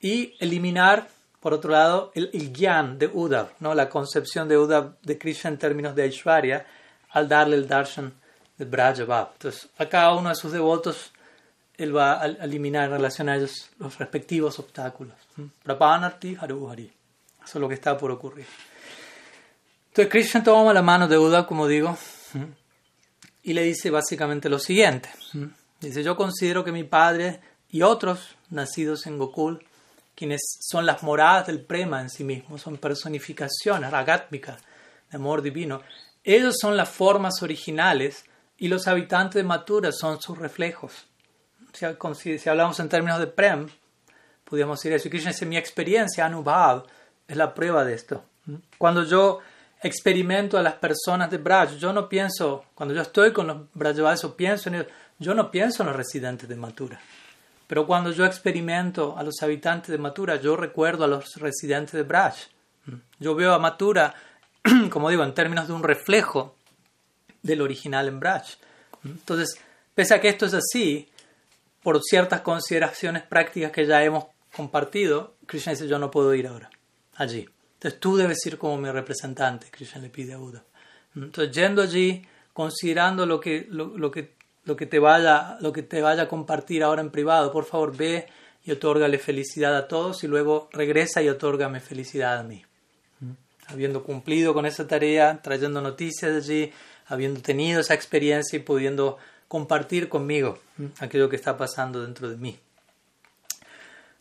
y 0.00 0.34
eliminar, 0.40 1.08
por 1.40 1.54
otro 1.54 1.70
lado, 1.70 2.12
el, 2.14 2.30
el 2.32 2.52
gyan 2.52 2.98
de 2.98 3.06
Uddhav, 3.06 3.52
¿no? 3.60 3.74
la 3.74 3.88
concepción 3.88 4.48
de 4.48 4.58
Uddhav 4.58 5.00
de 5.00 5.18
Krishna 5.18 5.50
en 5.50 5.58
términos 5.58 5.94
de 5.94 6.02
Aishwarya, 6.02 6.66
al 7.10 7.28
darle 7.28 7.56
el 7.56 7.66
darshan 7.66 8.12
de 8.58 8.64
Brajabhav. 8.64 9.30
Entonces, 9.34 9.68
a 9.78 9.86
cada 9.86 10.14
uno 10.14 10.28
de 10.28 10.34
sus 10.34 10.52
devotos, 10.52 11.12
él 11.76 11.96
va 11.96 12.22
a 12.22 12.26
eliminar 12.26 12.84
en 12.84 12.92
relación 12.92 13.28
a 13.28 13.36
ellos 13.36 13.70
los 13.78 13.98
respectivos 13.98 14.58
obstáculos. 14.58 15.14
Prapanarti 15.62 16.36
Haru 16.40 16.70
Hari. 16.70 16.92
Eso 17.44 17.58
es 17.58 17.60
lo 17.60 17.68
que 17.68 17.74
está 17.74 17.96
por 17.96 18.10
ocurrir. 18.10 18.46
Entonces, 19.88 20.10
Krishna 20.10 20.42
toma 20.42 20.72
la 20.72 20.82
mano 20.82 21.08
de 21.08 21.18
Uddhav, 21.18 21.46
como 21.46 21.66
digo, 21.66 21.96
y 23.42 23.52
le 23.52 23.62
dice 23.62 23.90
básicamente 23.90 24.48
lo 24.48 24.58
siguiente. 24.58 25.10
Dice, 25.80 26.02
yo 26.02 26.16
considero 26.16 26.64
que 26.64 26.72
mi 26.72 26.84
padre 26.84 27.40
y 27.70 27.82
otros 27.82 28.36
nacidos 28.50 29.06
en 29.06 29.18
Gokul, 29.18 29.64
quienes 30.14 30.40
son 30.60 30.86
las 30.86 31.02
moradas 31.02 31.46
del 31.46 31.60
prema 31.60 32.00
en 32.00 32.10
sí 32.10 32.22
mismos, 32.22 32.62
son 32.62 32.76
personificaciones, 32.76 33.90
ragátmicas, 33.90 34.62
de 35.10 35.16
amor 35.16 35.42
divino, 35.42 35.82
ellos 36.24 36.56
son 36.60 36.76
las 36.76 36.88
formas 36.88 37.42
originales 37.42 38.24
y 38.58 38.68
los 38.68 38.86
habitantes 38.86 39.34
de 39.34 39.42
Mathura 39.42 39.90
son 39.90 40.20
sus 40.20 40.38
reflejos. 40.38 41.06
Si, 41.72 42.48
hablamos 42.48 42.78
en 42.78 42.88
términos 42.88 43.18
de 43.18 43.26
prem, 43.26 43.66
podríamos 44.44 44.78
decir 44.78 44.92
eso. 44.92 45.08
Krishna 45.08 45.30
dice, 45.30 45.46
mi 45.46 45.56
experiencia, 45.56 46.26
Anubhav, 46.26 46.84
es 47.26 47.36
la 47.36 47.54
prueba 47.54 47.84
de 47.84 47.94
esto. 47.94 48.24
Cuando 48.78 49.04
yo 49.04 49.40
experimento 49.82 50.56
a 50.56 50.62
las 50.62 50.74
personas 50.74 51.30
de 51.30 51.38
Braj. 51.38 51.76
Yo 51.76 51.92
no 51.92 52.08
pienso, 52.08 52.64
cuando 52.74 52.94
yo 52.94 53.02
estoy 53.02 53.32
con 53.32 53.46
los 53.46 53.56
Brajavas 53.74 54.24
o 54.24 54.36
pienso 54.36 54.68
en 54.68 54.76
ellos, 54.76 54.86
yo 55.18 55.34
no 55.34 55.50
pienso 55.50 55.82
en 55.82 55.88
los 55.88 55.96
residentes 55.96 56.48
de 56.48 56.56
Mathura. 56.56 57.00
Pero 57.66 57.86
cuando 57.86 58.10
yo 58.10 58.26
experimento 58.26 59.16
a 59.16 59.22
los 59.22 59.42
habitantes 59.42 59.90
de 59.90 59.98
Mathura, 59.98 60.36
yo 60.36 60.56
recuerdo 60.56 61.04
a 61.04 61.08
los 61.08 61.36
residentes 61.36 61.92
de 61.92 62.02
Braj. 62.02 62.34
Yo 63.18 63.34
veo 63.34 63.54
a 63.54 63.58
Mathura, 63.58 64.14
como 64.90 65.10
digo, 65.10 65.24
en 65.24 65.34
términos 65.34 65.68
de 65.68 65.72
un 65.72 65.82
reflejo 65.82 66.56
del 67.42 67.62
original 67.62 68.08
en 68.08 68.20
Braj. 68.20 68.42
Entonces, 69.04 69.58
pese 69.94 70.14
a 70.14 70.20
que 70.20 70.28
esto 70.28 70.46
es 70.46 70.54
así, 70.54 71.08
por 71.82 72.00
ciertas 72.02 72.42
consideraciones 72.42 73.22
prácticas 73.22 73.72
que 73.72 73.86
ya 73.86 74.02
hemos 74.02 74.26
compartido, 74.54 75.34
Krishna 75.46 75.72
dice, 75.72 75.88
yo 75.88 75.98
no 75.98 76.10
puedo 76.10 76.34
ir 76.34 76.46
ahora, 76.46 76.70
allí. 77.16 77.48
Entonces 77.82 77.98
tú 77.98 78.16
debes 78.16 78.46
ir 78.46 78.58
como 78.58 78.78
mi 78.78 78.88
representante, 78.88 79.66
Krishna 79.68 80.00
le 80.00 80.08
pide 80.08 80.34
a 80.34 80.36
Buda. 80.36 80.62
Entonces 81.16 81.52
yendo 81.52 81.82
allí, 81.82 82.24
considerando 82.52 83.26
lo 83.26 83.40
que, 83.40 83.66
lo, 83.68 84.08
que, 84.12 84.34
lo, 84.64 84.76
que 84.76 84.86
te 84.86 85.00
vaya, 85.00 85.56
lo 85.60 85.72
que 85.72 85.82
te 85.82 86.00
vaya 86.00 86.22
a 86.22 86.28
compartir 86.28 86.84
ahora 86.84 87.02
en 87.02 87.10
privado, 87.10 87.50
por 87.50 87.64
favor 87.64 87.96
ve 87.96 88.28
y 88.64 88.70
otórgale 88.70 89.18
felicidad 89.18 89.76
a 89.76 89.88
todos 89.88 90.22
y 90.22 90.28
luego 90.28 90.68
regresa 90.72 91.22
y 91.22 91.28
otórgame 91.28 91.80
felicidad 91.80 92.38
a 92.38 92.44
mí. 92.44 92.64
Habiendo 93.66 94.04
cumplido 94.04 94.54
con 94.54 94.64
esa 94.64 94.86
tarea, 94.86 95.42
trayendo 95.42 95.80
noticias 95.80 96.30
de 96.30 96.36
allí, 96.36 96.72
habiendo 97.08 97.40
tenido 97.40 97.80
esa 97.80 97.94
experiencia 97.94 98.56
y 98.56 98.60
pudiendo 98.60 99.18
compartir 99.48 100.08
conmigo 100.08 100.56
aquello 101.00 101.28
que 101.28 101.34
está 101.34 101.56
pasando 101.56 102.00
dentro 102.00 102.30
de 102.30 102.36
mí. 102.36 102.56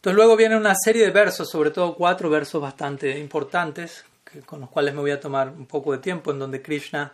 Entonces 0.01 0.15
luego 0.15 0.35
viene 0.35 0.57
una 0.57 0.73
serie 0.73 1.05
de 1.05 1.11
versos, 1.11 1.47
sobre 1.47 1.69
todo 1.69 1.93
cuatro 1.93 2.27
versos 2.27 2.59
bastante 2.59 3.19
importantes, 3.19 4.03
con 4.47 4.61
los 4.61 4.69
cuales 4.71 4.95
me 4.95 5.01
voy 5.01 5.11
a 5.11 5.19
tomar 5.19 5.49
un 5.49 5.67
poco 5.67 5.91
de 5.91 5.99
tiempo, 5.99 6.31
en 6.31 6.39
donde 6.39 6.59
Krishna 6.59 7.13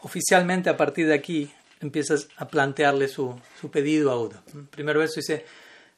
oficialmente 0.00 0.70
a 0.70 0.76
partir 0.78 1.06
de 1.06 1.12
aquí 1.12 1.52
empieza 1.82 2.14
a 2.38 2.48
plantearle 2.48 3.06
su, 3.08 3.38
su 3.60 3.70
pedido 3.70 4.10
a 4.10 4.18
Uda. 4.18 4.42
El 4.54 4.64
primer 4.64 4.96
verso 4.96 5.16
dice, 5.16 5.44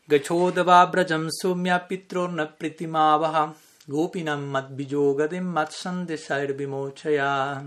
Gachodava 0.09 0.85
brajam 0.87 1.31
sumya 1.31 1.87
pitrurna 1.87 2.53
pritimavaha 2.53 3.55
gopinam 3.87 4.44
mat 4.44 4.70
bijogadim 4.70 5.44
mat 5.44 5.70
sandesair 5.70 6.57
bimochaya. 6.57 7.62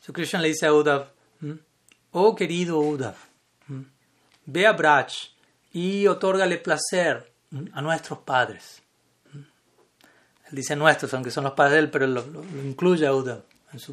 So 0.00 0.12
Krishna 0.12 0.40
le 0.40 0.48
dice 0.48 0.66
a 0.66 0.72
Uddhav, 0.72 1.06
hmm, 1.40 1.54
oh 2.14 2.34
querido 2.34 2.80
Uddhav, 2.80 3.14
hmm, 3.68 3.82
ve 4.46 4.66
a 4.66 4.72
Braj, 4.72 5.35
y 5.76 6.06
otórgale 6.06 6.56
placer 6.56 7.30
a 7.74 7.82
nuestros 7.82 8.20
padres. 8.20 8.80
Él 9.34 10.52
dice 10.52 10.74
nuestros, 10.74 11.12
aunque 11.12 11.30
son 11.30 11.44
los 11.44 11.52
padres 11.52 11.74
de 11.74 11.78
él, 11.80 11.90
pero 11.90 12.06
lo, 12.06 12.24
incluye 12.64 13.06
a 13.06 13.12
Uda 13.12 13.42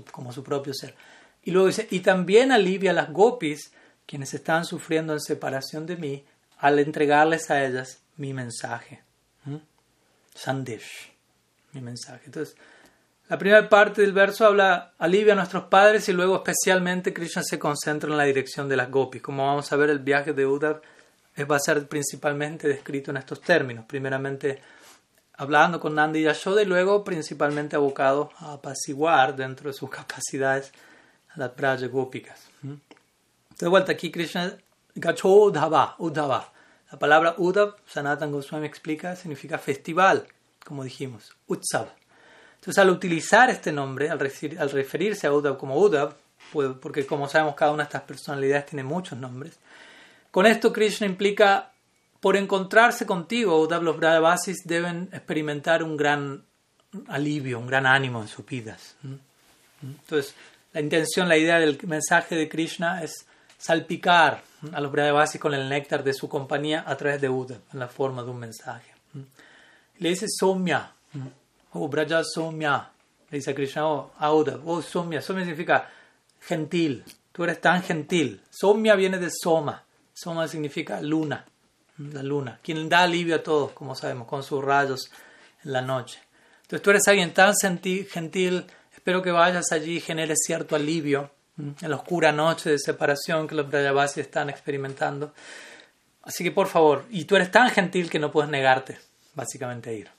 como 0.09 0.31
su 0.31 0.45
propio 0.45 0.73
ser. 0.73 0.95
Y 1.43 1.51
luego 1.51 1.67
dice, 1.67 1.85
y 1.91 1.99
también 1.99 2.53
alivia 2.53 2.91
a 2.91 2.93
las 2.93 3.11
gopis, 3.11 3.73
quienes 4.05 4.33
están 4.33 4.63
sufriendo 4.63 5.11
en 5.11 5.19
separación 5.19 5.85
de 5.85 5.97
mí, 5.97 6.25
al 6.59 6.79
entregarles 6.79 7.51
a 7.51 7.65
ellas 7.65 7.99
mi 8.15 8.33
mensaje. 8.33 9.03
Sandesh, 10.33 11.11
mi 11.73 11.81
mensaje. 11.81 12.21
Entonces, 12.27 12.55
la 13.27 13.37
primera 13.37 13.67
parte 13.67 14.03
del 14.03 14.13
verso 14.13 14.45
habla, 14.45 14.93
alivia 14.99 15.33
a 15.33 15.35
nuestros 15.35 15.65
padres 15.65 16.07
y 16.07 16.13
luego 16.13 16.37
especialmente 16.37 17.13
Krishna 17.13 17.43
se 17.43 17.59
concentra 17.59 18.09
en 18.09 18.15
la 18.15 18.23
dirección 18.23 18.69
de 18.69 18.77
las 18.77 18.89
gopis. 18.89 19.21
Como 19.21 19.45
vamos 19.45 19.69
a 19.73 19.75
ver, 19.75 19.89
el 19.89 19.99
viaje 19.99 20.31
de 20.31 20.45
Uddhav 20.45 20.81
va 21.39 21.55
a 21.55 21.59
ser 21.59 21.87
principalmente 21.87 22.67
descrito 22.67 23.11
en 23.11 23.17
estos 23.17 23.41
términos. 23.41 23.85
Primeramente 23.85 24.61
hablando 25.35 25.79
con 25.79 25.95
Nandi 25.95 26.19
y 26.19 26.23
Yashoda 26.23 26.61
y 26.61 26.65
luego 26.65 27.03
principalmente 27.03 27.75
abocado 27.75 28.31
a 28.37 28.53
apaciguar 28.53 29.35
dentro 29.35 29.69
de 29.69 29.73
sus 29.73 29.89
capacidades 29.99 30.71
a 31.29 31.39
las 31.39 31.51
prayas 31.51 31.89
gópicas. 31.89 32.47
De 32.61 33.67
vuelta 33.67 33.91
aquí 33.91 34.11
Krishna 34.11 34.55
Gacho 34.95 35.29
Udhava, 35.29 35.95
Udhava. 35.97 36.53
La 36.91 36.99
palabra 36.99 37.33
Udhav, 37.39 37.77
Sanatan 37.87 38.31
Goswami 38.31 38.67
explica, 38.67 39.15
significa 39.15 39.57
festival, 39.57 40.27
como 40.63 40.83
dijimos, 40.83 41.35
Utsav. 41.47 41.87
Entonces 42.55 42.77
al 42.77 42.91
utilizar 42.91 43.49
este 43.49 43.71
nombre, 43.71 44.11
al, 44.11 44.19
referirse 44.19 45.25
a 45.25 45.33
Udhav 45.33 45.57
como 45.57 45.75
Udhav, 45.75 46.15
porque 46.79 47.07
como 47.07 47.27
sabemos 47.27 47.55
cada 47.55 47.71
una 47.71 47.83
de 47.83 47.87
estas 47.87 48.03
personalidades 48.03 48.67
tiene 48.67 48.83
muchos 48.83 49.17
nombres, 49.17 49.57
con 50.33 50.47
esto 50.47 50.73
Krishna 50.73 51.05
implica, 51.05 51.73
por 52.19 52.35
encontrarse 52.35 53.05
contigo, 53.05 53.67
los 53.69 53.97
Brahavasis 53.97 54.63
deben 54.65 55.07
experimentar 55.13 55.83
un 55.83 55.95
gran 55.95 56.43
alivio, 57.07 57.59
un 57.59 57.67
gran 57.67 57.85
ánimo 57.85 58.19
en 58.19 58.27
sus 58.27 58.43
vidas. 58.43 58.95
Entonces, 59.83 60.33
la 60.71 60.81
intención, 60.81 61.29
la 61.29 61.37
idea 61.37 61.59
del 61.59 61.77
mensaje 61.83 62.35
de 62.35 62.49
Krishna 62.49 63.03
es 63.03 63.27
salpicar 63.59 64.41
a 64.71 64.81
los 64.81 64.91
Brahavasis 64.91 65.39
con 65.39 65.53
el 65.53 65.69
néctar 65.69 66.03
de 66.03 66.15
su 66.15 66.27
compañía 66.27 66.83
a 66.87 66.97
través 66.97 67.21
de 67.21 67.29
Uddhav, 67.29 67.59
en 67.71 67.79
la 67.79 67.87
forma 67.87 68.23
de 68.23 68.31
un 68.31 68.39
mensaje. 68.39 68.91
Le 69.99 70.09
dice 70.09 70.25
Somya, 70.27 70.93
oh 71.73 71.87
Braja 71.87 72.23
Somya, 72.23 72.89
le 73.29 73.37
dice 73.37 73.51
a 73.51 73.53
Krishna, 73.53 73.87
oh, 73.87 74.11
Uddhav, 74.19 74.67
oh 74.67 74.81
Somya, 74.81 75.21
Somya 75.21 75.43
significa 75.43 75.87
gentil, 76.41 77.03
tú 77.31 77.43
eres 77.43 77.61
tan 77.61 77.83
gentil. 77.83 78.41
Somya 78.49 78.95
viene 78.95 79.19
de 79.19 79.29
Soma, 79.29 79.83
Soma 80.23 80.47
significa 80.47 81.01
luna, 81.01 81.45
la 81.97 82.23
luna, 82.23 82.57
quien 82.63 82.87
da 82.87 83.03
alivio 83.03 83.35
a 83.35 83.43
todos, 83.43 83.73
como 83.73 83.93
sabemos, 83.93 84.25
con 84.25 84.41
sus 84.41 84.63
rayos 84.63 85.11
en 85.65 85.73
la 85.73 85.81
noche. 85.81 86.17
Entonces 86.61 86.81
tú 86.81 86.89
eres 86.91 87.07
alguien 87.09 87.33
tan 87.33 87.53
gentil, 88.09 88.65
espero 88.95 89.21
que 89.21 89.31
vayas 89.31 89.73
allí 89.73 89.97
y 89.97 89.99
generes 89.99 90.39
cierto 90.45 90.77
alivio 90.77 91.29
en 91.57 91.89
la 91.89 91.97
oscura 91.97 92.31
noche 92.31 92.69
de 92.69 92.79
separación 92.79 93.49
que 93.49 93.55
los 93.55 93.69
Brayavasi 93.69 94.21
están 94.21 94.49
experimentando. 94.49 95.33
Así 96.21 96.41
que 96.45 96.51
por 96.51 96.67
favor, 96.67 97.03
y 97.09 97.25
tú 97.25 97.35
eres 97.35 97.51
tan 97.51 97.69
gentil 97.69 98.09
que 98.09 98.17
no 98.17 98.31
puedes 98.31 98.49
negarte, 98.49 98.97
básicamente, 99.35 99.89
a 99.89 99.93
ir. 99.93 100.09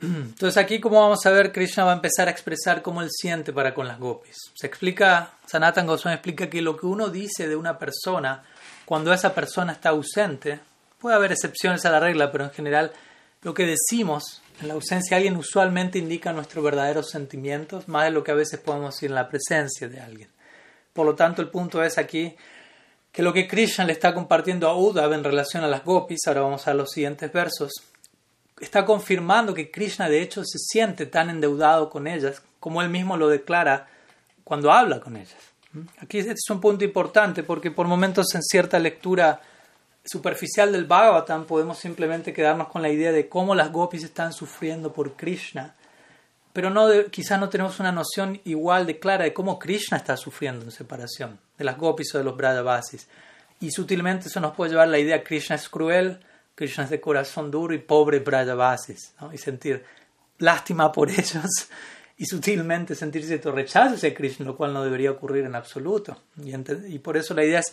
Entonces 0.00 0.58
aquí 0.58 0.78
como 0.78 1.00
vamos 1.00 1.24
a 1.24 1.30
ver, 1.30 1.52
Krishna 1.52 1.84
va 1.84 1.92
a 1.92 1.96
empezar 1.96 2.28
a 2.28 2.30
expresar 2.30 2.82
cómo 2.82 3.00
él 3.00 3.08
siente 3.10 3.52
para 3.52 3.72
con 3.72 3.88
las 3.88 3.98
gopis. 3.98 4.36
Se 4.54 4.66
explica, 4.66 5.30
Sanatan 5.46 5.86
Goswami 5.86 6.14
explica 6.14 6.50
que 6.50 6.60
lo 6.60 6.76
que 6.76 6.86
uno 6.86 7.08
dice 7.08 7.48
de 7.48 7.56
una 7.56 7.78
persona 7.78 8.42
cuando 8.84 9.12
esa 9.12 9.34
persona 9.34 9.72
está 9.72 9.90
ausente, 9.90 10.60
puede 10.98 11.16
haber 11.16 11.32
excepciones 11.32 11.84
a 11.84 11.90
la 11.90 12.00
regla, 12.00 12.30
pero 12.30 12.44
en 12.44 12.50
general 12.50 12.92
lo 13.42 13.52
que 13.52 13.66
decimos 13.66 14.42
en 14.60 14.68
la 14.68 14.74
ausencia 14.74 15.16
de 15.16 15.16
alguien 15.16 15.36
usualmente 15.36 15.98
indica 15.98 16.32
nuestros 16.32 16.64
verdaderos 16.64 17.10
sentimientos, 17.10 17.88
más 17.88 18.04
de 18.04 18.10
lo 18.10 18.22
que 18.22 18.30
a 18.30 18.34
veces 18.34 18.60
podemos 18.60 18.94
decir 18.94 19.10
en 19.10 19.16
la 19.16 19.28
presencia 19.28 19.88
de 19.88 20.00
alguien. 20.00 20.28
Por 20.92 21.04
lo 21.04 21.14
tanto, 21.14 21.42
el 21.42 21.48
punto 21.48 21.82
es 21.82 21.98
aquí 21.98 22.36
que 23.12 23.22
lo 23.22 23.32
que 23.32 23.48
Krishna 23.48 23.84
le 23.84 23.92
está 23.92 24.14
compartiendo 24.14 24.68
a 24.68 24.76
Uddhav 24.76 25.12
en 25.12 25.24
relación 25.24 25.64
a 25.64 25.68
las 25.68 25.84
gopis, 25.84 26.20
ahora 26.26 26.42
vamos 26.42 26.66
a 26.66 26.74
los 26.74 26.90
siguientes 26.90 27.32
versos, 27.32 27.72
está 28.60 28.84
confirmando 28.84 29.54
que 29.54 29.70
Krishna 29.70 30.08
de 30.08 30.22
hecho 30.22 30.44
se 30.44 30.58
siente 30.58 31.06
tan 31.06 31.30
endeudado 31.30 31.90
con 31.90 32.06
ellas 32.06 32.42
como 32.60 32.82
él 32.82 32.88
mismo 32.88 33.16
lo 33.16 33.28
declara 33.28 33.88
cuando 34.44 34.72
habla 34.72 35.00
con 35.00 35.16
ellas. 35.16 35.36
Aquí 35.98 36.18
este 36.18 36.32
es 36.32 36.50
un 36.50 36.60
punto 36.60 36.84
importante 36.84 37.42
porque 37.42 37.70
por 37.70 37.86
momentos 37.86 38.34
en 38.34 38.42
cierta 38.42 38.78
lectura 38.78 39.40
superficial 40.04 40.72
del 40.72 40.84
Bhagavatam 40.84 41.44
podemos 41.44 41.78
simplemente 41.78 42.32
quedarnos 42.32 42.68
con 42.68 42.80
la 42.80 42.88
idea 42.88 43.12
de 43.12 43.28
cómo 43.28 43.54
las 43.54 43.72
gopis 43.72 44.04
están 44.04 44.32
sufriendo 44.32 44.92
por 44.92 45.16
Krishna, 45.16 45.74
pero 46.52 46.70
no 46.70 46.88
quizás 47.10 47.38
no 47.38 47.48
tenemos 47.48 47.80
una 47.80 47.92
noción 47.92 48.40
igual 48.44 48.86
de 48.86 48.98
clara 48.98 49.24
de 49.24 49.34
cómo 49.34 49.58
Krishna 49.58 49.98
está 49.98 50.16
sufriendo 50.16 50.64
en 50.64 50.70
separación 50.70 51.38
de 51.58 51.64
las 51.64 51.76
gopis 51.76 52.14
o 52.14 52.18
de 52.18 52.24
los 52.24 52.36
Brajavasis. 52.36 53.08
Y 53.60 53.70
sutilmente 53.70 54.28
eso 54.28 54.40
nos 54.40 54.54
puede 54.54 54.70
llevar 54.70 54.88
a 54.88 54.90
la 54.90 54.98
idea 54.98 55.18
que 55.18 55.24
Krishna 55.24 55.56
es 55.56 55.68
cruel, 55.68 56.20
Krishna 56.56 56.84
es 56.84 56.90
de 56.90 57.00
corazón 57.00 57.50
duro 57.52 57.74
y 57.74 57.78
pobre 57.78 58.18
Brajavasis, 58.18 59.14
¿no? 59.20 59.32
y 59.32 59.38
sentir 59.38 59.84
lástima 60.38 60.90
por 60.90 61.10
ellos 61.10 61.68
y 62.16 62.24
sutilmente 62.24 62.94
sentir 62.94 63.24
cierto 63.24 63.52
rechazo 63.52 63.94
hacia 63.94 64.14
Krishna, 64.14 64.46
lo 64.46 64.56
cual 64.56 64.72
no 64.72 64.82
debería 64.82 65.10
ocurrir 65.10 65.44
en 65.44 65.54
absoluto. 65.54 66.16
Y, 66.42 66.52
y 66.88 66.98
por 66.98 67.16
eso 67.16 67.34
la 67.34 67.44
idea 67.44 67.60
es 67.60 67.72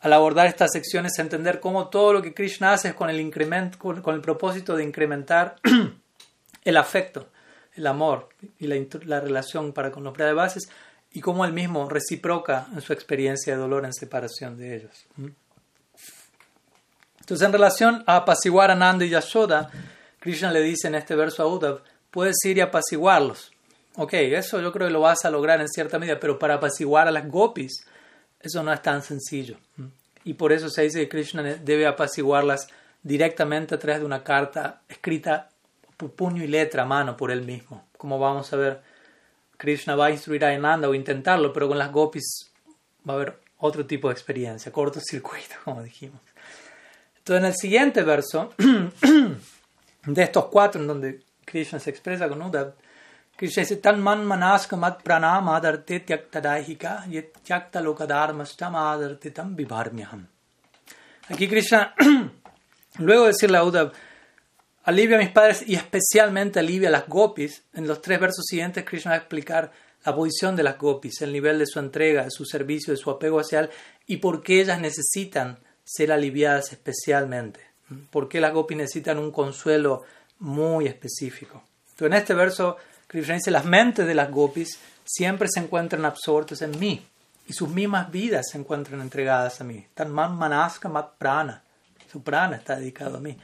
al 0.00 0.12
abordar 0.12 0.46
estas 0.46 0.72
secciones 0.72 1.18
entender 1.18 1.60
cómo 1.60 1.88
todo 1.88 2.12
lo 2.12 2.22
que 2.22 2.34
Krishna 2.34 2.72
hace 2.72 2.88
es 2.88 2.94
con 2.94 3.08
el, 3.08 3.20
incremento, 3.20 3.78
con, 3.78 4.14
el 4.14 4.20
propósito 4.20 4.76
de 4.76 4.84
incrementar 4.84 5.56
el 6.64 6.76
afecto, 6.76 7.28
el 7.74 7.86
amor 7.86 8.30
y 8.58 8.66
la, 8.66 9.20
relación 9.20 9.72
para 9.72 9.90
con 9.90 10.04
los 10.04 10.16
bases 10.16 10.68
y 11.12 11.20
cómo 11.20 11.44
él 11.44 11.52
mismo 11.52 11.88
reciproca 11.88 12.66
en 12.74 12.80
su 12.80 12.92
experiencia 12.92 13.54
de 13.54 13.60
dolor 13.60 13.84
en 13.84 13.92
separación 13.92 14.56
de 14.56 14.76
ellos. 14.76 15.06
Entonces, 17.24 17.46
en 17.46 17.52
relación 17.54 18.04
a 18.06 18.16
apaciguar 18.16 18.70
a 18.70 18.74
Nanda 18.74 19.02
y 19.06 19.08
Yashoda, 19.08 19.70
Krishna 20.20 20.52
le 20.52 20.60
dice 20.60 20.88
en 20.88 20.94
este 20.94 21.14
verso 21.14 21.42
a 21.42 21.46
Uddhav, 21.46 21.80
puedes 22.10 22.36
ir 22.44 22.58
y 22.58 22.60
apaciguarlos. 22.60 23.50
Ok, 23.96 24.12
eso 24.12 24.60
yo 24.60 24.70
creo 24.70 24.88
que 24.88 24.92
lo 24.92 25.00
vas 25.00 25.24
a 25.24 25.30
lograr 25.30 25.58
en 25.62 25.68
cierta 25.68 25.98
medida, 25.98 26.20
pero 26.20 26.38
para 26.38 26.56
apaciguar 26.56 27.08
a 27.08 27.10
las 27.10 27.26
gopis, 27.26 27.86
eso 28.40 28.62
no 28.62 28.70
es 28.70 28.82
tan 28.82 29.02
sencillo. 29.02 29.56
Y 30.22 30.34
por 30.34 30.52
eso 30.52 30.68
se 30.68 30.82
dice 30.82 31.00
que 31.00 31.08
Krishna 31.08 31.42
debe 31.42 31.86
apaciguarlas 31.86 32.68
directamente 33.02 33.74
a 33.74 33.78
través 33.78 34.00
de 34.00 34.06
una 34.06 34.22
carta 34.22 34.82
escrita 34.86 35.48
por 35.96 36.10
puño 36.10 36.44
y 36.44 36.46
letra 36.46 36.82
a 36.82 36.86
mano 36.86 37.16
por 37.16 37.30
él 37.30 37.40
mismo. 37.40 37.86
Como 37.96 38.18
vamos 38.18 38.52
a 38.52 38.56
ver, 38.56 38.82
Krishna 39.56 39.96
va 39.96 40.06
a 40.06 40.10
instruir 40.10 40.44
a 40.44 40.50
Ananda 40.50 40.90
o 40.90 40.94
intentarlo, 40.94 41.54
pero 41.54 41.68
con 41.68 41.78
las 41.78 41.90
gopis 41.90 42.52
va 43.08 43.14
a 43.14 43.16
haber 43.16 43.38
otro 43.60 43.86
tipo 43.86 44.08
de 44.08 44.12
experiencia, 44.12 44.70
cortocircuito, 44.70 45.54
como 45.64 45.82
dijimos. 45.82 46.20
Entonces, 47.26 47.40
en 47.40 47.46
el 47.46 47.56
siguiente 47.56 48.02
verso, 48.02 48.52
de 50.06 50.22
estos 50.22 50.44
cuatro, 50.44 50.78
en 50.82 50.86
donde 50.86 51.22
Krishna 51.42 51.78
se 51.78 51.88
expresa 51.88 52.28
con 52.28 52.42
Uddhav, 52.42 52.74
Krishna 53.34 53.62
dice, 53.62 53.76
tan 53.76 53.98
man 54.02 54.26
manaska 54.26 54.76
mat 54.76 55.02
pranam 55.02 55.48
adarte 55.48 56.00
tyaktadaihika 56.00 57.06
yet 57.08 57.32
tyakta 57.42 57.80
lokadharmastam 57.80 58.76
adarte 58.76 59.30
tam 59.30 59.56
vivarmyaham. 59.56 60.26
Aquí 61.30 61.48
Krishna, 61.48 61.94
luego 62.98 63.22
de 63.22 63.28
decirle 63.28 63.56
a 63.56 63.64
Uddhav, 63.64 63.92
alivia 64.82 65.16
a 65.16 65.20
mis 65.20 65.30
padres 65.30 65.64
y 65.66 65.76
especialmente 65.76 66.60
alivia 66.60 66.90
a 66.90 66.92
las 66.92 67.08
gopis, 67.08 67.62
en 67.72 67.88
los 67.88 68.02
tres 68.02 68.20
versos 68.20 68.44
siguientes 68.44 68.84
Krishna 68.84 69.12
va 69.12 69.14
a 69.14 69.20
explicar 69.20 69.72
la 70.04 70.14
posición 70.14 70.56
de 70.56 70.62
las 70.62 70.76
gopis, 70.76 71.22
el 71.22 71.32
nivel 71.32 71.58
de 71.58 71.66
su 71.66 71.78
entrega, 71.78 72.24
de 72.24 72.30
su 72.30 72.44
servicio, 72.44 72.92
de 72.92 72.98
su 72.98 73.10
apego 73.10 73.40
hacia 73.40 73.60
él 73.60 73.70
y 74.06 74.18
por 74.18 74.42
qué 74.42 74.60
ellas 74.60 74.78
necesitan 74.78 75.58
ser 75.84 76.10
aliviadas 76.12 76.72
especialmente. 76.72 77.60
¿Por 78.10 78.28
qué 78.28 78.40
las 78.40 78.52
gopis 78.52 78.76
necesitan 78.76 79.18
un 79.18 79.30
consuelo 79.30 80.04
muy 80.38 80.86
específico? 80.86 81.62
Entonces, 81.90 82.06
en 82.06 82.12
este 82.14 82.34
verso 82.34 82.76
Krishna 83.06 83.34
dice, 83.34 83.50
las 83.50 83.64
mentes 83.64 84.06
de 84.06 84.14
las 84.14 84.30
gopis 84.30 84.78
siempre 85.04 85.48
se 85.48 85.60
encuentran 85.60 86.04
absortas 86.04 86.62
en 86.62 86.78
mí 86.78 87.06
y 87.46 87.52
sus 87.52 87.68
mismas 87.68 88.10
vidas 88.10 88.46
se 88.50 88.58
encuentran 88.58 89.00
entregadas 89.00 89.60
a 89.60 89.64
mí. 89.64 89.86
Tan 89.94 90.10
man 90.10 90.36
manaska 90.36 90.88
mat 90.88 91.12
prana. 91.18 91.62
Su 92.10 92.22
prana 92.22 92.56
está 92.56 92.76
dedicado 92.76 93.18
a 93.18 93.20
mí. 93.20 93.36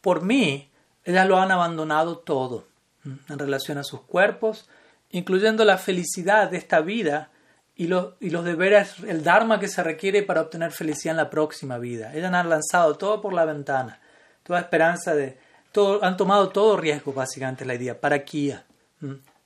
Por 0.00 0.22
mí, 0.22 0.70
ellas 1.04 1.26
lo 1.26 1.38
han 1.38 1.50
abandonado 1.50 2.18
todo 2.18 2.66
en 3.04 3.38
relación 3.38 3.78
a 3.78 3.84
sus 3.84 4.00
cuerpos, 4.02 4.68
incluyendo 5.10 5.64
la 5.64 5.78
felicidad 5.78 6.50
de 6.50 6.56
esta 6.56 6.80
vida 6.80 7.30
y 7.76 7.86
los, 7.86 8.14
y 8.20 8.30
los 8.30 8.44
deberes, 8.44 8.94
el 9.06 9.22
dharma 9.22 9.60
que 9.60 9.68
se 9.68 9.82
requiere 9.82 10.22
para 10.22 10.40
obtener 10.40 10.72
felicidad 10.72 11.12
en 11.12 11.18
la 11.18 11.30
próxima 11.30 11.78
vida. 11.78 12.14
Ellas 12.14 12.32
han 12.32 12.48
lanzado 12.48 12.96
todo 12.96 13.20
por 13.20 13.32
la 13.32 13.44
ventana, 13.44 14.00
toda 14.42 14.60
esperanza 14.60 15.14
de, 15.14 15.38
todo, 15.72 16.02
han 16.02 16.16
tomado 16.16 16.48
todo 16.48 16.76
riesgo 16.76 17.12
básicamente 17.12 17.64
la 17.64 17.74
idea, 17.74 18.00
para 18.00 18.24
Kia. 18.24 18.64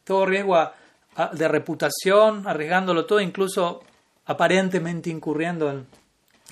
Todo 0.04 0.26
riesgo 0.26 0.70
de 1.32 1.48
reputación, 1.48 2.46
arriesgándolo 2.46 3.04
todo, 3.04 3.20
incluso 3.20 3.82
aparentemente 4.26 5.10
incurriendo 5.10 5.70
en 5.70 5.86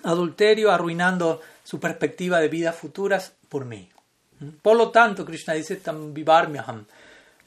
adulterio, 0.03 0.73
arruinando 0.73 1.41
su 1.63 1.79
perspectiva 1.79 2.41
de 2.41 2.49
vidas 2.49 2.75
futuras 2.75 3.35
por 3.49 3.65
mí. 3.65 3.89
Por 4.63 4.77
lo 4.77 4.91
tanto, 4.91 5.25
Krishna 5.25 5.55
dice, 5.55 5.77
tam 5.77 6.13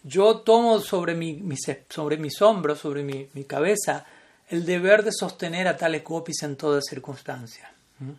yo 0.04 0.38
tomo 0.40 0.80
sobre, 0.80 1.14
mi, 1.14 1.44
sobre 1.90 2.18
mis 2.18 2.42
hombros, 2.42 2.80
sobre 2.80 3.04
mi, 3.04 3.44
cabeza, 3.46 4.06
el 4.52 4.66
deber 4.66 5.04
de 5.04 5.12
sostener 5.14 5.68
a 5.68 5.78
tales 5.78 6.04
gopis 6.04 6.44
en 6.44 6.58
toda 6.58 6.82
circunstancia. 6.82 7.72
Mm. 8.00 8.12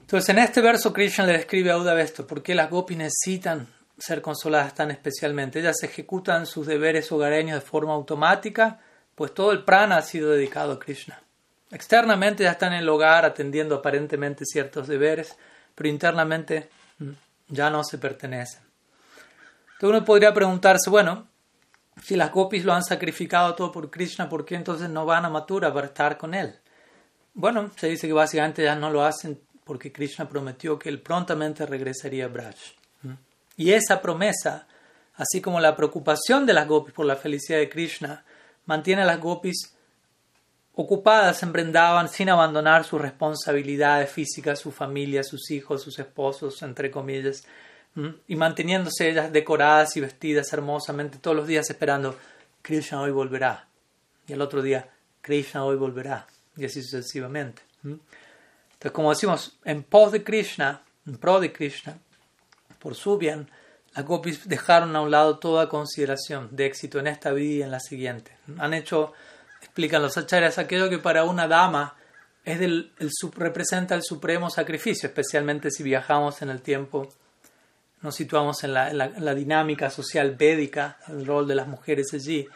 Entonces, 0.00 0.30
en 0.30 0.38
este 0.38 0.62
verso, 0.62 0.94
Krishna 0.94 1.26
le 1.26 1.34
describe 1.34 1.70
a 1.70 1.76
Uddhava 1.76 2.00
esto, 2.00 2.26
por 2.26 2.42
qué 2.42 2.54
las 2.54 2.70
gopis 2.70 2.96
necesitan 2.96 3.68
ser 3.98 4.22
consoladas 4.22 4.74
tan 4.74 4.90
especialmente. 4.90 5.58
Ellas 5.58 5.82
ejecutan 5.82 6.46
sus 6.46 6.66
deberes 6.66 7.12
hogareños 7.12 7.60
de 7.60 7.66
forma 7.66 7.92
automática, 7.92 8.80
pues 9.14 9.34
todo 9.34 9.52
el 9.52 9.62
prana 9.62 9.98
ha 9.98 10.02
sido 10.02 10.30
dedicado 10.30 10.72
a 10.72 10.78
Krishna. 10.78 11.20
Externamente 11.70 12.44
ya 12.44 12.52
están 12.52 12.72
en 12.72 12.80
el 12.80 12.88
hogar 12.88 13.26
atendiendo 13.26 13.74
aparentemente 13.74 14.46
ciertos 14.46 14.88
deberes, 14.88 15.36
pero 15.74 15.90
internamente 15.90 16.70
mm, 16.98 17.10
ya 17.48 17.68
no 17.68 17.84
se 17.84 17.98
pertenecen. 17.98 18.62
Entonces 19.74 19.98
uno 19.98 20.04
podría 20.06 20.32
preguntarse, 20.32 20.88
bueno, 20.88 21.27
si 22.08 22.16
las 22.16 22.32
gopis 22.32 22.64
lo 22.64 22.72
han 22.72 22.82
sacrificado 22.82 23.54
todo 23.54 23.70
por 23.70 23.90
Krishna, 23.90 24.30
¿por 24.30 24.46
qué 24.46 24.54
entonces 24.54 24.88
no 24.88 25.04
van 25.04 25.26
a 25.26 25.28
Mathura 25.28 25.74
para 25.74 25.88
estar 25.88 26.16
con 26.16 26.32
él? 26.32 26.54
Bueno, 27.34 27.70
se 27.76 27.88
dice 27.88 28.06
que 28.06 28.14
básicamente 28.14 28.62
ya 28.62 28.74
no 28.74 28.88
lo 28.88 29.04
hacen 29.04 29.38
porque 29.62 29.92
Krishna 29.92 30.26
prometió 30.26 30.78
que 30.78 30.88
él 30.88 31.02
prontamente 31.02 31.66
regresaría 31.66 32.24
a 32.24 32.28
Braj. 32.28 32.54
Y 33.58 33.72
esa 33.72 34.00
promesa, 34.00 34.66
así 35.16 35.42
como 35.42 35.60
la 35.60 35.76
preocupación 35.76 36.46
de 36.46 36.54
las 36.54 36.66
gopis 36.66 36.94
por 36.94 37.04
la 37.04 37.14
felicidad 37.14 37.58
de 37.58 37.68
Krishna, 37.68 38.24
mantiene 38.64 39.02
a 39.02 39.04
las 39.04 39.20
gopis 39.20 39.74
ocupadas 40.76 41.42
en 41.42 41.52
Brindavan 41.52 42.08
sin 42.08 42.30
abandonar 42.30 42.84
sus 42.84 43.02
responsabilidades 43.02 44.10
físicas, 44.10 44.60
su 44.60 44.72
familia, 44.72 45.22
sus 45.24 45.50
hijos, 45.50 45.82
sus 45.82 45.98
esposos, 45.98 46.62
entre 46.62 46.90
comillas, 46.90 47.44
y 48.26 48.36
manteniéndose 48.36 49.10
ellas 49.10 49.32
decoradas 49.32 49.96
y 49.96 50.00
vestidas 50.00 50.52
hermosamente 50.52 51.18
todos 51.18 51.36
los 51.36 51.46
días 51.46 51.68
esperando, 51.68 52.16
Krishna 52.62 53.00
hoy 53.00 53.10
volverá, 53.10 53.66
y 54.26 54.32
el 54.32 54.40
otro 54.40 54.62
día, 54.62 54.88
Krishna 55.20 55.64
hoy 55.64 55.76
volverá, 55.76 56.26
y 56.56 56.64
así 56.64 56.82
sucesivamente. 56.82 57.62
Entonces, 57.82 58.92
como 58.92 59.10
decimos, 59.10 59.58
en 59.64 59.82
pos 59.82 60.12
de 60.12 60.22
Krishna, 60.22 60.82
en 61.06 61.16
pro 61.16 61.40
de 61.40 61.52
Krishna, 61.52 61.98
por 62.78 62.94
su 62.94 63.18
bien, 63.18 63.50
las 63.94 64.04
gopis 64.04 64.48
dejaron 64.48 64.94
a 64.94 65.00
un 65.00 65.10
lado 65.10 65.38
toda 65.38 65.68
consideración 65.68 66.48
de 66.52 66.66
éxito 66.66 66.98
en 67.00 67.08
esta 67.08 67.32
vida 67.32 67.54
y 67.54 67.62
en 67.62 67.70
la 67.70 67.80
siguiente. 67.80 68.36
Han 68.58 68.74
hecho, 68.74 69.12
explican 69.60 70.02
los 70.02 70.16
acharyas, 70.16 70.58
aquello 70.58 70.88
que 70.88 70.98
para 70.98 71.24
una 71.24 71.48
dama 71.48 71.96
es 72.44 72.60
del, 72.60 72.92
el, 72.98 73.10
representa 73.34 73.94
el 73.94 74.02
supremo 74.02 74.50
sacrificio, 74.50 75.08
especialmente 75.08 75.70
si 75.70 75.82
viajamos 75.82 76.42
en 76.42 76.50
el 76.50 76.62
tiempo, 76.62 77.08
nos 78.02 78.14
situamos 78.14 78.62
en 78.64 78.74
la, 78.74 78.92
la, 78.92 79.34
dinámica 79.34 79.90
social 79.90 80.36
védica, 80.36 80.98
el 81.08 81.26
rol 81.26 81.48
de 81.48 81.54
las 81.54 81.66
mujeres 81.66 82.14
allí. 82.14 82.46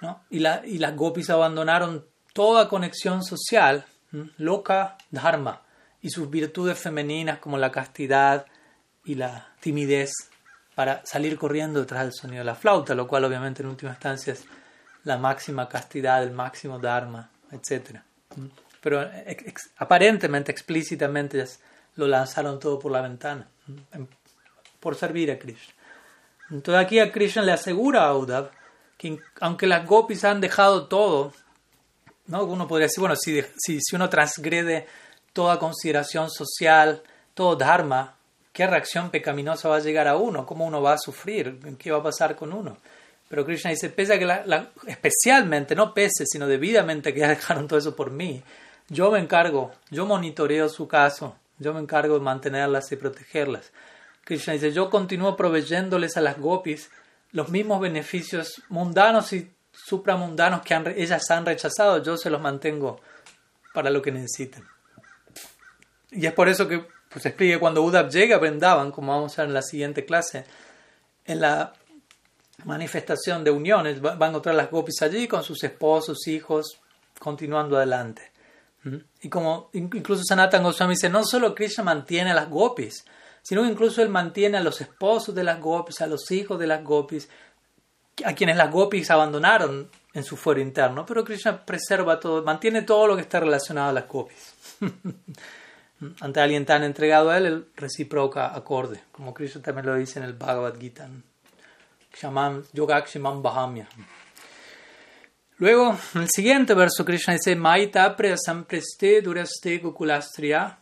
¿no? 0.00 0.22
Y, 0.30 0.40
la, 0.40 0.62
y 0.64 0.78
las 0.78 0.96
gopis 0.96 1.30
abandonaron 1.30 2.06
toda 2.32 2.68
conexión 2.68 3.22
social, 3.22 3.84
loca 4.38 4.96
dharma, 5.10 5.62
y 6.02 6.10
sus 6.10 6.28
virtudes 6.30 6.78
femeninas 6.78 7.38
como 7.38 7.58
la 7.58 7.70
castidad, 7.70 8.46
y 9.04 9.14
la 9.14 9.48
timidez 9.60 10.12
para 10.74 11.04
salir 11.04 11.38
corriendo 11.38 11.80
detrás 11.80 12.04
del 12.04 12.12
sonido 12.12 12.40
de 12.40 12.44
la 12.44 12.54
flauta, 12.54 12.94
lo 12.94 13.06
cual 13.06 13.24
obviamente 13.24 13.62
en 13.62 13.68
última 13.68 13.92
instancia 13.92 14.32
es 14.32 14.44
la 15.04 15.18
máxima 15.18 15.68
castidad, 15.68 16.22
el 16.22 16.32
máximo 16.32 16.78
dharma, 16.78 17.30
etc. 17.50 18.00
Pero 18.80 19.08
aparentemente, 19.78 20.52
explícitamente, 20.52 21.44
lo 21.96 22.06
lanzaron 22.06 22.58
todo 22.58 22.78
por 22.78 22.92
la 22.92 23.02
ventana, 23.02 23.48
por 24.80 24.96
servir 24.96 25.30
a 25.30 25.38
Krishna. 25.38 25.74
Entonces 26.50 26.84
aquí 26.84 26.98
a 26.98 27.12
Krishna 27.12 27.42
le 27.42 27.52
asegura 27.52 28.06
a 28.06 28.16
Uddhav 28.16 28.50
que 28.98 29.18
aunque 29.40 29.66
las 29.66 29.86
gopis 29.86 30.24
han 30.24 30.40
dejado 30.40 30.86
todo, 30.86 31.32
¿no? 32.26 32.44
uno 32.44 32.68
podría 32.68 32.86
decir, 32.86 33.00
bueno, 33.00 33.16
si, 33.16 33.42
si, 33.56 33.80
si 33.80 33.96
uno 33.96 34.10
transgrede 34.10 34.86
toda 35.32 35.58
consideración 35.58 36.30
social, 36.30 37.02
todo 37.32 37.56
dharma, 37.56 38.16
¿qué 38.52 38.66
reacción 38.66 39.10
pecaminosa 39.10 39.70
va 39.70 39.76
a 39.76 39.80
llegar 39.80 40.06
a 40.06 40.16
uno? 40.16 40.44
¿Cómo 40.44 40.66
uno 40.66 40.82
va 40.82 40.94
a 40.94 40.98
sufrir? 40.98 41.58
¿Qué 41.78 41.90
va 41.90 41.98
a 41.98 42.02
pasar 42.02 42.36
con 42.36 42.52
uno? 42.52 42.76
Pero 43.30 43.46
Krishna 43.46 43.70
dice, 43.70 43.88
pese 43.90 44.14
a 44.14 44.18
que 44.18 44.26
la, 44.26 44.70
especialmente, 44.86 45.74
no 45.74 45.94
pese, 45.94 46.26
sino 46.26 46.46
debidamente 46.46 47.14
que 47.14 47.20
ya 47.20 47.28
dejaron 47.28 47.68
todo 47.68 47.78
eso 47.78 47.96
por 47.96 48.10
mí, 48.10 48.42
yo 48.88 49.10
me 49.10 49.20
encargo, 49.20 49.70
yo 49.90 50.04
monitoreo 50.04 50.68
su 50.68 50.88
caso, 50.88 51.36
yo 51.58 51.72
me 51.72 51.80
encargo 51.80 52.14
de 52.14 52.20
mantenerlas 52.20 52.90
y 52.90 52.96
protegerlas. 52.96 53.70
Krishna 54.24 54.54
dice, 54.54 54.72
yo 54.72 54.90
continúo 54.90 55.36
proveyéndoles 55.36 56.16
a 56.16 56.20
las 56.20 56.38
gopis 56.38 56.90
los 57.32 57.48
mismos 57.48 57.80
beneficios 57.80 58.62
mundanos 58.68 59.32
y 59.32 59.50
supramundanos 59.72 60.62
que 60.62 60.74
ellas 60.96 61.30
han 61.30 61.46
rechazado, 61.46 62.02
yo 62.02 62.16
se 62.16 62.30
los 62.30 62.40
mantengo 62.40 63.00
para 63.72 63.90
lo 63.90 64.02
que 64.02 64.12
necesiten. 64.12 64.64
Y 66.10 66.26
es 66.26 66.32
por 66.32 66.48
eso 66.48 66.66
que 66.66 66.84
pues 67.08 67.26
explique 67.26 67.58
cuando 67.58 67.82
Uddhav 67.82 68.08
llega 68.08 68.36
a 68.36 68.90
como 68.92 69.12
vamos 69.12 69.38
a 69.38 69.42
ver 69.42 69.48
en 69.48 69.54
la 69.54 69.62
siguiente 69.62 70.04
clase, 70.04 70.44
en 71.24 71.40
la 71.40 71.72
manifestación 72.64 73.42
de 73.42 73.50
uniones, 73.50 74.00
van 74.00 74.22
a 74.22 74.26
encontrar 74.28 74.54
las 74.54 74.70
gopis 74.70 75.02
allí 75.02 75.26
con 75.26 75.42
sus 75.42 75.62
esposos, 75.64 76.26
hijos, 76.28 76.78
continuando 77.18 77.76
adelante. 77.76 78.30
¿Mm? 78.84 78.96
Y 79.22 79.28
como 79.28 79.70
incluso 79.72 80.22
Sanatan 80.24 80.62
Goswami 80.62 80.94
dice, 80.94 81.08
no 81.08 81.24
solo 81.24 81.54
Krishna 81.54 81.84
mantiene 81.84 82.30
a 82.30 82.34
las 82.34 82.48
gopis, 82.48 83.04
sino 83.42 83.62
que 83.62 83.68
incluso 83.68 84.02
él 84.02 84.08
mantiene 84.08 84.58
a 84.58 84.62
los 84.62 84.80
esposos 84.80 85.34
de 85.34 85.44
las 85.44 85.60
gopis, 85.60 86.00
a 86.00 86.06
los 86.06 86.30
hijos 86.30 86.58
de 86.58 86.66
las 86.66 86.82
gopis, 86.84 87.28
a 88.24 88.34
quienes 88.34 88.56
las 88.56 88.70
gopis 88.70 89.10
abandonaron 89.10 89.88
en 90.12 90.24
su 90.24 90.36
fuero 90.36 90.60
interno, 90.60 91.06
pero 91.06 91.24
Krishna 91.24 91.64
preserva 91.64 92.18
todo, 92.18 92.42
mantiene 92.42 92.82
todo 92.82 93.06
lo 93.06 93.16
que 93.16 93.22
está 93.22 93.40
relacionado 93.40 93.90
a 93.90 93.92
las 93.92 94.08
gopis. 94.08 94.54
Ante 96.20 96.40
alguien 96.40 96.64
tan 96.64 96.82
entregado 96.82 97.30
a 97.30 97.36
él, 97.36 97.46
él 97.46 97.66
reciproca 97.76 98.54
acorde, 98.54 99.02
como 99.12 99.34
Krishna 99.34 99.60
también 99.60 99.86
lo 99.86 99.94
dice 99.94 100.18
en 100.18 100.24
el 100.24 100.32
Bhagavad 100.32 100.78
Gita. 100.78 101.08
Bahamya. 103.42 103.88
Luego, 105.58 105.96
en 106.14 106.22
el 106.22 106.28
siguiente 106.30 106.72
verso, 106.74 107.04
Krishna 107.04 107.34
dice: 107.34 107.54
Maita 107.54 108.16
sampreste 108.42 109.20
duraste 109.20 109.78
gokulastriya. 109.78 110.78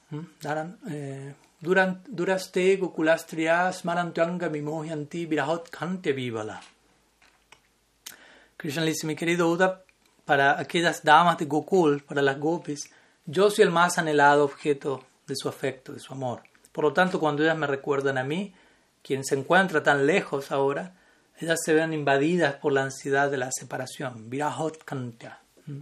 Duraste 1.60 2.76
gokulastriya 2.76 3.72
smarantyanga 3.72 4.48
mimohyanti 4.48 5.26
virahot 5.26 5.70
kante 5.70 6.12
vivala. 6.12 6.60
Krishna 8.56 8.84
dice: 8.84 9.06
Mi 9.06 9.16
querido 9.16 9.48
Uda, 9.48 9.82
para 10.24 10.58
aquellas 10.60 11.02
damas 11.02 11.38
de 11.38 11.46
Gokul, 11.46 12.02
para 12.04 12.22
las 12.22 12.38
gopis, 12.38 12.90
yo 13.26 13.50
soy 13.50 13.64
el 13.64 13.70
más 13.70 13.98
anhelado 13.98 14.44
objeto 14.44 15.04
de 15.26 15.34
su 15.34 15.48
afecto, 15.48 15.92
de 15.92 16.00
su 16.00 16.12
amor. 16.12 16.42
Por 16.70 16.84
lo 16.84 16.92
tanto, 16.92 17.18
cuando 17.18 17.42
ellas 17.42 17.56
me 17.56 17.66
recuerdan 17.66 18.18
a 18.18 18.24
mí, 18.24 18.54
quien 19.02 19.24
se 19.24 19.34
encuentra 19.34 19.82
tan 19.82 20.06
lejos 20.06 20.52
ahora, 20.52 20.94
ellas 21.40 21.58
se 21.64 21.74
ven 21.74 21.92
invadidas 21.92 22.54
por 22.54 22.72
la 22.72 22.82
ansiedad 22.84 23.30
de 23.30 23.36
la 23.36 23.50
separación. 23.50 24.30
Virahot 24.30 24.84
Kantya. 24.84 25.40
¿Mm? 25.66 25.80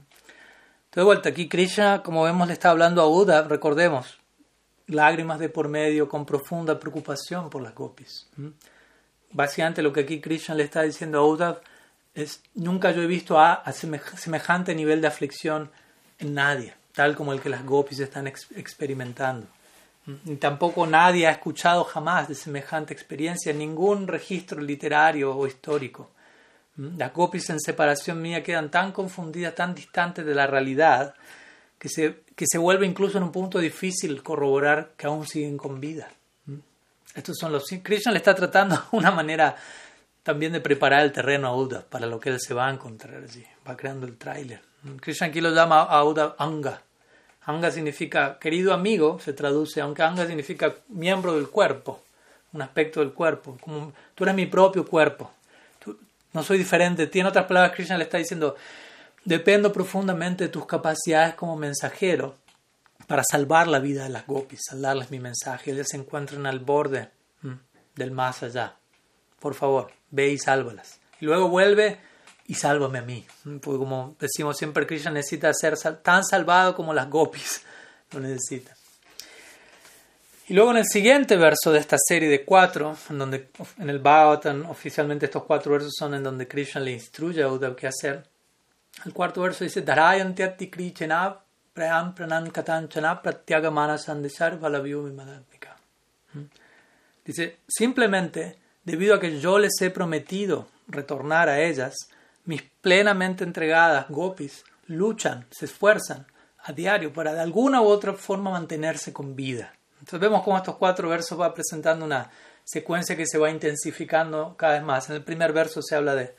De 0.94 1.02
vuelta, 1.02 1.28
aquí 1.28 1.48
Krishna, 1.48 2.02
como 2.02 2.22
vemos, 2.22 2.46
le 2.46 2.54
está 2.54 2.70
hablando 2.70 3.02
a 3.02 3.08
Uda, 3.08 3.42
recordemos, 3.42 4.18
lágrimas 4.88 5.38
de 5.38 5.48
por 5.48 5.68
medio 5.68 6.08
con 6.08 6.24
profunda 6.24 6.78
preocupación 6.78 7.50
por 7.50 7.62
las 7.62 7.74
gopis. 7.74 8.28
¿Mm? 8.36 8.48
Básicamente 9.32 9.82
lo 9.82 9.92
que 9.92 10.00
aquí 10.00 10.20
Krishna 10.20 10.54
le 10.54 10.64
está 10.64 10.82
diciendo 10.82 11.18
a 11.18 11.26
Uda 11.26 11.60
es, 12.14 12.42
nunca 12.54 12.92
yo 12.92 13.02
he 13.02 13.06
visto 13.06 13.38
a, 13.38 13.62
semejante 13.72 14.74
nivel 14.74 15.00
de 15.00 15.08
aflicción 15.08 15.70
en 16.18 16.34
nadie, 16.34 16.74
tal 16.92 17.14
como 17.14 17.32
el 17.32 17.40
que 17.40 17.50
las 17.50 17.64
gopis 17.64 18.00
están 18.00 18.26
experimentando. 18.26 19.46
Ni 20.24 20.36
tampoco 20.36 20.86
nadie 20.86 21.26
ha 21.26 21.32
escuchado 21.32 21.82
jamás 21.82 22.28
de 22.28 22.36
semejante 22.36 22.94
experiencia 22.94 23.50
en 23.50 23.58
ningún 23.58 24.06
registro 24.06 24.60
literario 24.60 25.36
o 25.36 25.46
histórico. 25.46 26.10
Las 26.76 27.12
gopis 27.12 27.50
en 27.50 27.58
separación 27.58 28.22
mía 28.22 28.42
quedan 28.42 28.70
tan 28.70 28.92
confundidas, 28.92 29.54
tan 29.54 29.74
distantes 29.74 30.24
de 30.24 30.34
la 30.34 30.46
realidad, 30.46 31.14
que 31.86 31.88
se, 31.88 32.16
que 32.34 32.46
se 32.48 32.58
vuelve 32.58 32.84
incluso 32.84 33.16
en 33.16 33.24
un 33.24 33.32
punto 33.32 33.60
difícil 33.60 34.22
corroborar 34.22 34.94
que 34.96 35.06
aún 35.06 35.26
siguen 35.26 35.56
con 35.56 35.80
vida. 35.80 36.08
¿Mm? 36.46 36.56
Estos 37.14 37.36
son 37.38 37.52
los. 37.52 37.64
Krishna 37.82 38.10
le 38.10 38.18
está 38.18 38.34
tratando 38.34 38.82
una 38.92 39.12
manera 39.12 39.56
también 40.24 40.52
de 40.52 40.60
preparar 40.60 41.04
el 41.04 41.12
terreno 41.12 41.46
a 41.46 41.56
Uda 41.56 41.84
para 41.88 42.06
lo 42.06 42.18
que 42.18 42.30
él 42.30 42.40
se 42.40 42.54
va 42.54 42.66
a 42.66 42.72
encontrar 42.72 43.22
allí. 43.22 43.44
Va 43.66 43.76
creando 43.76 44.04
el 44.06 44.16
tráiler. 44.16 44.60
¿Mm? 44.82 44.96
Krishna 44.96 45.28
aquí 45.28 45.40
lo 45.40 45.54
llama 45.54 45.82
a 45.82 46.00
Anga, 46.38 46.82
Anga 47.44 47.70
significa 47.70 48.36
querido 48.40 48.74
amigo, 48.74 49.20
se 49.20 49.32
traduce, 49.32 49.80
aunque 49.80 50.02
Anga 50.02 50.26
significa 50.26 50.74
miembro 50.88 51.36
del 51.36 51.48
cuerpo, 51.48 52.02
un 52.52 52.62
aspecto 52.62 52.98
del 52.98 53.12
cuerpo. 53.12 53.56
Como, 53.60 53.92
tú 54.16 54.24
eres 54.24 54.34
mi 54.34 54.46
propio 54.46 54.84
cuerpo. 54.84 55.30
no 56.32 56.42
soy 56.42 56.58
diferente 56.58 57.02
de 57.02 57.08
ti. 57.08 57.20
En 57.20 57.26
otras 57.26 57.46
palabras, 57.46 57.72
Krishna 57.72 57.96
le 57.96 58.04
está 58.04 58.18
diciendo, 58.18 58.56
dependo 59.26 59.72
profundamente 59.72 60.44
de 60.44 60.50
tus 60.50 60.64
capacidades 60.66 61.34
como 61.34 61.56
mensajero 61.56 62.36
para 63.06 63.22
salvar 63.28 63.66
la 63.66 63.80
vida 63.80 64.04
de 64.04 64.08
las 64.08 64.26
gopis, 64.26 64.60
salvarles 64.68 65.10
mi 65.10 65.18
mensaje. 65.18 65.72
Ellas 65.72 65.88
se 65.90 65.96
encuentran 65.96 66.46
al 66.46 66.60
borde 66.60 67.10
del 67.94 68.12
más 68.12 68.42
allá. 68.42 68.76
Por 69.40 69.54
favor, 69.54 69.90
ve 70.10 70.28
y 70.28 70.38
sálvalas. 70.38 71.00
Y 71.20 71.26
luego 71.26 71.48
vuelve 71.48 71.98
y 72.46 72.54
sálvame 72.54 73.00
a 73.00 73.02
mí. 73.02 73.26
Porque 73.44 73.78
como 73.78 74.16
decimos 74.18 74.56
siempre, 74.56 74.86
Krishna 74.86 75.10
necesita 75.10 75.52
ser 75.52 75.76
tan 76.02 76.24
salvado 76.24 76.74
como 76.74 76.94
las 76.94 77.10
gopis 77.10 77.62
lo 78.12 78.20
necesitan. 78.20 78.76
Y 80.48 80.54
luego 80.54 80.70
en 80.70 80.76
el 80.76 80.86
siguiente 80.86 81.36
verso 81.36 81.72
de 81.72 81.80
esta 81.80 81.96
serie 81.98 82.28
de 82.28 82.44
cuatro, 82.44 82.96
en 83.10 83.18
donde 83.18 83.50
en 83.78 83.90
el 83.90 83.98
Bhagavatam 83.98 84.70
oficialmente 84.70 85.26
estos 85.26 85.42
cuatro 85.42 85.72
versos 85.72 85.94
son 85.98 86.14
en 86.14 86.22
donde 86.22 86.46
Krishna 86.46 86.80
le 86.80 86.92
instruye 86.92 87.42
a 87.42 87.48
Uddhav 87.48 87.74
qué 87.74 87.88
hacer. 87.88 88.35
El 89.04 89.12
cuarto 89.12 89.42
verso 89.42 89.64
dice, 89.64 89.84
krichenab 89.84 91.40
prayam 91.72 92.14
pranan 92.14 92.52
¿Mm? 96.32 96.40
Dice, 97.24 97.58
simplemente 97.68 98.58
debido 98.84 99.14
a 99.14 99.20
que 99.20 99.38
yo 99.40 99.58
les 99.58 99.80
he 99.80 99.90
prometido 99.90 100.68
retornar 100.88 101.48
a 101.48 101.60
ellas, 101.60 101.94
mis 102.44 102.62
plenamente 102.62 103.44
entregadas 103.44 104.08
gopis 104.08 104.64
luchan, 104.86 105.46
se 105.50 105.64
esfuerzan 105.64 106.26
a 106.64 106.72
diario 106.72 107.12
para 107.12 107.34
de 107.34 107.40
alguna 107.40 107.82
u 107.82 107.86
otra 107.86 108.12
forma 108.14 108.50
mantenerse 108.50 109.12
con 109.12 109.34
vida. 109.34 109.72
Entonces 109.98 110.20
vemos 110.20 110.42
cómo 110.42 110.56
estos 110.56 110.76
cuatro 110.76 111.08
versos 111.08 111.40
va 111.40 111.52
presentando 111.52 112.04
una 112.04 112.30
secuencia 112.64 113.16
que 113.16 113.26
se 113.26 113.38
va 113.38 113.50
intensificando 113.50 114.56
cada 114.56 114.74
vez 114.74 114.82
más. 114.82 115.08
En 115.10 115.16
el 115.16 115.24
primer 115.24 115.52
verso 115.52 115.82
se 115.82 115.96
habla 115.96 116.14
de 116.14 116.34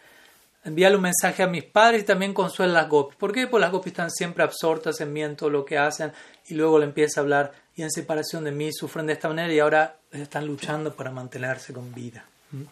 enviarle 0.68 0.97
un 0.97 1.03
mensaje 1.03 1.43
a 1.43 1.47
mis 1.47 1.63
padres 1.63 2.01
y 2.01 2.05
también 2.05 2.34
consuela 2.34 2.74
las 2.74 2.89
gopis. 2.89 3.18
¿Por 3.18 3.32
qué? 3.32 3.47
Porque 3.47 3.61
las 3.61 3.72
gopis 3.72 3.93
están 3.93 4.11
siempre 4.11 4.43
absortas 4.43 4.99
en 4.99 5.13
mí, 5.13 5.24
en 5.24 5.36
todo 5.36 5.49
lo 5.49 5.63
que 5.63 5.78
hacen, 5.78 6.11
y 6.47 6.55
luego 6.55 6.78
le 6.78 6.86
empieza 6.86 7.22
a 7.22 7.24
hablar 7.24 7.51
y 7.76 7.84
en 7.84 7.91
separación 7.91 8.43
de 8.43 8.51
mí 8.51 8.72
sufren 8.74 9.07
de 9.07 9.13
esta 9.13 9.30
manera 9.30 9.53
y 9.53 9.59
ahora 9.59 9.95
están 10.11 10.45
luchando 10.45 10.93
para 10.93 11.09
mantenerse 11.09 11.74
con 11.74 11.93
vida. 11.93 12.26
¿Mm? 12.51 12.63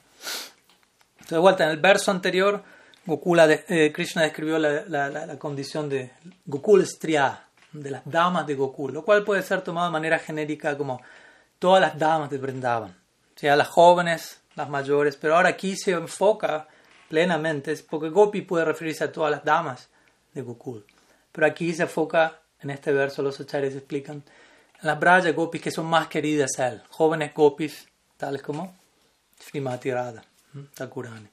Entonces, 1.12 1.30
de 1.30 1.38
vuelta, 1.38 1.64
en 1.64 1.70
el 1.72 1.78
verso 1.78 2.12
anterior 2.12 2.64
Gokula 3.06 3.48
eh, 3.50 3.92
Krishna 3.94 4.24
describió 4.24 4.58
la, 4.58 5.38
condición 5.40 5.88
de 5.88 6.12
Gokul 6.46 6.86
Striya, 6.86 7.44
de 7.72 7.92
las 7.92 8.02
damas 8.06 8.48
de 8.48 8.56
Gokul, 8.56 8.94
lo 8.94 9.06
cual 9.06 9.24
puede 9.24 9.42
ser 9.42 9.62
tomado 9.62 9.88
de 9.88 9.94
manera 9.94 10.20
genérica 10.20 10.78
como 10.78 11.02
todas 11.60 11.82
las 11.82 11.98
damas 11.98 12.30
de 12.30 12.38
Vrindavan, 12.38 12.96
sea 13.36 13.56
las 13.56 13.68
jóvenes, 13.68 14.42
las 14.56 14.70
mayores, 14.70 15.18
pero 15.18 15.36
ahora 15.36 15.50
aquí 15.50 15.76
se 15.78 15.92
enfoca 15.92 16.68
plenamente, 17.16 17.74
porque 17.90 18.10
Gopi 18.10 18.42
puede 18.42 18.66
referirse 18.66 19.06
a 19.06 19.12
todas 19.12 19.32
las 19.32 19.46
damas 19.46 19.88
de 20.34 20.42
Gokul, 20.42 20.86
pero 21.32 21.48
aquí 21.48 21.74
se 21.74 21.84
enfoca, 21.84 22.42
en 22.60 22.72
este 22.72 22.92
verso 22.92 23.22
los 23.22 23.40
acharyas 23.40 23.74
explican, 23.74 24.22
las 24.82 25.00
Braya 25.00 25.32
Gopis 25.32 25.62
que 25.62 25.72
son 25.72 25.86
más 25.86 26.08
queridas 26.08 26.60
a 26.60 26.68
él, 26.68 26.82
jóvenes 26.90 27.34
Gopis, 27.34 27.88
tales 28.18 28.42
como 28.42 28.76
Srimati 29.40 29.92
Radha, 29.92 30.26
Thakurani. 30.74 31.30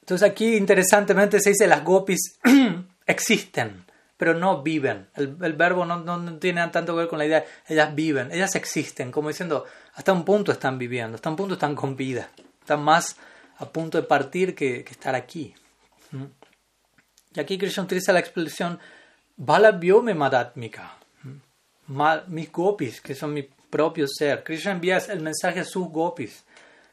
Entonces 0.00 0.28
aquí 0.28 0.56
interesantemente 0.56 1.38
se 1.38 1.50
dice 1.50 1.68
las 1.68 1.84
gopis 1.84 2.40
existen, 3.06 3.84
pero 4.16 4.34
no 4.34 4.64
viven. 4.64 5.10
El, 5.14 5.52
verbo 5.52 5.84
no, 5.84 6.00
no, 6.00 6.38
tiene 6.38 6.66
tanto 6.68 6.92
que 6.94 7.02
ver 7.02 7.08
con 7.08 7.20
la 7.20 7.26
idea, 7.26 7.44
ellas 7.68 7.94
viven, 7.94 8.32
ellas 8.32 8.56
existen, 8.56 9.12
como 9.12 9.28
diciendo, 9.28 9.64
hasta 9.94 10.12
un 10.12 10.24
punto 10.24 10.50
están 10.50 10.76
viviendo, 10.76 11.14
hasta 11.14 11.30
un 11.30 11.36
punto 11.36 11.54
están 11.54 11.76
con 11.76 11.94
vida, 11.94 12.30
están 12.62 12.82
más 12.82 13.16
a 13.58 13.66
punto 13.66 14.00
de 14.00 14.06
partir 14.06 14.54
que, 14.54 14.80
estar 14.80 15.14
aquí. 15.14 15.54
¿Mm? 16.12 16.24
Y 17.34 17.40
aquí 17.40 17.58
Krishna 17.58 17.84
utiliza 17.84 18.12
la 18.12 18.20
expresión 18.20 18.78
Balavyome 19.36 20.14
Madatmika, 20.14 20.96
¿Mm? 21.22 22.02
mis 22.28 22.50
gopis, 22.50 23.00
que 23.00 23.14
son 23.14 23.32
mi 23.34 23.42
propio 23.42 24.06
ser. 24.08 24.42
Krishna 24.42 24.72
envía 24.72 24.98
el 24.98 25.20
mensaje 25.20 25.60
a 25.60 25.64
sus 25.64 25.88
gopis, 25.88 26.44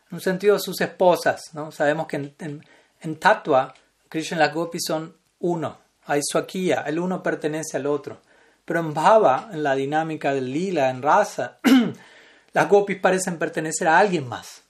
en 0.09 0.15
un 0.15 0.21
sentido 0.21 0.55
a 0.55 0.59
sus 0.59 0.79
esposas. 0.81 1.53
¿no? 1.53 1.71
Sabemos 1.71 2.07
que 2.07 2.17
en, 2.17 2.65
en, 3.01 3.15
Tattva, 3.17 3.73
Krishna 4.09 4.37
y 4.37 4.39
las 4.39 4.53
gopis 4.53 4.83
son 4.85 5.15
uno, 5.39 5.77
hay 6.05 6.21
Swakiya, 6.23 6.81
el 6.81 6.99
uno 6.99 7.23
pertenece 7.23 7.77
al 7.77 7.85
otro. 7.87 8.21
Pero 8.63 8.79
en 8.79 8.93
Bhava, 8.93 9.49
en 9.51 9.63
la 9.63 9.75
dinámica 9.75 10.33
del 10.33 10.51
lila, 10.51 10.89
en 10.89 11.01
raza, 11.01 11.59
las 12.53 12.69
gopis 12.69 12.99
parecen 12.99 13.37
pertenecer 13.37 13.87
a 13.87 13.99
alguien 13.99 14.27
más, 14.27 14.63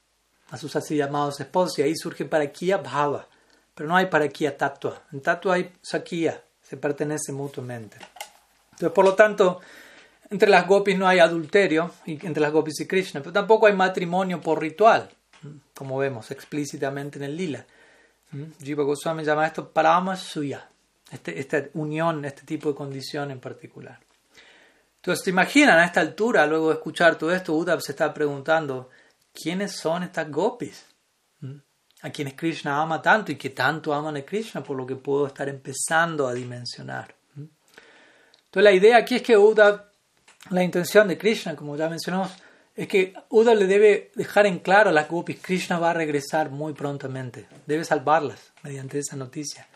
a 0.52 0.58
sus 0.58 0.76
así 0.76 0.96
llamados 0.96 1.40
esposos, 1.40 1.80
y 1.80 1.84
ahí 1.84 1.96
surge 1.96 2.26
Parakiya 2.26 2.78
Bhava. 2.78 3.28
Pero 3.74 3.90
no 3.90 3.96
hay 3.96 4.06
Parakiya 4.06 4.58
Tattva. 4.58 5.04
En 5.12 5.22
Tattva 5.22 5.56
hay 5.56 5.74
Sakya, 5.82 6.42
se 6.62 6.78
pertenece 6.78 7.32
mutuamente. 7.32 7.98
Entonces, 8.72 8.92
por 8.92 9.06
lo 9.06 9.14
tanto, 9.16 9.60
entre 10.30 10.50
las 10.50 10.68
gopis 10.68 10.98
no 10.98 11.08
hay 11.08 11.20
adulterio, 11.20 11.92
entre 12.06 12.42
las 12.42 12.52
gopis 12.52 12.80
y 12.82 12.88
Krishna, 12.88 13.22
pero 13.22 13.34
tampoco 13.34 13.68
hay 13.68 13.74
matrimonio 13.74 14.42
por 14.42 14.60
ritual, 14.60 15.10
como 15.74 15.98
vemos 15.98 16.32
explícitamente 16.32 17.20
en 17.20 17.26
el 17.26 17.38
lila. 17.38 17.66
Jiva 18.62 18.84
Goswami 18.84 19.24
llama 19.24 19.48
esto 19.48 19.70
Parama 19.70 20.16
Suya, 20.16 20.68
este, 21.12 21.40
esta 21.40 21.64
unión, 21.74 22.26
este 22.26 22.42
tipo 22.42 22.70
de 22.70 22.76
condición 22.76 23.32
en 23.32 23.40
particular. 23.40 24.00
Entonces, 24.98 25.24
¿te 25.24 25.30
imaginan 25.30 25.78
a 25.78 25.86
esta 25.86 26.02
altura, 26.02 26.48
luego 26.48 26.70
de 26.70 26.76
escuchar 26.76 27.16
todo 27.16 27.32
esto, 27.32 27.54
Uddhav 27.54 27.80
se 27.82 27.92
está 27.92 28.14
preguntando, 28.14 28.90
¿quiénes 29.40 29.74
son 29.74 30.04
estas 30.04 30.32
gopis? 30.32 30.86
A 32.02 32.10
quienes 32.10 32.36
Krishna 32.36 32.82
ama 32.82 33.02
tanto 33.02 33.32
y 33.32 33.36
que 33.36 33.50
tanto 33.50 33.94
aman 33.94 34.18
a 34.18 34.22
Krishna, 34.22 34.64
por 34.64 34.78
lo 34.78 34.86
que 34.86 34.96
puedo 34.96 35.28
estar 35.28 35.50
empezando 35.50 36.28
a 36.28 36.34
dimensionar. 36.34 37.14
Entonces, 37.36 38.64
la 38.64 38.72
idea 38.72 38.98
aquí 38.98 39.16
es 39.16 39.22
que 39.22 39.38
Uddhav 39.38 39.96
la 40.50 40.64
intención 40.64 41.08
de 41.08 41.18
Krishna, 41.18 41.56
como 41.56 41.76
ya 41.76 41.90
mencionamos, 41.90 42.32
es 42.76 42.88
que 42.88 43.14
Uda 43.30 43.56
le 43.56 43.68
debe 43.68 44.12
dejar 44.16 44.46
en 44.46 44.60
claro 44.60 44.90
a 44.90 44.94
las 44.94 45.08
gopis, 45.08 45.40
Krishna 45.42 45.80
va 45.80 45.92
a 45.92 45.94
regresar 45.94 46.50
muy 46.50 46.74
prontamente, 46.74 47.48
debe 47.66 47.84
salvarlas 47.84 48.52
mediante 48.64 49.00
esa 49.00 49.16
noticia. 49.16 49.68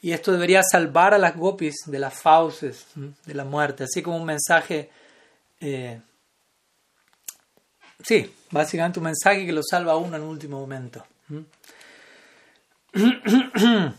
Y 0.00 0.12
esto 0.12 0.32
debería 0.32 0.62
salvar 0.62 1.12
a 1.12 1.18
las 1.18 1.36
gopis 1.36 1.74
de 1.86 1.98
las 1.98 2.14
fauces, 2.14 2.86
de 2.94 3.34
la 3.34 3.44
muerte, 3.44 3.84
así 3.84 4.00
como 4.00 4.16
un 4.16 4.24
mensaje, 4.24 4.90
eh, 5.60 6.00
sí, 8.00 8.34
básicamente 8.50 8.98
un 8.98 9.04
mensaje 9.04 9.46
que 9.46 9.52
lo 9.52 9.62
salva 9.62 9.92
a 9.92 9.96
uno 9.96 10.16
en 10.16 10.22
último 10.22 10.60
momento. 10.60 11.04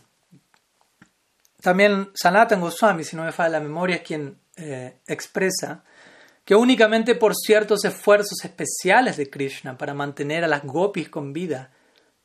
También 1.62 2.10
Sanatan 2.14 2.62
Goswami, 2.62 3.04
si 3.04 3.16
no 3.16 3.24
me 3.24 3.32
falla 3.32 3.50
la 3.50 3.60
memoria, 3.60 3.98
es 3.98 4.02
quien 4.02 4.38
eh, 4.56 5.00
expresa 5.08 5.84
que 6.46 6.56
únicamente 6.56 7.14
por 7.16 7.36
ciertos 7.36 7.86
esfuerzos 7.86 8.44
especiales 8.44 9.18
de 9.18 9.30
Krishna 9.30 9.78
para 9.78 9.94
mantener 9.94 10.44
a 10.44 10.48
las 10.48 10.64
gopis 10.64 11.08
con 11.08 11.32
vida 11.32 11.70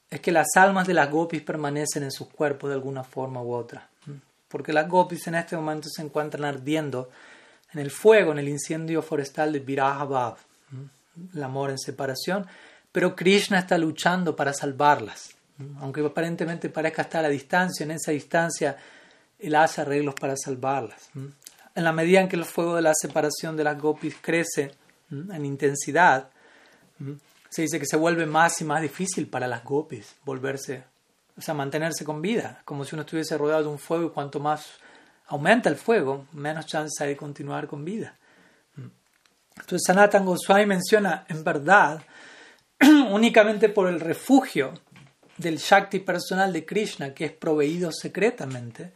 es 0.08 0.20
que 0.20 0.32
las 0.32 0.46
almas 0.56 0.86
de 0.86 0.94
las 0.94 1.10
gopis 1.10 1.42
permanecen 1.42 2.04
en 2.04 2.10
sus 2.10 2.28
cuerpos 2.28 2.70
de 2.70 2.74
alguna 2.74 3.04
forma 3.04 3.42
u 3.42 3.52
otra. 3.52 3.90
Porque 4.48 4.72
las 4.72 4.88
gopis 4.88 5.26
en 5.26 5.34
este 5.34 5.56
momento 5.56 5.88
se 5.90 6.00
encuentran 6.02 6.44
ardiendo 6.44 7.10
en 7.72 7.80
el 7.80 7.90
fuego, 7.90 8.32
en 8.32 8.38
el 8.38 8.48
incendio 8.48 9.02
forestal 9.02 9.52
de 9.52 9.58
Viraha 9.58 10.36
el 11.34 11.42
amor 11.42 11.70
en 11.70 11.78
separación, 11.78 12.46
pero 12.92 13.14
Krishna 13.14 13.58
está 13.58 13.78
luchando 13.78 14.34
para 14.36 14.52
salvarlas. 14.52 15.34
Aunque 15.80 16.00
aparentemente 16.00 16.68
parezca 16.68 17.02
estar 17.02 17.24
a 17.24 17.28
distancia, 17.28 17.84
en 17.84 17.92
esa 17.92 18.10
distancia 18.10 18.76
él 19.38 19.54
hace 19.54 19.80
arreglos 19.80 20.14
para 20.14 20.36
salvarlas 20.36 21.10
en 21.74 21.84
la 21.84 21.92
medida 21.92 22.20
en 22.20 22.28
que 22.28 22.36
el 22.36 22.44
fuego 22.44 22.76
de 22.76 22.82
la 22.82 22.92
separación 22.94 23.56
de 23.56 23.64
las 23.64 23.80
gopis 23.80 24.16
crece 24.20 24.72
en 25.10 25.44
intensidad, 25.44 26.30
se 27.48 27.62
dice 27.62 27.78
que 27.78 27.86
se 27.86 27.96
vuelve 27.96 28.26
más 28.26 28.60
y 28.60 28.64
más 28.64 28.80
difícil 28.80 29.28
para 29.28 29.48
las 29.48 29.64
gopis 29.64 30.14
volverse, 30.24 30.84
o 31.36 31.40
sea, 31.40 31.54
mantenerse 31.54 32.04
con 32.04 32.22
vida, 32.22 32.62
como 32.64 32.84
si 32.84 32.94
uno 32.94 33.02
estuviese 33.02 33.36
rodeado 33.36 33.64
de 33.64 33.68
un 33.68 33.78
fuego 33.78 34.06
y 34.06 34.10
cuanto 34.10 34.38
más 34.40 34.66
aumenta 35.26 35.68
el 35.68 35.76
fuego, 35.76 36.26
menos 36.32 36.66
chance 36.66 37.02
hay 37.02 37.10
de 37.10 37.16
continuar 37.16 37.66
con 37.66 37.84
vida. 37.84 38.16
Entonces 39.56 39.82
Sanatan 39.86 40.24
Goswami 40.24 40.66
menciona, 40.66 41.24
en 41.28 41.44
verdad, 41.44 42.02
únicamente 43.10 43.68
por 43.68 43.88
el 43.88 44.00
refugio 44.00 44.74
del 45.36 45.58
Shakti 45.58 46.00
personal 46.00 46.52
de 46.52 46.64
Krishna, 46.64 47.14
que 47.14 47.26
es 47.26 47.32
proveído 47.32 47.90
secretamente, 47.92 48.92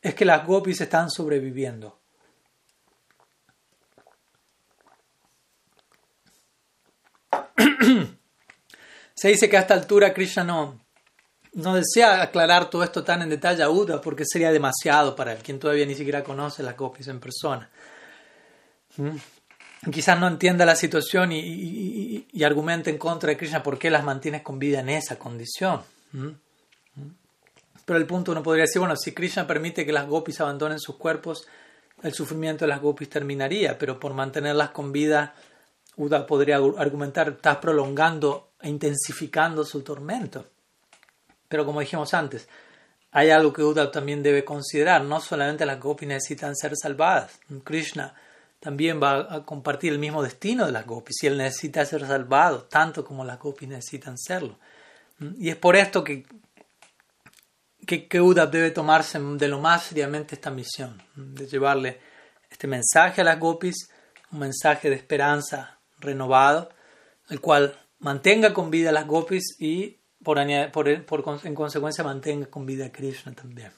es 0.00 0.14
que 0.14 0.24
las 0.24 0.46
gopis 0.46 0.80
están 0.80 1.10
sobreviviendo. 1.10 1.98
Se 9.14 9.28
dice 9.28 9.48
que 9.50 9.56
a 9.56 9.60
esta 9.60 9.74
altura 9.74 10.14
Krishna 10.14 10.44
no, 10.44 10.80
no 11.52 11.74
desea 11.74 12.22
aclarar 12.22 12.70
todo 12.70 12.82
esto 12.82 13.04
tan 13.04 13.22
en 13.22 13.28
detalle 13.28 13.62
a 13.62 13.70
Uda 13.70 14.00
porque 14.00 14.24
sería 14.24 14.50
demasiado 14.50 15.14
para 15.14 15.32
él, 15.32 15.42
quien 15.42 15.58
todavía 15.58 15.84
ni 15.84 15.94
siquiera 15.94 16.24
conoce 16.24 16.62
las 16.62 16.76
gopis 16.76 17.08
en 17.08 17.20
persona. 17.20 17.68
Quizás 19.90 20.20
no 20.20 20.28
entienda 20.28 20.66
la 20.66 20.76
situación 20.76 21.32
y, 21.32 22.26
y, 22.30 22.44
argumente 22.44 22.90
en 22.90 22.98
contra 22.98 23.30
de 23.30 23.38
Krishna 23.38 23.62
por 23.62 23.78
qué 23.78 23.88
las 23.90 24.04
mantienes 24.04 24.42
con 24.42 24.58
vida 24.58 24.80
en 24.80 24.90
esa 24.90 25.18
condición. 25.18 25.80
¿Mm? 26.12 26.26
¿Mm? 26.26 27.14
Pero 27.86 27.98
el 27.98 28.06
punto 28.06 28.32
uno 28.32 28.42
podría 28.42 28.64
decir, 28.64 28.80
bueno, 28.80 28.94
si 28.94 29.12
Krishna 29.12 29.46
permite 29.46 29.86
que 29.86 29.92
las 29.92 30.06
gopis 30.06 30.40
abandonen 30.40 30.78
sus 30.78 30.96
cuerpos, 30.96 31.46
el 32.02 32.12
sufrimiento 32.12 32.66
de 32.66 32.68
las 32.68 32.80
gopis 32.82 33.08
terminaría, 33.08 33.78
pero 33.78 33.98
por 33.98 34.12
mantenerlas 34.12 34.70
con 34.70 34.92
vida 34.92 35.34
Uda 35.96 36.26
podría 36.26 36.56
argumentar, 36.56 37.28
estás 37.28 37.56
prolongando 37.56 38.52
e 38.60 38.68
intensificando 38.68 39.64
su 39.64 39.82
tormento. 39.82 40.46
Pero 41.48 41.66
como 41.66 41.80
dijimos 41.80 42.14
antes, 42.14 42.48
hay 43.12 43.30
algo 43.30 43.52
que 43.52 43.62
Uda 43.62 43.90
también 43.90 44.22
debe 44.22 44.44
considerar. 44.44 45.02
No 45.02 45.20
solamente 45.20 45.66
las 45.66 45.80
gopis 45.80 46.08
necesitan 46.08 46.54
ser 46.54 46.76
salvadas. 46.76 47.40
Krishna 47.64 48.14
también 48.60 49.02
va 49.02 49.34
a 49.34 49.44
compartir 49.44 49.92
el 49.92 49.98
mismo 49.98 50.22
destino 50.22 50.66
de 50.66 50.72
las 50.72 50.86
gopis 50.86 51.22
y 51.22 51.26
él 51.26 51.38
necesita 51.38 51.84
ser 51.84 52.06
salvado 52.06 52.64
tanto 52.64 53.04
como 53.04 53.24
las 53.24 53.38
gopis 53.38 53.68
necesitan 53.68 54.18
serlo. 54.18 54.58
Y 55.38 55.48
es 55.48 55.56
por 55.56 55.76
esto 55.76 56.04
que, 56.04 56.26
que, 57.86 58.06
que 58.06 58.18
debe 58.18 58.70
tomarse 58.70 59.18
de 59.18 59.48
lo 59.48 59.60
más 59.60 59.84
seriamente 59.84 60.34
esta 60.34 60.50
misión, 60.50 61.02
de 61.14 61.46
llevarle 61.46 62.00
este 62.50 62.66
mensaje 62.66 63.22
a 63.22 63.24
las 63.24 63.38
gopis, 63.38 63.90
un 64.30 64.40
mensaje 64.40 64.90
de 64.90 64.96
esperanza 64.96 65.78
renovado, 65.98 66.70
el 67.28 67.40
cual 67.40 67.78
mantenga 67.98 68.52
con 68.52 68.70
vida 68.70 68.92
las 68.92 69.06
gopis 69.06 69.56
y 69.58 69.98
por, 70.22 70.38
en 70.38 71.54
consecuencia 71.54 72.04
mantenga 72.04 72.46
con 72.46 72.66
vida 72.66 72.86
a 72.86 72.92
Krishna 72.92 73.32
también. 73.32 73.72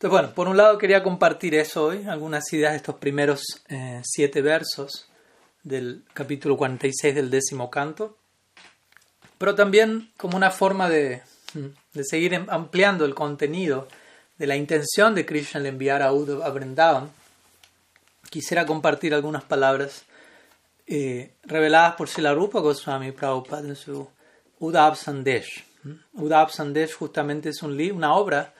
Entonces, 0.00 0.18
bueno, 0.18 0.34
por 0.34 0.48
un 0.48 0.56
lado 0.56 0.78
quería 0.78 1.02
compartir 1.02 1.54
eso 1.54 1.88
hoy, 1.88 2.06
algunas 2.06 2.50
ideas 2.54 2.72
de 2.72 2.78
estos 2.78 2.94
primeros 2.94 3.42
eh, 3.68 4.00
siete 4.02 4.40
versos 4.40 5.10
del 5.62 6.04
capítulo 6.14 6.56
46 6.56 7.14
del 7.14 7.28
décimo 7.28 7.68
canto, 7.68 8.16
pero 9.36 9.54
también 9.54 10.10
como 10.16 10.38
una 10.38 10.50
forma 10.50 10.88
de, 10.88 11.20
de 11.92 12.04
seguir 12.04 12.46
ampliando 12.48 13.04
el 13.04 13.14
contenido 13.14 13.88
de 14.38 14.46
la 14.46 14.56
intención 14.56 15.14
de 15.14 15.26
Krishna 15.26 15.60
de 15.60 15.68
enviar 15.68 16.00
a 16.00 16.14
Uddhava 16.14 16.46
a 16.46 16.48
Vrindavan, 16.48 17.10
quisiera 18.30 18.64
compartir 18.64 19.12
algunas 19.12 19.44
palabras 19.44 20.06
eh, 20.86 21.34
reveladas 21.42 21.96
por 21.96 22.08
Silarupa 22.08 22.60
Goswami 22.60 23.12
Prabhupada 23.12 23.68
en 23.68 23.76
su 23.76 24.08
Udab 24.60 24.96
Sandesh. 24.96 25.62
¿Mm? 25.82 26.48
Sandesh 26.48 26.94
justamente 26.94 27.50
es 27.50 27.62
un 27.62 27.78
una 27.92 28.14
obra 28.14 28.54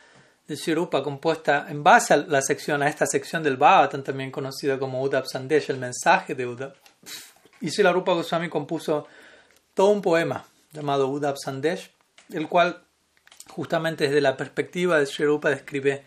de 0.51 0.57
Silarupa 0.57 1.01
compuesta 1.01 1.67
en 1.69 1.85
base 1.85 2.13
a 2.13 2.17
la 2.17 2.43
sección, 2.43 2.83
a 2.83 2.89
esta 2.89 3.07
sección 3.07 3.41
del 3.41 3.57
Bhagavatam, 3.57 4.03
también 4.03 4.33
conocida 4.33 4.81
como 4.81 5.01
Udab 5.01 5.25
Sandesh, 5.25 5.71
el 5.71 5.79
mensaje 5.79 6.35
de 6.35 6.45
Udab. 6.45 6.75
Y 7.61 7.71
Silarupa 7.71 8.15
Goswami 8.15 8.49
compuso 8.49 9.07
todo 9.75 9.91
un 9.91 10.03
poema 10.03 10.45
llamado 10.73 11.07
Udab 11.07 11.37
Sandesh, 11.39 11.93
el 12.33 12.49
cual 12.49 12.83
justamente 13.47 14.09
desde 14.09 14.21
la 14.21 14.37
perspectiva 14.37 14.99
de 14.99 15.07
Silarupa 15.07 15.51
describe 15.51 16.03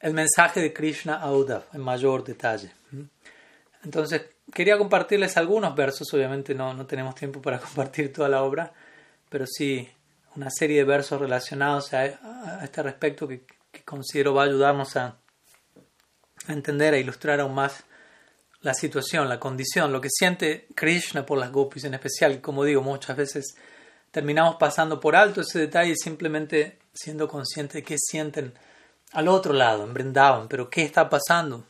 el 0.00 0.12
mensaje 0.12 0.60
de 0.60 0.74
Krishna 0.74 1.14
a 1.14 1.32
Uddhav 1.32 1.62
en 1.72 1.80
mayor 1.80 2.22
detalle. 2.22 2.70
Entonces, 3.84 4.20
quería 4.52 4.76
compartirles 4.76 5.38
algunos 5.38 5.74
versos, 5.74 6.12
obviamente 6.12 6.54
no, 6.54 6.74
no 6.74 6.84
tenemos 6.84 7.14
tiempo 7.14 7.40
para 7.40 7.58
compartir 7.58 8.12
toda 8.12 8.28
la 8.28 8.42
obra, 8.42 8.70
pero 9.30 9.46
sí 9.46 9.88
una 10.36 10.50
serie 10.50 10.76
de 10.76 10.84
versos 10.84 11.18
relacionados 11.18 11.94
a, 11.94 12.62
este 12.62 12.82
respecto 12.82 13.26
que 13.26 13.44
que 13.70 13.82
considero 13.84 14.34
va 14.34 14.42
a 14.42 14.46
ayudarnos 14.46 14.96
a, 14.96 15.16
entender, 16.48 16.94
a 16.94 16.98
ilustrar 16.98 17.40
aún 17.40 17.54
más 17.54 17.84
la 18.60 18.74
situación, 18.74 19.28
la 19.28 19.38
condición, 19.38 19.92
lo 19.92 20.00
que 20.00 20.08
siente 20.10 20.66
Krishna 20.74 21.24
por 21.24 21.38
las 21.38 21.52
gopis 21.52 21.84
en 21.84 21.94
especial. 21.94 22.40
Como 22.40 22.64
digo, 22.64 22.82
muchas 22.82 23.16
veces 23.16 23.56
terminamos 24.10 24.56
pasando 24.56 24.98
por 24.98 25.14
alto 25.14 25.42
ese 25.42 25.60
detalle 25.60 25.94
simplemente 25.96 26.78
siendo 26.92 27.28
conscientes 27.28 27.74
de 27.74 27.82
qué 27.82 27.96
sienten 27.98 28.52
al 29.12 29.28
otro 29.28 29.52
lado, 29.52 29.84
en 29.84 29.94
Brindavan, 29.94 30.48
pero 30.48 30.68
qué 30.68 30.82
está 30.82 31.08
pasando 31.08 31.64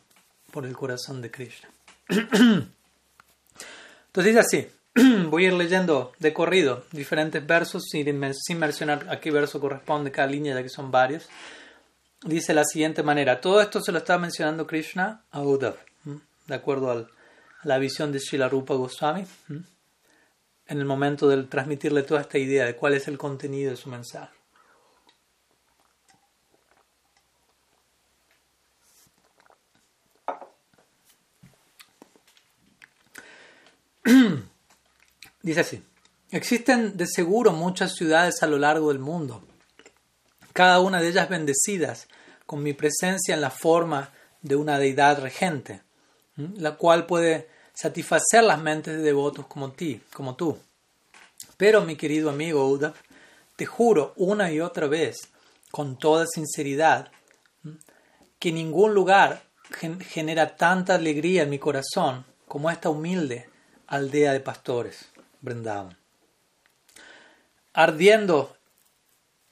por 0.51 0.65
el 0.65 0.75
corazón 0.75 1.21
de 1.21 1.31
Krishna. 1.31 1.69
Entonces 4.07 4.25
dice 4.25 4.39
así, 4.39 4.67
voy 5.29 5.45
a 5.45 5.47
ir 5.49 5.53
leyendo 5.53 6.13
de 6.19 6.33
corrido 6.33 6.83
diferentes 6.91 7.45
versos 7.45 7.85
sin, 7.89 8.17
mencionar 8.17 9.05
a 9.09 9.19
qué 9.19 9.31
verso 9.31 9.59
corresponde 9.59 10.11
cada 10.11 10.27
línea, 10.27 10.55
ya 10.55 10.63
que 10.63 10.69
son 10.69 10.91
varios. 10.91 11.29
Dice 12.21 12.53
la 12.53 12.65
siguiente 12.65 13.01
manera, 13.01 13.39
todo 13.39 13.61
esto 13.61 13.81
se 13.81 13.93
lo 13.93 13.99
está 13.99 14.17
mencionando 14.17 14.67
Krishna 14.67 15.23
a 15.31 15.41
Uddhav, 15.41 15.77
de 16.47 16.55
acuerdo 16.55 16.91
a 16.91 17.07
la 17.63 17.77
visión 17.77 18.11
de 18.11 18.19
Shilarupa 18.19 18.73
Goswami, 18.73 19.25
en 19.47 19.65
el 20.77 20.83
momento 20.83 21.29
de 21.29 21.43
transmitirle 21.43 22.03
toda 22.03 22.19
esta 22.21 22.37
idea 22.37 22.65
de 22.65 22.75
cuál 22.75 22.95
es 22.95 23.07
el 23.07 23.17
contenido 23.17 23.71
de 23.71 23.77
su 23.77 23.89
mensaje. 23.89 24.33
Dice 35.41 35.61
así, 35.61 35.81
existen 36.31 36.97
de 36.97 37.07
seguro 37.07 37.53
muchas 37.53 37.95
ciudades 37.95 38.43
a 38.43 38.47
lo 38.47 38.57
largo 38.57 38.89
del 38.89 38.99
mundo, 38.99 39.47
cada 40.53 40.79
una 40.79 41.01
de 41.01 41.09
ellas 41.09 41.29
bendecidas 41.29 42.07
con 42.45 42.63
mi 42.63 42.73
presencia 42.73 43.33
en 43.33 43.41
la 43.41 43.51
forma 43.51 44.11
de 44.41 44.55
una 44.55 44.79
deidad 44.79 45.21
regente, 45.21 45.81
la 46.55 46.75
cual 46.75 47.05
puede 47.05 47.47
satisfacer 47.73 48.43
las 48.43 48.59
mentes 48.59 48.97
de 48.97 49.03
devotos 49.03 49.45
como, 49.47 49.71
ti, 49.71 50.01
como 50.13 50.35
tú. 50.35 50.57
Pero, 51.57 51.81
mi 51.81 51.95
querido 51.95 52.29
amigo 52.29 52.67
Uddhav, 52.67 52.93
te 53.55 53.65
juro 53.65 54.13
una 54.15 54.51
y 54.51 54.61
otra 54.61 54.87
vez, 54.87 55.17
con 55.71 55.97
toda 55.97 56.25
sinceridad, 56.25 57.11
que 58.39 58.51
ningún 58.51 58.93
lugar 58.93 59.43
genera 60.07 60.55
tanta 60.55 60.95
alegría 60.95 61.43
en 61.43 61.49
mi 61.49 61.59
corazón 61.59 62.25
como 62.47 62.71
esta 62.71 62.89
humilde 62.89 63.49
aldea 63.87 64.33
de 64.33 64.39
pastores, 64.39 65.09
Brindavan. 65.41 65.97
Ardiendo 67.73 68.57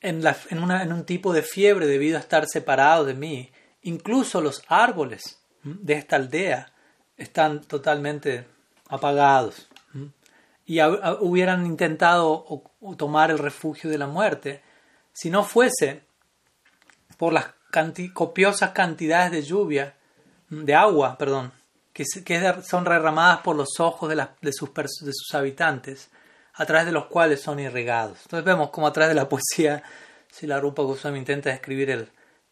en, 0.01 0.23
en, 0.49 0.93
un 0.93 1.05
tipo 1.05 1.33
de 1.33 1.41
fiebre 1.41 1.87
debido 1.87 2.17
a 2.17 2.21
estar 2.21 2.47
separado 2.47 3.05
de 3.05 3.13
mí, 3.13 3.51
incluso 3.81 4.41
los 4.41 4.63
árboles 4.67 5.39
de 5.63 5.93
esta 5.93 6.15
aldea 6.15 6.71
están 7.17 7.61
totalmente 7.61 8.45
apagados 8.89 9.67
y 10.67 10.81
hubieran 10.81 11.65
intentado 11.65 12.63
tomar 12.97 13.31
el 13.31 13.39
refugio 13.39 13.89
de 13.89 13.97
la 13.97 14.05
muerte. 14.05 14.61
Si 15.13 15.29
no 15.29 15.43
fuese 15.43 16.03
por 17.17 17.31
las 17.31 17.53
copiosas 18.13 18.71
cantidades 18.71 19.31
de 19.31 19.43
lluvia, 19.43 19.95
de 20.49 20.75
agua, 20.75 21.17
perdón, 21.17 21.53
que, 21.93 22.03
son 22.63 22.83
derramadas 22.83 23.39
por 23.39 23.55
los 23.55 23.79
ojos 23.79 24.09
de, 24.09 24.51
sus, 24.51 24.73
de 24.73 25.13
sus 25.13 25.33
habitantes, 25.33 26.11
a 26.57 26.65
través 26.65 26.85
de 26.87 26.91
los 26.91 27.05
cuales 27.05 27.41
son 27.41 27.59
irrigados. 27.59 28.19
Entonces 28.23 28.45
vemos 28.45 28.71
como 28.71 28.87
a 28.87 28.93
través 28.93 29.09
de 29.09 29.15
la 29.15 29.29
poesía 29.29 29.83
si 30.31 30.47
la 30.47 30.59
Rupa 30.59 30.81
Goswami 30.81 31.19
intenta 31.19 31.51
describir 31.51 31.89
el, 31.91 32.09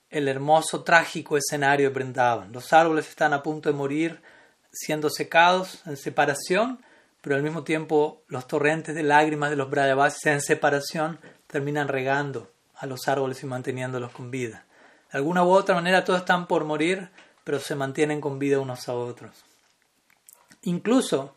el 0.10 0.28
hermoso, 0.28 0.84
trágico 0.84 1.38
escenario 1.38 1.90
de 1.90 1.94
Brindavan. 1.94 2.52
Los 2.52 2.72
árboles 2.72 3.10
están 3.10 3.34
a 3.34 3.44
punto 3.44 3.70
de 3.70 3.76
morir, 3.76 4.22
siendo 4.72 5.10
secados 5.10 5.82
en 5.86 5.98
separación, 5.98 6.80
pero 7.22 7.36
al 7.36 7.44
mismo 7.44 7.64
tiempo 7.64 8.22
los 8.28 8.48
torrentes 8.48 8.94
de 8.94 9.04
lágrimas 9.04 9.50
de 9.50 9.56
los 9.56 9.70
Brajavasis 9.70 10.26
en 10.28 10.42
separación 10.42 11.20
terminan 11.48 11.88
regando 11.88 12.52
a 12.76 12.86
los 12.86 13.08
árboles 13.08 13.42
y 13.42 13.48
manteniéndolos 13.48 14.12
con 14.12 14.30
vida. 14.30 14.66
De 15.12 15.18
alguna 15.18 15.44
u 15.44 15.50
otra 15.50 15.76
manera 15.76 16.06
todos 16.06 16.20
están 16.20 16.46
por 16.46 16.66
morir, 16.66 17.10
pero 17.44 17.60
se 17.60 17.76
mantienen 17.76 18.22
con 18.22 18.38
vida 18.38 18.60
unos 18.60 18.88
a 18.88 18.94
otros. 18.94 19.44
Incluso, 20.64 21.36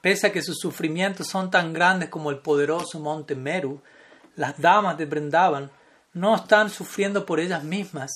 pese 0.00 0.26
a 0.26 0.32
que 0.32 0.42
sus 0.42 0.58
sufrimientos 0.58 1.28
son 1.28 1.50
tan 1.50 1.72
grandes 1.72 2.08
como 2.08 2.30
el 2.30 2.38
poderoso 2.38 3.00
monte 3.00 3.34
Meru, 3.34 3.80
las 4.36 4.60
damas 4.60 4.98
de 4.98 5.06
Brindavan 5.06 5.70
no 6.14 6.34
están 6.34 6.70
sufriendo 6.70 7.24
por 7.24 7.40
ellas 7.40 7.64
mismas, 7.64 8.10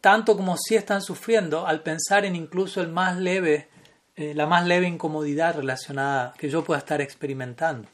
tanto 0.00 0.36
como 0.36 0.56
si 0.56 0.76
están 0.76 1.02
sufriendo 1.02 1.66
al 1.66 1.82
pensar 1.82 2.24
en 2.24 2.34
incluso 2.34 2.80
el 2.80 2.88
más 2.88 3.16
leve, 3.18 3.68
eh, 4.16 4.34
la 4.34 4.46
más 4.46 4.66
leve 4.66 4.86
incomodidad 4.86 5.56
relacionada 5.56 6.34
que 6.38 6.48
yo 6.48 6.64
pueda 6.64 6.78
estar 6.78 7.00
experimentando. 7.00 7.88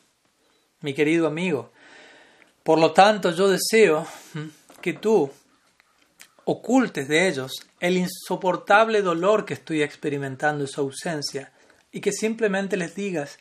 Mi 0.80 0.94
querido 0.94 1.26
amigo, 1.26 1.72
por 2.62 2.78
lo 2.78 2.92
tanto 2.92 3.30
yo 3.30 3.48
deseo 3.48 4.06
que 4.80 4.94
tú 4.94 5.30
ocultes 6.44 7.08
de 7.08 7.28
ellos 7.28 7.52
el 7.80 7.96
insoportable 7.96 9.02
dolor 9.02 9.44
que 9.44 9.54
estoy 9.54 9.82
experimentando 9.82 10.64
en 10.64 10.68
su 10.68 10.80
ausencia 10.80 11.52
y 11.96 12.00
que 12.02 12.12
simplemente 12.12 12.76
les 12.76 12.94
digas, 12.94 13.38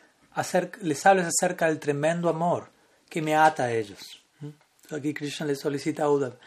les 0.82 1.06
hables 1.06 1.28
acerca 1.28 1.68
del 1.68 1.78
tremendo 1.78 2.30
amor 2.30 2.70
que 3.10 3.22
me 3.22 3.36
ata 3.36 3.66
a 3.66 3.74
ellos. 3.74 4.24
¿Mm? 4.39 4.95
Aquí 4.95 5.14
Krishna 5.14 5.45
le 5.45 5.58
solicita 5.58 6.03
a 6.03 6.10
Uddhav, 6.10 6.38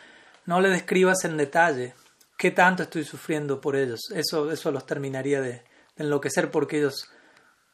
no 0.46 0.58
le 0.62 0.70
describas 0.70 1.26
en 1.26 1.36
detalle 1.36 1.92
qué 2.38 2.50
tanto 2.50 2.84
estoy 2.84 3.04
sufriendo 3.04 3.60
por 3.60 3.76
ellos. 3.76 4.00
Eso, 4.14 4.50
eso 4.50 4.70
los 4.70 4.86
terminaría 4.86 5.42
de, 5.42 5.62
enloquecer 5.98 6.50
porque 6.50 6.78
ellos, 6.78 7.10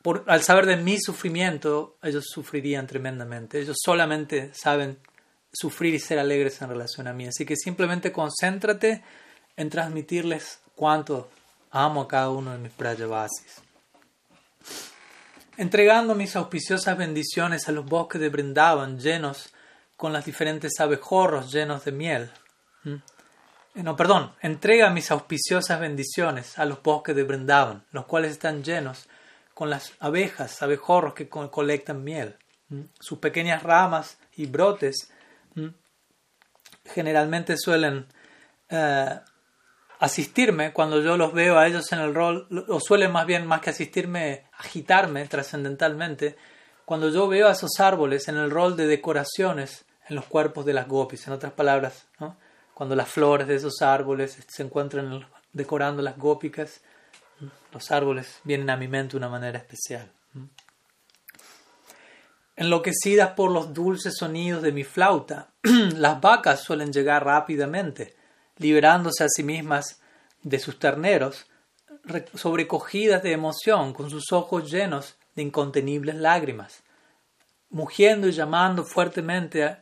por, 0.03 0.24
al 0.26 0.43
saber 0.43 0.66
de 0.66 0.78
mi 0.78 0.99
sufrimiento, 0.99 1.97
ellos 2.03 2.24
sufrirían 2.26 2.89
tremendamente. 2.89 3.61
Ellos 3.61 3.76
solamente 3.85 4.51
saben 4.53 4.99
sufrir 5.53 5.95
y 5.95 6.01
ser 6.01 6.18
alegres 6.18 6.61
en 6.61 6.70
relación 6.70 7.07
a 7.07 7.12
mí. 7.12 7.28
Así 7.28 7.47
que 7.47 7.55
simplemente 7.55 8.11
concéntrate 8.11 9.05
en 9.57 9.70
transmitirles 9.70 10.59
cuánto 10.74 11.30
amo 11.70 12.03
a 12.03 12.09
cada 12.09 12.30
uno 12.30 12.51
de 12.51 12.59
mis 12.59 12.76
Brayabasis. 12.76 13.64
Entregando 15.57 16.15
mis 16.15 16.35
auspiciosas 16.37 16.97
bendiciones 16.99 17.69
a 17.69 17.73
los 17.73 17.85
bosques 17.85 18.21
de 18.21 18.29
Brindavan 18.29 18.99
llenos 18.99 19.53
con 19.97 20.12
las 20.12 20.25
diferentes 20.25 20.81
abejorros 20.81 21.53
llenos 21.53 21.85
de 21.85 21.93
miel. 21.93 22.31
¿Mm? 22.83 22.97
No, 23.83 23.97
perdón, 23.97 24.33
entrega 24.41 24.91
mis 24.91 25.11
auspiciosas 25.11 25.81
bendiciones 25.81 26.59
a 26.59 26.65
los 26.65 26.83
bosques 26.83 27.15
de 27.15 27.23
Brindavan, 27.25 27.85
los 27.93 28.07
cuales 28.07 28.33
están 28.33 28.62
llenos 28.62 29.09
con 29.53 29.71
las 29.71 29.93
abejas, 30.01 30.62
abejorros 30.62 31.15
que 31.15 31.29
colectan 31.29 32.03
miel. 32.03 32.37
¿Mm? 32.69 32.83
Sus 32.99 33.19
pequeñas 33.19 33.62
ramas 33.62 34.19
y 34.37 34.47
brotes 34.47 35.11
generalmente 36.85 37.57
suelen 37.57 38.07
eh, 38.69 39.21
asistirme 40.05 40.75
cuando 40.75 41.01
yo 41.01 41.17
los 41.17 41.33
veo 41.33 41.59
a 41.59 41.67
ellos 41.67 41.91
en 41.93 41.99
el 41.99 42.15
rol, 42.15 42.47
o 42.69 42.79
suelen 42.79 43.11
más 43.11 43.25
bien, 43.25 43.47
más 43.47 43.63
que 43.63 43.71
asistirme, 43.71 44.45
agitarme 44.59 45.27
trascendentalmente, 45.27 46.37
cuando 46.85 47.09
yo 47.09 47.27
veo 47.27 47.49
a 47.49 47.53
esos 47.53 47.81
árboles 47.81 48.29
en 48.29 48.37
el 48.37 48.51
rol 48.51 48.77
de 48.77 48.87
decoraciones 48.87 49.87
en 50.07 50.17
los 50.17 50.27
cuerpos 50.27 50.67
de 50.67 50.75
las 50.75 50.87
gopis, 50.87 51.27
en 51.27 51.33
otras 51.33 51.55
palabras, 51.55 52.07
cuando 52.75 52.95
las 52.95 53.09
flores 53.09 53.49
de 53.49 53.55
esos 53.55 53.81
árboles 53.81 54.37
se 54.47 54.63
encuentran 54.63 55.27
decorando 55.55 56.03
las 56.03 56.19
gópicas, 56.19 56.83
los 57.73 57.91
árboles 57.91 58.41
vienen 58.45 58.69
a 58.69 58.77
mi 58.77 58.89
mente 58.89 59.13
de 59.13 59.17
una 59.17 59.31
manera 59.31 59.59
especial. 59.59 60.13
Enloquecidas 62.57 63.31
por 63.31 63.51
los 63.51 63.73
dulces 63.73 64.17
sonidos 64.19 64.63
de 64.63 64.73
mi 64.73 64.85
flauta, 64.85 65.49
las 65.63 66.21
vacas 66.21 66.61
suelen 66.61 66.93
llegar 66.93 67.25
rápidamente, 67.25 68.15
liberándose 68.59 69.25
a 69.25 69.29
sí 69.29 69.43
mismas 69.43 70.01
de 70.43 70.59
sus 70.59 70.79
terneros, 70.79 71.47
sobrecogidas 72.35 73.23
de 73.23 73.33
emoción, 73.33 73.93
con 73.93 74.11
sus 74.11 74.33
ojos 74.33 74.71
llenos 74.71 75.17
de 75.35 75.43
incontenibles 75.43 76.15
lágrimas, 76.17 76.83
mugiendo 77.71 78.29
y 78.29 78.33
llamando 78.33 78.85
fuertemente, 78.85 79.79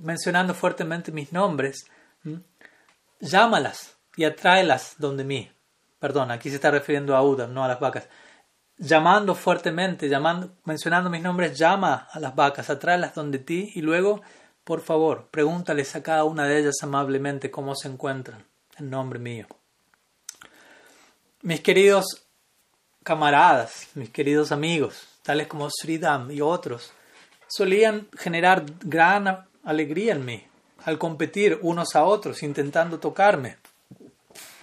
mencionando 0.00 0.54
fuertemente 0.54 1.12
mis 1.12 1.32
nombres, 1.32 1.84
llámalas 3.20 3.96
y 4.16 4.24
atráelas 4.24 4.94
donde 4.98 5.24
mí. 5.24 5.50
Perdón, 5.98 6.30
aquí 6.30 6.48
se 6.48 6.56
está 6.56 6.70
refiriendo 6.70 7.14
a 7.14 7.22
Uda, 7.22 7.46
no 7.46 7.62
a 7.62 7.68
las 7.68 7.78
vacas 7.78 8.08
llamando 8.80 9.34
fuertemente, 9.34 10.08
llamando, 10.08 10.56
mencionando 10.64 11.10
mis 11.10 11.22
nombres, 11.22 11.56
llama 11.56 12.08
a 12.10 12.18
las 12.18 12.34
vacas, 12.34 12.70
atráelas 12.70 13.14
donde 13.14 13.38
ti 13.38 13.72
y 13.74 13.82
luego, 13.82 14.22
por 14.70 14.82
favor, 14.82 15.26
pregúntales 15.32 15.96
a 15.96 16.02
cada 16.04 16.22
una 16.22 16.46
de 16.46 16.60
ellas 16.60 16.76
amablemente 16.82 17.50
cómo 17.50 17.74
se 17.74 17.88
encuentran, 17.88 18.44
en 18.78 18.88
nombre 18.88 19.18
mío. 19.18 19.48
Mis 21.42 21.60
queridos 21.60 22.04
camaradas, 23.02 23.88
mis 23.94 24.10
queridos 24.10 24.52
amigos, 24.52 25.08
tales 25.24 25.48
como 25.48 25.68
Sridham 25.68 26.30
y 26.30 26.40
otros, 26.40 26.92
solían 27.48 28.06
generar 28.16 28.64
gran 28.84 29.44
alegría 29.64 30.12
en 30.12 30.24
mí 30.24 30.46
al 30.84 30.98
competir 30.98 31.58
unos 31.62 31.96
a 31.96 32.04
otros, 32.04 32.40
intentando 32.44 33.00
tocarme. 33.00 33.56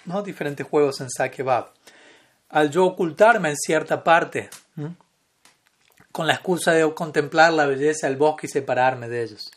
¿no? 0.05 0.23
Diferentes 0.23 0.65
juegos 0.65 1.01
en 1.01 1.09
Sakya 1.09 1.67
Al 2.47 2.69
yo 2.71 2.85
ocultarme 2.85 3.49
en 3.49 3.57
cierta 3.57 4.05
parte, 4.05 4.49
con 6.13 6.27
la 6.27 6.35
excusa 6.35 6.71
de 6.71 6.93
contemplar 6.93 7.51
la 7.51 7.65
belleza 7.65 8.07
del 8.07 8.15
bosque 8.15 8.47
y 8.47 8.49
separarme 8.49 9.09
de 9.09 9.23
ellos. 9.23 9.51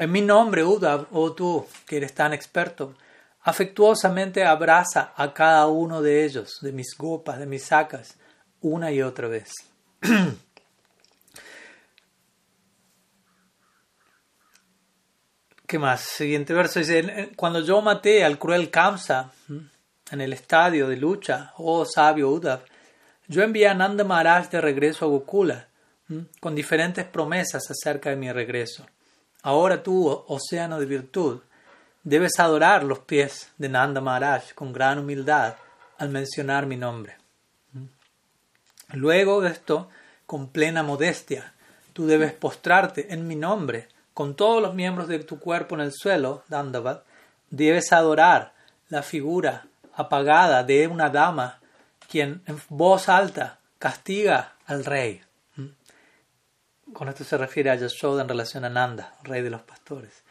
En 0.00 0.10
mi 0.10 0.22
nombre, 0.22 0.64
Uda, 0.64 1.06
oh 1.12 1.32
tú, 1.34 1.66
que 1.86 1.98
eres 1.98 2.14
tan 2.14 2.32
experto, 2.32 2.94
afectuosamente 3.42 4.42
abraza 4.42 5.12
a 5.14 5.34
cada 5.34 5.66
uno 5.66 6.00
de 6.00 6.24
ellos, 6.24 6.58
de 6.62 6.72
mis 6.72 6.96
gopas, 6.96 7.38
de 7.38 7.44
mis 7.44 7.64
sacas, 7.64 8.16
una 8.62 8.90
y 8.90 9.02
otra 9.02 9.28
vez. 9.28 9.52
¿Qué 15.66 15.78
más? 15.78 16.00
Siguiente 16.00 16.54
verso 16.54 16.78
dice, 16.78 17.32
cuando 17.36 17.60
yo 17.60 17.82
maté 17.82 18.24
al 18.24 18.38
cruel 18.38 18.70
Kamsa 18.70 19.32
en 20.10 20.22
el 20.22 20.32
estadio 20.32 20.88
de 20.88 20.96
lucha, 20.96 21.52
oh 21.58 21.84
sabio 21.84 22.30
Uddhav, 22.30 22.60
yo 23.28 23.42
envié 23.42 23.68
a 23.68 23.74
Nanda 23.74 24.04
Maharaj 24.04 24.48
de 24.48 24.62
regreso 24.62 25.04
a 25.04 25.08
Gokula 25.08 25.68
con 26.40 26.54
diferentes 26.54 27.04
promesas 27.04 27.70
acerca 27.70 28.08
de 28.08 28.16
mi 28.16 28.32
regreso. 28.32 28.86
Ahora 29.42 29.82
tú, 29.82 30.08
océano 30.28 30.78
de 30.78 30.86
virtud, 30.86 31.40
debes 32.02 32.38
adorar 32.38 32.84
los 32.84 33.00
pies 33.00 33.52
de 33.58 33.68
Nanda 33.68 34.00
Maharaj 34.00 34.52
con 34.54 34.72
gran 34.72 34.98
humildad 34.98 35.56
al 35.98 36.10
mencionar 36.10 36.66
mi 36.66 36.76
nombre. 36.76 37.16
Luego 38.92 39.40
de 39.40 39.50
esto, 39.50 39.88
con 40.26 40.48
plena 40.48 40.82
modestia, 40.82 41.52
tú 41.92 42.06
debes 42.06 42.32
postrarte 42.32 43.12
en 43.12 43.26
mi 43.26 43.36
nombre 43.36 43.88
con 44.14 44.34
todos 44.34 44.60
los 44.60 44.74
miembros 44.74 45.08
de 45.08 45.20
tu 45.20 45.38
cuerpo 45.38 45.74
en 45.74 45.82
el 45.82 45.92
suelo, 45.92 46.42
Dandavad, 46.48 47.02
debes 47.48 47.92
adorar 47.92 48.52
la 48.88 49.02
figura 49.02 49.66
apagada 49.94 50.62
de 50.64 50.86
una 50.88 51.08
dama 51.08 51.60
quien 52.08 52.42
en 52.46 52.60
voz 52.68 53.08
alta 53.08 53.60
castiga 53.78 54.54
al 54.66 54.84
rey. 54.84 55.22
Con 56.92 57.08
esto 57.08 57.24
se 57.24 57.38
refiere 57.38 57.70
a 57.70 57.76
Yashoda 57.76 58.22
en 58.22 58.28
relación 58.28 58.64
a 58.64 58.68
Nanda, 58.68 59.14
rey 59.22 59.42
de 59.42 59.50
los 59.50 59.62
pastores. 59.62 60.22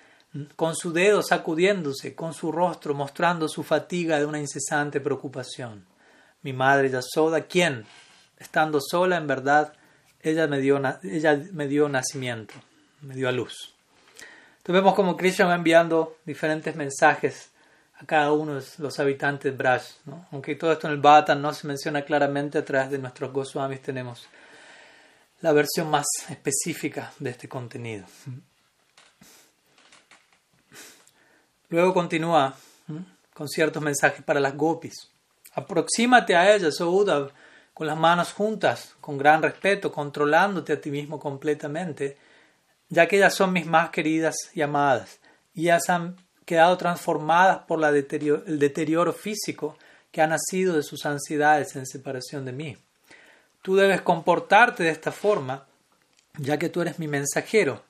Con 0.56 0.76
su 0.76 0.94
dedo 0.94 1.24
sacudiéndose, 1.24 2.14
con 2.14 2.34
su 2.34 2.52
rostro 2.52 2.94
mostrando 2.94 3.48
su 3.48 3.64
fatiga 3.64 4.20
de 4.20 4.26
una 4.26 4.40
incesante 4.40 5.00
preocupación. 5.00 5.86
Mi 6.42 6.54
madre 6.54 6.90
Yashoda, 6.90 7.42
quien, 7.42 7.86
estando 8.38 8.80
sola 8.82 9.18
en 9.18 9.28
verdad, 9.28 9.74
ella 10.22 10.48
me 10.48 10.60
dio, 10.60 10.82
ella 11.04 11.42
me 11.52 11.68
dio 11.68 11.90
nacimiento, 11.90 12.54
me 13.02 13.16
dio 13.16 13.30
a 13.30 13.32
luz. 13.32 13.74
Entonces 14.58 14.84
vemos 14.84 14.94
como 14.94 15.18
Krishna 15.18 15.46
va 15.46 15.56
enviando 15.56 16.18
diferentes 16.26 16.76
mensajes 16.76 17.50
a 17.96 18.06
cada 18.06 18.32
uno 18.32 18.56
de 18.56 18.64
los 18.78 19.00
habitantes 19.00 19.52
de 19.52 19.58
Braj. 19.58 19.84
Aunque 20.32 20.56
todo 20.56 20.72
esto 20.72 20.88
en 20.88 20.94
el 20.94 21.00
Bhatan 21.00 21.42
no 21.42 21.54
se 21.54 21.68
menciona 21.68 22.04
claramente, 22.04 22.58
a 22.58 22.66
través 22.66 22.92
de 22.92 22.98
nuestros 22.98 23.32
Goswamis 23.32 23.82
tenemos 23.82 24.28
la 25.42 25.54
versión 25.54 25.90
más 25.90 26.06
específica 26.30 27.14
de 27.20 27.30
este 27.30 27.48
contenido. 27.48 28.06
Luego 31.70 31.94
continúa 31.94 32.56
con 33.34 33.48
ciertos 33.48 33.82
mensajes 33.82 34.24
para 34.24 34.40
las 34.40 34.56
gopis. 34.56 35.10
Aproxímate 35.54 36.36
a 36.36 36.56
ellas, 36.56 36.80
oh 36.82 37.30
con 37.74 37.88
las 37.88 37.98
manos 37.98 38.34
juntas, 38.34 38.96
con 39.00 39.18
gran 39.18 39.42
respeto, 39.42 39.92
controlándote 39.92 40.74
a 40.74 40.82
ti 40.82 40.92
mismo 40.92 41.20
completamente 41.20 42.18
ya 42.90 43.08
que 43.08 43.18
ellas 43.18 43.36
son 43.36 43.54
mis 43.54 43.66
más 43.66 43.92
queridas 43.92 44.36
y 44.54 44.62
amadas, 44.62 45.20
y 45.54 45.64
ellas 45.64 45.90
han 45.90 46.16
quedado 46.46 46.76
transformadas 46.78 47.60
por 47.68 47.84
el 47.84 48.60
deterioro 48.60 49.14
físico 49.14 49.78
que 50.12 50.22
ha 50.22 50.28
nacido 50.28 50.76
de 50.76 50.82
sus 50.82 51.06
ansiedades 51.06 51.76
en 51.76 51.86
separación 51.86 52.46
de 52.46 52.52
mí. 52.52 52.78
Tú 53.62 53.76
debes 53.76 54.02
comportarte 54.02 54.84
de 54.84 54.90
esta 54.90 55.12
forma, 55.12 55.68
ya 56.38 56.58
que 56.58 56.70
tú 56.70 56.82
eres 56.82 57.00
mi 57.00 57.08
mensajero, 57.08 57.84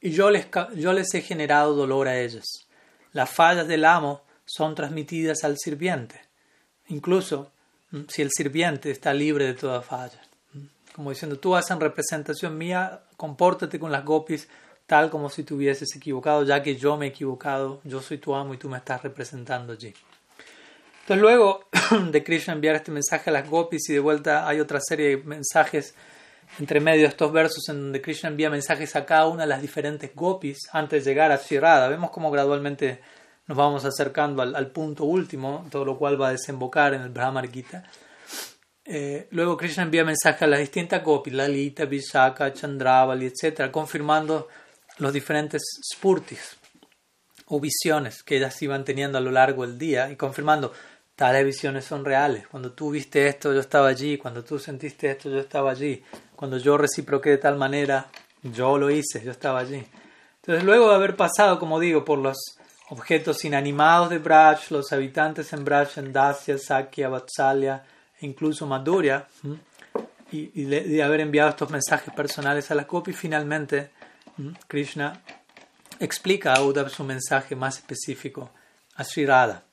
y 0.00 0.10
yo 0.10 0.30
les, 0.30 0.48
yo 0.76 0.92
les 0.92 1.12
he 1.14 1.22
generado 1.22 1.74
dolor 1.74 2.08
a 2.08 2.18
ellas. 2.18 2.66
Las 3.12 3.30
fallas 3.30 3.66
del 3.66 3.84
amo 3.84 4.22
son 4.44 4.74
transmitidas 4.74 5.44
al 5.44 5.56
sirviente, 5.58 6.20
incluso 6.86 7.50
mm, 7.90 8.02
si 8.08 8.22
el 8.22 8.30
sirviente 8.30 8.90
está 8.90 9.12
libre 9.12 9.46
de 9.46 9.54
toda 9.54 9.82
falla 9.82 10.20
como 10.98 11.10
diciendo, 11.10 11.38
tú 11.38 11.54
haces 11.54 11.70
en 11.70 11.78
representación 11.78 12.58
mía, 12.58 13.02
compórtate 13.16 13.78
con 13.78 13.92
las 13.92 14.04
gopis 14.04 14.48
tal 14.84 15.10
como 15.10 15.30
si 15.30 15.44
te 15.44 15.54
hubieses 15.54 15.94
equivocado, 15.94 16.42
ya 16.42 16.60
que 16.60 16.74
yo 16.74 16.96
me 16.96 17.06
he 17.06 17.08
equivocado, 17.10 17.80
yo 17.84 18.02
soy 18.02 18.18
tu 18.18 18.34
amo 18.34 18.52
y 18.52 18.56
tú 18.56 18.68
me 18.68 18.78
estás 18.78 19.04
representando 19.04 19.74
allí. 19.74 19.94
Entonces 21.08 21.22
luego 21.22 21.64
de 22.10 22.22
Krishna 22.22 22.52
enviar 22.52 22.76
este 22.76 22.90
mensaje 22.90 23.30
a 23.30 23.32
las 23.32 23.48
gopis 23.48 23.88
y 23.88 23.94
de 23.94 23.98
vuelta 23.98 24.46
hay 24.46 24.60
otra 24.60 24.78
serie 24.78 25.16
de 25.16 25.16
mensajes 25.16 25.94
entre 26.58 26.80
medio 26.80 27.00
de 27.00 27.08
estos 27.08 27.32
versos 27.32 27.66
en 27.70 27.80
donde 27.80 28.02
Krishna 28.02 28.28
envía 28.28 28.50
mensajes 28.50 28.94
a 28.94 29.06
cada 29.06 29.26
una 29.26 29.44
de 29.44 29.48
las 29.48 29.62
diferentes 29.62 30.14
gopis 30.14 30.68
antes 30.70 31.02
de 31.02 31.10
llegar 31.10 31.32
a 31.32 31.38
Shirada. 31.38 31.88
Vemos 31.88 32.10
cómo 32.10 32.30
gradualmente 32.30 33.00
nos 33.46 33.56
vamos 33.56 33.86
acercando 33.86 34.42
al, 34.42 34.70
punto 34.70 35.04
último, 35.04 35.66
todo 35.70 35.86
lo 35.86 35.96
cual 35.96 36.20
va 36.20 36.28
a 36.28 36.32
desembocar 36.32 36.92
en 36.92 37.00
el 37.00 37.08
Brahmar 37.08 37.50
Gita. 37.50 37.84
Eh, 38.84 39.28
luego 39.30 39.56
Krishna 39.56 39.84
envía 39.84 40.04
mensajes 40.04 40.42
a 40.42 40.46
las 40.46 40.60
distintas 40.60 41.02
gopis, 41.02 41.32
Lalita, 41.32 41.86
Vishaka, 41.86 42.52
Chandravali, 42.52 43.32
etc., 43.32 43.70
confirmando 43.70 44.48
los 44.98 45.10
diferentes 45.14 45.62
spurtis 45.90 46.58
o 47.46 47.60
visiones 47.60 48.22
que 48.22 48.36
ellas 48.36 48.60
iban 48.60 48.84
teniendo 48.84 49.16
a 49.16 49.22
lo 49.22 49.30
largo 49.30 49.66
del 49.66 49.78
día 49.78 50.10
y 50.10 50.16
confirmando 50.16 50.70
tales 51.18 51.44
visiones 51.44 51.84
son 51.84 52.04
reales. 52.04 52.46
Cuando 52.46 52.70
tú 52.70 52.92
viste 52.92 53.26
esto, 53.26 53.52
yo 53.52 53.58
estaba 53.58 53.88
allí. 53.88 54.16
Cuando 54.18 54.44
tú 54.44 54.56
sentiste 54.56 55.10
esto, 55.10 55.28
yo 55.28 55.40
estaba 55.40 55.72
allí. 55.72 56.00
Cuando 56.36 56.58
yo 56.58 56.78
reciproqué 56.78 57.30
de 57.30 57.38
tal 57.38 57.56
manera, 57.56 58.06
yo 58.44 58.78
lo 58.78 58.88
hice, 58.88 59.20
yo 59.24 59.32
estaba 59.32 59.58
allí. 59.58 59.84
Entonces, 60.36 60.62
luego 60.62 60.88
de 60.88 60.94
haber 60.94 61.16
pasado, 61.16 61.58
como 61.58 61.80
digo, 61.80 62.04
por 62.04 62.20
los 62.20 62.36
objetos 62.90 63.44
inanimados 63.44 64.10
de 64.10 64.18
Braj, 64.18 64.70
los 64.70 64.92
habitantes 64.92 65.52
en 65.52 65.64
Braj, 65.64 65.98
en 65.98 66.12
Dasya, 66.12 66.56
Sakya, 66.56 67.08
Vatsalya, 67.08 67.82
incluso 68.20 68.68
Madhurya, 68.68 69.26
y, 70.30 70.64
de 70.66 71.02
haber 71.02 71.20
enviado 71.20 71.50
estos 71.50 71.70
mensajes 71.70 72.14
personales 72.14 72.70
a 72.70 72.76
la 72.76 72.86
copia, 72.86 73.12
finalmente 73.12 73.90
Krishna 74.68 75.20
explica 75.98 76.54
a 76.54 76.62
Uddhav 76.62 76.90
su 76.90 77.02
mensaje 77.02 77.56
más 77.56 77.78
específico 77.78 78.50
a 78.94 79.02
Sri 79.02 79.26
Radha, 79.26 79.64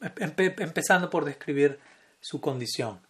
empezando 0.00 1.10
por 1.10 1.24
describir 1.24 1.78
su 2.20 2.40
condición. 2.40 3.00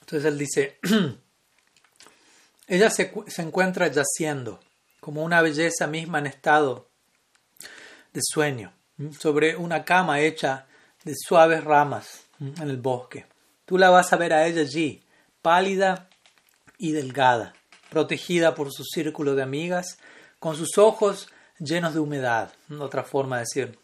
Entonces 0.00 0.24
él 0.24 0.38
dice, 0.38 0.78
ella 2.66 2.90
se, 2.90 3.12
se, 3.28 3.42
encuentra 3.42 3.88
yaciendo 3.88 4.60
como 5.00 5.22
una 5.22 5.40
belleza 5.40 5.86
misma 5.86 6.18
en 6.18 6.26
estado 6.26 6.90
de 8.12 8.20
sueño 8.22 8.72
sobre 9.18 9.56
una 9.56 9.84
cama 9.84 10.20
hecha 10.20 10.66
de 11.04 11.14
suaves 11.16 11.64
ramas 11.64 12.24
en 12.38 12.68
el 12.68 12.76
bosque. 12.76 13.26
Tú 13.64 13.78
la 13.78 13.90
vas 13.90 14.12
a 14.12 14.16
ver 14.16 14.32
a 14.32 14.46
ella 14.46 14.60
allí, 14.60 15.02
pálida 15.40 16.08
y 16.78 16.92
delgada, 16.92 17.54
protegida 17.90 18.54
por 18.54 18.72
su 18.72 18.84
círculo 18.84 19.34
de 19.34 19.42
amigas, 19.42 19.98
con 20.42 20.56
sus 20.56 20.76
ojos 20.76 21.28
llenos 21.60 21.94
de 21.94 22.00
humedad, 22.00 22.50
otra 22.80 23.04
forma 23.04 23.36
de 23.36 23.42
decir, 23.42 23.78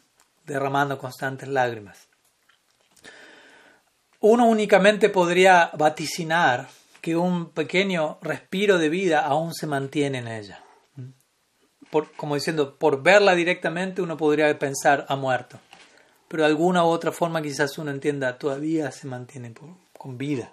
derramando 0.44 0.98
constantes 0.98 1.48
lágrimas. 1.48 2.08
Uno 4.18 4.46
únicamente 4.46 5.08
podría 5.08 5.70
vaticinar 5.78 6.68
que 7.00 7.14
un 7.14 7.50
pequeño 7.50 8.18
respiro 8.22 8.78
de 8.78 8.88
vida 8.88 9.20
aún 9.20 9.54
se 9.54 9.68
mantiene 9.68 10.18
en 10.18 10.26
ella 10.26 10.64
como 12.16 12.34
diciendo, 12.34 12.76
por 12.76 13.02
verla 13.02 13.34
directamente 13.34 14.02
uno 14.02 14.16
podría 14.16 14.58
pensar 14.58 15.06
ha 15.08 15.16
muerto. 15.16 15.58
Pero 16.28 16.42
de 16.42 16.48
alguna 16.50 16.84
u 16.84 16.88
otra 16.88 17.12
forma 17.12 17.40
quizás 17.40 17.78
uno 17.78 17.90
entienda, 17.90 18.36
todavía 18.36 18.90
se 18.90 19.06
mantiene 19.06 19.54
con 19.96 20.18
vida. 20.18 20.52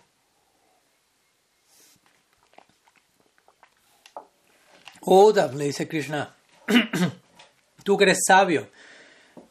Oda, 5.06 5.52
le 5.52 5.66
dice 5.66 5.88
Krishna, 5.88 6.36
tú 7.84 7.98
que 7.98 8.06
eres 8.06 8.24
sabio 8.26 8.70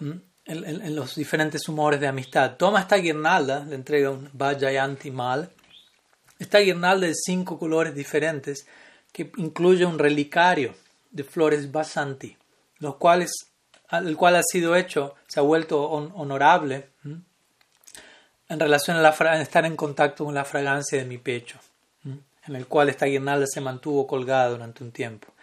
en, 0.01 0.23
en, 0.47 0.97
los 0.97 1.15
diferentes 1.15 1.69
humores 1.69 2.01
de 2.01 2.09
amistad, 2.09 2.57
toma 2.57 2.81
esta 2.81 2.97
guirnalda, 2.97 3.65
le 3.65 3.77
entrega 3.77 4.11
un 4.11 4.29
Vajayanti 4.33 5.11
Mal, 5.11 5.51
esta 6.39 6.59
guirnalda 6.59 7.07
de 7.07 7.15
cinco 7.15 7.59
colores 7.59 7.95
diferentes 7.95 8.67
que 9.13 9.31
incluye 9.37 9.87
un 9.87 9.99
relicario 9.99 10.75
de 11.13 11.23
flores 11.23 11.71
basanti, 11.71 12.37
los 12.79 12.97
cuales, 12.97 13.31
el 13.93 14.17
cual 14.17 14.35
ha 14.35 14.43
sido 14.43 14.75
hecho, 14.75 15.15
se 15.29 15.39
ha 15.39 15.45
vuelto 15.45 15.83
honorable 15.89 16.89
en 18.49 18.61
relación 18.61 18.97
a, 18.97 19.01
la, 19.01 19.41
estar 19.41 19.65
en 19.65 19.77
contacto 19.77 20.25
con 20.25 20.35
la 20.35 20.45
fragancia 20.45 20.99
de 20.99 21.05
mi 21.05 21.19
pecho. 21.19 21.61
en 22.05 22.57
el 22.57 22.67
cual 22.67 22.89
esta 22.89 23.07
guirnalda 23.07 23.47
se 23.47 23.61
mantuvo 23.61 24.07
colgada 24.07 24.51
durante 24.51 24.83
un 24.83 24.91
tiempo. 24.91 25.34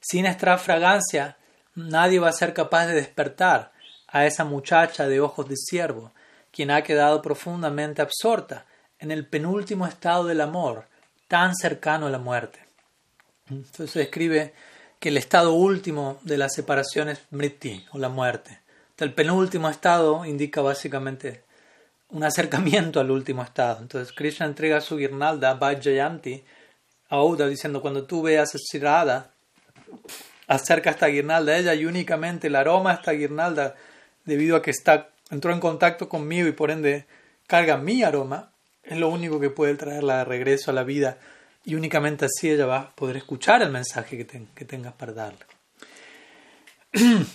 Sin 0.00 0.26
esta 0.26 0.58
fragancia, 0.58 1.36
nadie 1.74 2.18
va 2.18 2.28
a 2.28 2.32
ser 2.32 2.54
capaz 2.54 2.86
de 2.86 2.94
despertar 2.94 3.72
a 4.06 4.26
esa 4.26 4.44
muchacha 4.44 5.06
de 5.06 5.20
ojos 5.20 5.48
de 5.48 5.56
ciervo, 5.56 6.12
quien 6.50 6.70
ha 6.70 6.82
quedado 6.82 7.20
profundamente 7.22 8.02
absorta 8.02 8.66
en 8.98 9.10
el 9.10 9.26
penúltimo 9.26 9.86
estado 9.86 10.24
del 10.24 10.40
amor, 10.40 10.86
tan 11.28 11.54
cercano 11.54 12.06
a 12.06 12.10
la 12.10 12.18
muerte. 12.18 12.58
Entonces 13.50 13.96
escribe 13.96 14.54
que 14.98 15.10
el 15.10 15.16
estado 15.16 15.52
último 15.52 16.18
de 16.22 16.38
la 16.38 16.48
separación 16.48 17.08
es 17.08 17.20
mriti, 17.30 17.86
o 17.92 17.98
la 17.98 18.08
muerte. 18.08 18.60
El 18.98 19.14
penúltimo 19.14 19.68
estado 19.68 20.24
indica 20.24 20.60
básicamente 20.60 21.44
un 22.10 22.24
acercamiento 22.24 22.98
al 22.98 23.10
último 23.10 23.42
estado. 23.42 23.80
Entonces 23.80 24.12
Krishna 24.12 24.46
entrega 24.46 24.80
su 24.80 24.96
guirnalda, 24.96 25.54
Vajayanti, 25.54 26.44
a 27.10 27.22
Uda, 27.22 27.46
diciendo, 27.46 27.80
cuando 27.80 28.04
tú 28.04 28.22
veas 28.22 28.54
a 28.54 28.58
acerca 30.46 30.90
esta 30.90 31.06
guirnalda 31.06 31.52
a 31.52 31.58
ella 31.58 31.74
y 31.74 31.84
únicamente 31.84 32.46
el 32.46 32.56
aroma 32.56 32.90
de 32.90 32.96
esta 32.96 33.12
guirnalda, 33.12 33.76
debido 34.24 34.56
a 34.56 34.62
que 34.62 34.70
está, 34.70 35.10
entró 35.30 35.52
en 35.52 35.60
contacto 35.60 36.08
conmigo 36.08 36.48
y 36.48 36.52
por 36.52 36.70
ende 36.70 37.06
carga 37.46 37.76
mi 37.76 38.02
aroma, 38.02 38.50
es 38.82 38.98
lo 38.98 39.08
único 39.08 39.38
que 39.38 39.50
puede 39.50 39.74
traerla 39.74 40.18
de 40.18 40.24
regreso 40.24 40.70
a 40.70 40.74
la 40.74 40.84
vida 40.84 41.18
y 41.64 41.74
únicamente 41.74 42.24
así 42.24 42.50
ella 42.50 42.66
va 42.66 42.78
a 42.78 42.90
poder 42.90 43.18
escuchar 43.18 43.62
el 43.62 43.70
mensaje 43.70 44.16
que, 44.16 44.46
que 44.54 44.64
tengas 44.64 44.94
para 44.94 45.12
darle. 45.12 45.44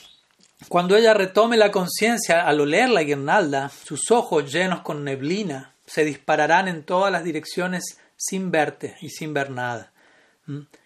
Cuando 0.67 0.95
ella 0.95 1.13
retome 1.13 1.57
la 1.57 1.71
conciencia 1.71 2.47
al 2.47 2.61
oler 2.61 2.89
la 2.89 3.03
guirnalda, 3.03 3.69
sus 3.69 4.09
ojos 4.11 4.51
llenos 4.51 4.81
con 4.81 5.03
neblina 5.03 5.73
se 5.85 6.05
dispararán 6.05 6.67
en 6.67 6.83
todas 6.83 7.11
las 7.11 7.23
direcciones 7.23 7.99
sin 8.15 8.49
verte 8.49 8.95
y 9.01 9.09
sin 9.09 9.33
ver 9.33 9.51
nada. 9.51 9.92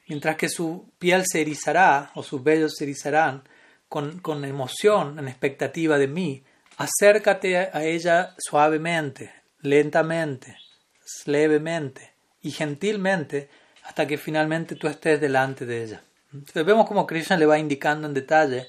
Mientras 0.08 0.36
que 0.36 0.50
su 0.50 0.92
piel 1.00 1.24
se 1.26 1.42
erizará 1.42 2.12
o 2.16 2.24
sus 2.24 2.44
vellos 2.44 2.76
se 2.76 2.84
erizarán 2.84 3.44
con, 3.90 4.20
con 4.20 4.46
emoción, 4.46 5.18
en 5.18 5.28
expectativa 5.28 5.98
de 5.98 6.08
mí, 6.08 6.44
acércate 6.78 7.58
a 7.58 7.84
ella 7.84 8.36
suavemente, 8.38 9.34
lentamente, 9.62 10.58
levemente 11.26 12.14
y 12.42 12.52
gentilmente 12.52 13.50
hasta 13.84 14.06
que 14.06 14.18
finalmente 14.18 14.76
tú 14.76 14.88
estés 14.88 15.20
delante 15.20 15.66
de 15.66 15.84
ella. 15.84 16.04
Entonces 16.34 16.66
vemos 16.66 16.88
como 16.88 17.08
Krishna 17.08 17.38
le 17.38 17.46
va 17.46 17.58
indicando 17.58 18.08
en 18.08 18.14
detalle 18.14 18.68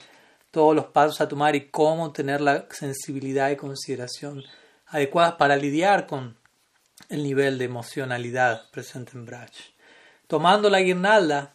todos 0.50 0.74
los 0.74 0.86
pasos 0.86 1.20
a 1.20 1.28
tomar 1.28 1.54
y 1.56 1.68
cómo 1.68 2.12
tener 2.12 2.40
la 2.40 2.66
sensibilidad 2.70 3.50
y 3.50 3.56
consideración 3.56 4.42
adecuadas 4.86 5.34
para 5.34 5.56
lidiar 5.56 6.06
con 6.06 6.36
el 7.08 7.22
nivel 7.22 7.58
de 7.58 7.64
emocionalidad 7.64 8.70
presente 8.70 9.12
en 9.14 9.26
Braj. 9.26 9.50
Tomando 10.28 10.70
la 10.70 10.80
guirnalda, 10.80 11.54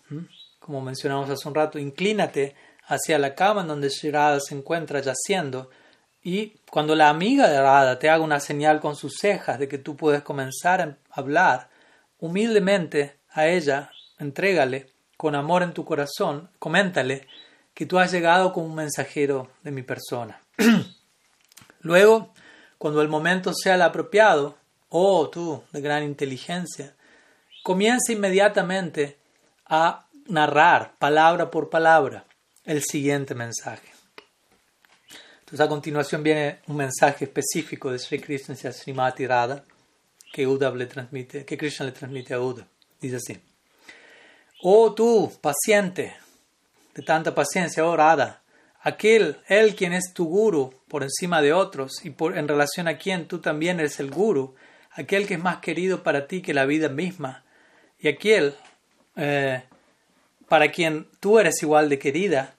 como 0.59 0.82
mencionamos 0.82 1.30
hace 1.30 1.47
un 1.47 1.55
rato, 1.55 1.80
inclínate 1.80 2.55
hacia 2.88 3.19
la 3.19 3.36
cama 3.36 3.61
en 3.61 3.67
donde 3.67 3.89
Shirada 3.89 4.39
se 4.39 4.55
encuentra 4.55 4.99
yaciendo 4.99 5.69
y 6.24 6.55
cuando 6.71 6.95
la 6.95 7.09
amiga 7.09 7.47
de 7.47 7.61
Radha 7.61 7.99
te 7.99 8.09
haga 8.09 8.24
una 8.24 8.39
señal 8.39 8.82
con 8.82 8.95
sus 8.95 9.17
cejas 9.19 9.59
de 9.59 9.67
que 9.67 9.78
tú 9.78 9.95
puedes 9.95 10.24
comenzar 10.24 10.82
a 10.82 10.97
hablar, 11.11 11.69
humildemente 12.19 13.19
a 13.30 13.47
ella 13.47 13.91
entrégale 14.17 14.89
con 15.17 15.36
amor 15.36 15.61
en 15.61 15.74
tu 15.74 15.86
corazón, 15.86 16.49
coméntale 16.57 17.28
que 17.76 17.86
tú 17.86 17.99
has 17.99 18.11
llegado 18.11 18.53
como 18.53 18.65
un 18.65 18.76
mensajero 18.76 19.51
de 19.61 19.71
mi 19.71 19.84
persona. 19.84 20.41
Luego, 21.82 22.34
cuando 22.80 23.01
el 23.01 23.07
momento 23.07 23.53
sea 23.53 23.76
el 23.76 23.84
apropiado, 23.84 24.57
oh 24.89 25.30
tú 25.30 25.63
de 25.71 25.82
gran 25.82 26.03
inteligencia, 26.03 26.95
comienza 27.64 28.11
inmediatamente 28.11 29.18
a 29.66 30.05
narrar 30.28 30.95
palabra 30.99 31.49
por 31.49 31.70
palabra 31.70 32.26
el 32.66 32.84
siguiente 32.84 33.34
mensaje. 33.34 33.89
Entonces 35.39 35.61
a 35.61 35.70
continuación 35.70 36.24
viene 36.24 36.59
un 36.68 36.76
mensaje 36.76 37.26
específico 37.26 37.91
de 37.91 37.99
Sri 37.99 38.20
Krishna 38.20 38.53
hacia 38.53 38.72
Srimati 38.72 39.26
Radha 39.26 39.64
que 40.32 40.45
le 40.45 40.86
transmite, 40.88 41.45
que 41.45 41.57
Krishna 41.57 41.86
le 41.86 41.91
transmite 41.91 42.34
a 42.34 42.39
Uda. 42.39 42.68
Dice 42.99 43.18
así: 43.18 43.39
Oh 44.64 44.93
tú, 44.93 45.32
paciente, 45.41 46.16
de 46.95 47.03
tanta 47.03 47.36
paciencia, 47.36 47.86
oh 47.86 47.95
Radha, 47.95 48.41
aquel, 48.82 49.38
él 49.47 49.76
quien 49.76 49.93
es 49.93 50.14
tu 50.14 50.26
guru 50.26 50.74
por 50.88 51.03
encima 51.03 51.41
de 51.41 51.53
otros 51.53 52.03
y 52.03 52.09
por, 52.09 52.38
en 52.38 52.47
relación 52.47 52.88
a 52.88 52.97
quien 52.97 53.28
tú 53.28 53.39
también 53.39 53.80
eres 53.80 53.99
el 53.99 54.09
guru, 54.09 54.55
aquel 54.91 55.28
que 55.28 55.36
es 55.36 55.39
más 55.39 55.57
querido 55.57 56.01
para 56.01 56.28
ti 56.28 56.41
que 56.41 56.53
la 56.53 56.66
vida 56.66 56.89
misma, 56.89 57.43
y 58.04 58.10
aquel 58.10 58.54
eh, 59.16 59.64
para 60.49 60.70
quien 60.72 61.08
tú 61.22 61.39
eres 61.39 61.64
igual 61.64 61.88
de 61.88 61.97
querida, 61.97 62.54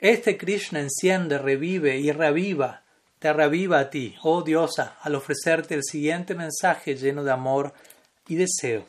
este 0.00 0.36
Krishna 0.36 0.80
enciende, 0.80 1.38
revive 1.38 1.98
y 1.98 2.10
reviva, 2.10 2.82
te 3.20 3.32
reviva 3.32 3.78
a 3.78 3.90
ti, 3.90 4.16
oh 4.22 4.42
diosa, 4.42 4.96
al 5.00 5.14
ofrecerte 5.14 5.74
el 5.74 5.84
siguiente 5.84 6.34
mensaje 6.34 6.96
lleno 6.96 7.22
de 7.22 7.30
amor 7.30 7.72
y 8.26 8.34
deseo. 8.34 8.84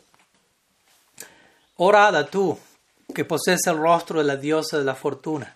Radha, 1.77 2.25
tú, 2.25 2.57
que 3.13 3.23
posees 3.23 3.65
el 3.67 3.77
rostro 3.77 4.19
de 4.19 4.25
la 4.25 4.35
diosa 4.35 4.79
de 4.79 4.85
la 4.85 4.95
fortuna, 4.95 5.53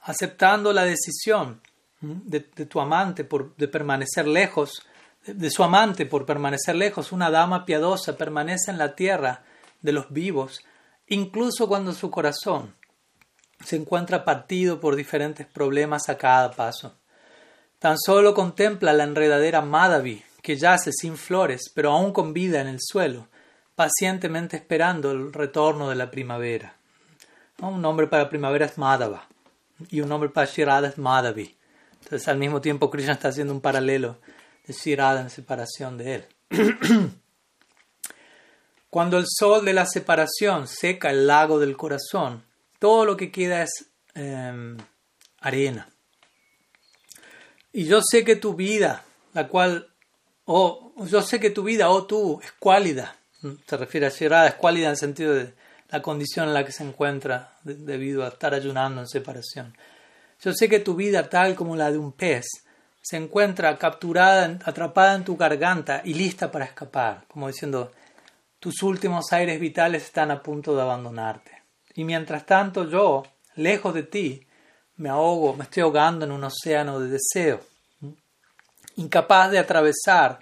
aceptando 0.00 0.72
la 0.72 0.84
decisión 0.84 1.60
de, 2.00 2.40
tu 2.40 2.80
amante 2.80 3.24
por, 3.24 3.54
de 3.56 3.68
permanecer 3.68 4.26
lejos, 4.26 4.82
de, 5.26 5.50
su 5.50 5.62
amante 5.62 6.06
por 6.06 6.24
permanecer 6.24 6.76
lejos, 6.76 7.12
una 7.12 7.30
dama 7.30 7.66
piadosa 7.66 8.16
permanece 8.16 8.70
en 8.70 8.78
la 8.78 8.96
tierra 8.96 9.44
de 9.82 9.92
los 9.92 10.10
vivos, 10.12 10.64
incluso 11.08 11.68
cuando 11.68 11.92
su 11.92 12.10
corazón 12.10 12.74
se 13.64 13.76
encuentra 13.76 14.24
partido 14.24 14.80
por 14.80 14.96
diferentes 14.96 15.46
problemas 15.46 16.08
a 16.08 16.16
cada 16.16 16.50
paso. 16.52 16.96
Tan 17.78 17.98
solo 17.98 18.34
contempla 18.34 18.92
la 18.92 19.04
enredadera 19.04 19.60
Madhavi, 19.60 20.22
que 20.40 20.56
yace 20.56 20.92
sin 20.92 21.16
flores, 21.16 21.70
pero 21.74 21.92
aún 21.92 22.12
con 22.12 22.32
vida 22.32 22.60
en 22.60 22.68
el 22.68 22.78
suelo, 22.80 23.28
pacientemente 23.74 24.56
esperando 24.56 25.10
el 25.12 25.32
retorno 25.32 25.88
de 25.88 25.96
la 25.96 26.10
primavera. 26.10 26.76
Un 27.60 27.80
nombre 27.80 28.06
para 28.06 28.28
primavera 28.28 28.66
es 28.66 28.78
Madhava 28.78 29.28
y 29.88 30.00
un 30.00 30.08
nombre 30.08 30.28
para 30.28 30.50
Shirada 30.50 30.88
es 30.88 30.98
Madhavi. 30.98 31.56
Entonces 32.02 32.26
al 32.28 32.38
mismo 32.38 32.60
tiempo 32.60 32.90
Krishna 32.90 33.12
está 33.12 33.28
haciendo 33.28 33.52
un 33.52 33.60
paralelo 33.60 34.18
de 34.66 34.72
Shirada 34.72 35.20
en 35.20 35.30
separación 35.30 35.96
de 35.96 36.14
él. 36.14 36.24
Cuando 38.92 39.16
el 39.16 39.24
sol 39.26 39.64
de 39.64 39.72
la 39.72 39.86
separación 39.86 40.68
seca 40.68 41.08
el 41.08 41.26
lago 41.26 41.58
del 41.58 41.78
corazón, 41.78 42.44
todo 42.78 43.06
lo 43.06 43.16
que 43.16 43.32
queda 43.32 43.62
es 43.62 43.86
em, 44.12 44.76
arena. 45.40 45.88
Y 47.72 47.86
yo 47.86 48.02
sé 48.02 48.22
que 48.22 48.36
tu 48.36 48.52
vida, 48.52 49.02
la 49.32 49.48
cual, 49.48 49.88
oh, 50.44 50.92
yo 51.06 51.22
sé 51.22 51.40
que 51.40 51.48
tu 51.48 51.62
vida, 51.62 51.88
oh 51.88 52.04
tú, 52.04 52.38
es 52.44 52.52
cuálida. 52.52 53.16
Se 53.66 53.78
refiere 53.78 54.08
a 54.08 54.10
Shirada, 54.10 54.48
es 54.48 54.54
cuálida 54.56 54.88
en 54.88 54.90
el 54.90 54.98
sentido 54.98 55.32
de 55.32 55.54
la 55.88 56.02
condición 56.02 56.48
en 56.48 56.52
la 56.52 56.66
que 56.66 56.72
se 56.72 56.84
encuentra 56.84 57.56
debido 57.64 58.26
a 58.26 58.28
estar 58.28 58.52
ayunando 58.52 59.00
en 59.00 59.08
separación. 59.08 59.74
Yo 60.38 60.52
sé 60.52 60.68
que 60.68 60.80
tu 60.80 60.94
vida, 60.94 61.30
tal 61.30 61.54
como 61.54 61.76
la 61.76 61.90
de 61.90 61.96
un 61.96 62.12
pez, 62.12 62.44
se 63.00 63.16
encuentra 63.16 63.78
capturada, 63.78 64.58
atrapada 64.62 65.14
en 65.14 65.24
tu 65.24 65.34
garganta 65.38 66.02
y 66.04 66.12
lista 66.12 66.52
para 66.52 66.66
escapar, 66.66 67.24
como 67.28 67.48
diciendo, 67.48 67.90
tus 68.62 68.84
últimos 68.84 69.32
aires 69.32 69.58
vitales 69.58 70.04
están 70.04 70.30
a 70.30 70.40
punto 70.40 70.76
de 70.76 70.82
abandonarte. 70.82 71.64
Y 71.96 72.04
mientras 72.04 72.46
tanto 72.46 72.88
yo, 72.88 73.24
lejos 73.56 73.92
de 73.92 74.04
ti, 74.04 74.46
me 74.98 75.08
ahogo, 75.08 75.56
me 75.56 75.64
estoy 75.64 75.82
ahogando 75.82 76.24
en 76.24 76.30
un 76.30 76.44
océano 76.44 77.00
de 77.00 77.08
deseo, 77.08 77.58
incapaz 78.94 79.50
de 79.50 79.58
atravesar 79.58 80.38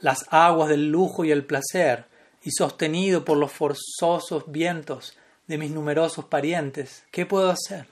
las 0.00 0.24
aguas 0.30 0.70
del 0.70 0.90
lujo 0.90 1.26
y 1.26 1.30
el 1.30 1.44
placer, 1.44 2.06
y 2.42 2.52
sostenido 2.52 3.22
por 3.22 3.36
los 3.36 3.52
forzosos 3.52 4.44
vientos 4.50 5.14
de 5.46 5.58
mis 5.58 5.72
numerosos 5.72 6.24
parientes, 6.24 7.04
¿qué 7.10 7.26
puedo 7.26 7.50
hacer? 7.50 7.84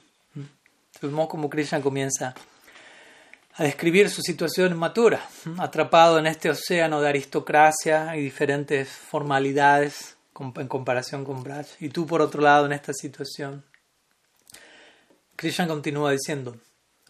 Vemos 1.02 1.28
como 1.28 1.50
Krishna 1.50 1.82
comienza 1.82 2.34
a 3.60 3.64
describir 3.64 4.08
su 4.08 4.22
situación 4.22 4.74
matura, 4.78 5.20
atrapado 5.58 6.18
en 6.18 6.26
este 6.26 6.48
océano 6.48 7.02
de 7.02 7.10
aristocracia 7.10 8.16
y 8.16 8.22
diferentes 8.22 8.88
formalidades 8.88 10.16
en 10.56 10.66
comparación 10.66 11.26
con 11.26 11.42
Braj. 11.42 11.66
Y 11.78 11.90
tú, 11.90 12.06
por 12.06 12.22
otro 12.22 12.40
lado, 12.40 12.64
en 12.64 12.72
esta 12.72 12.94
situación. 12.94 13.62
Krishna 15.36 15.68
continúa 15.68 16.12
diciendo, 16.12 16.56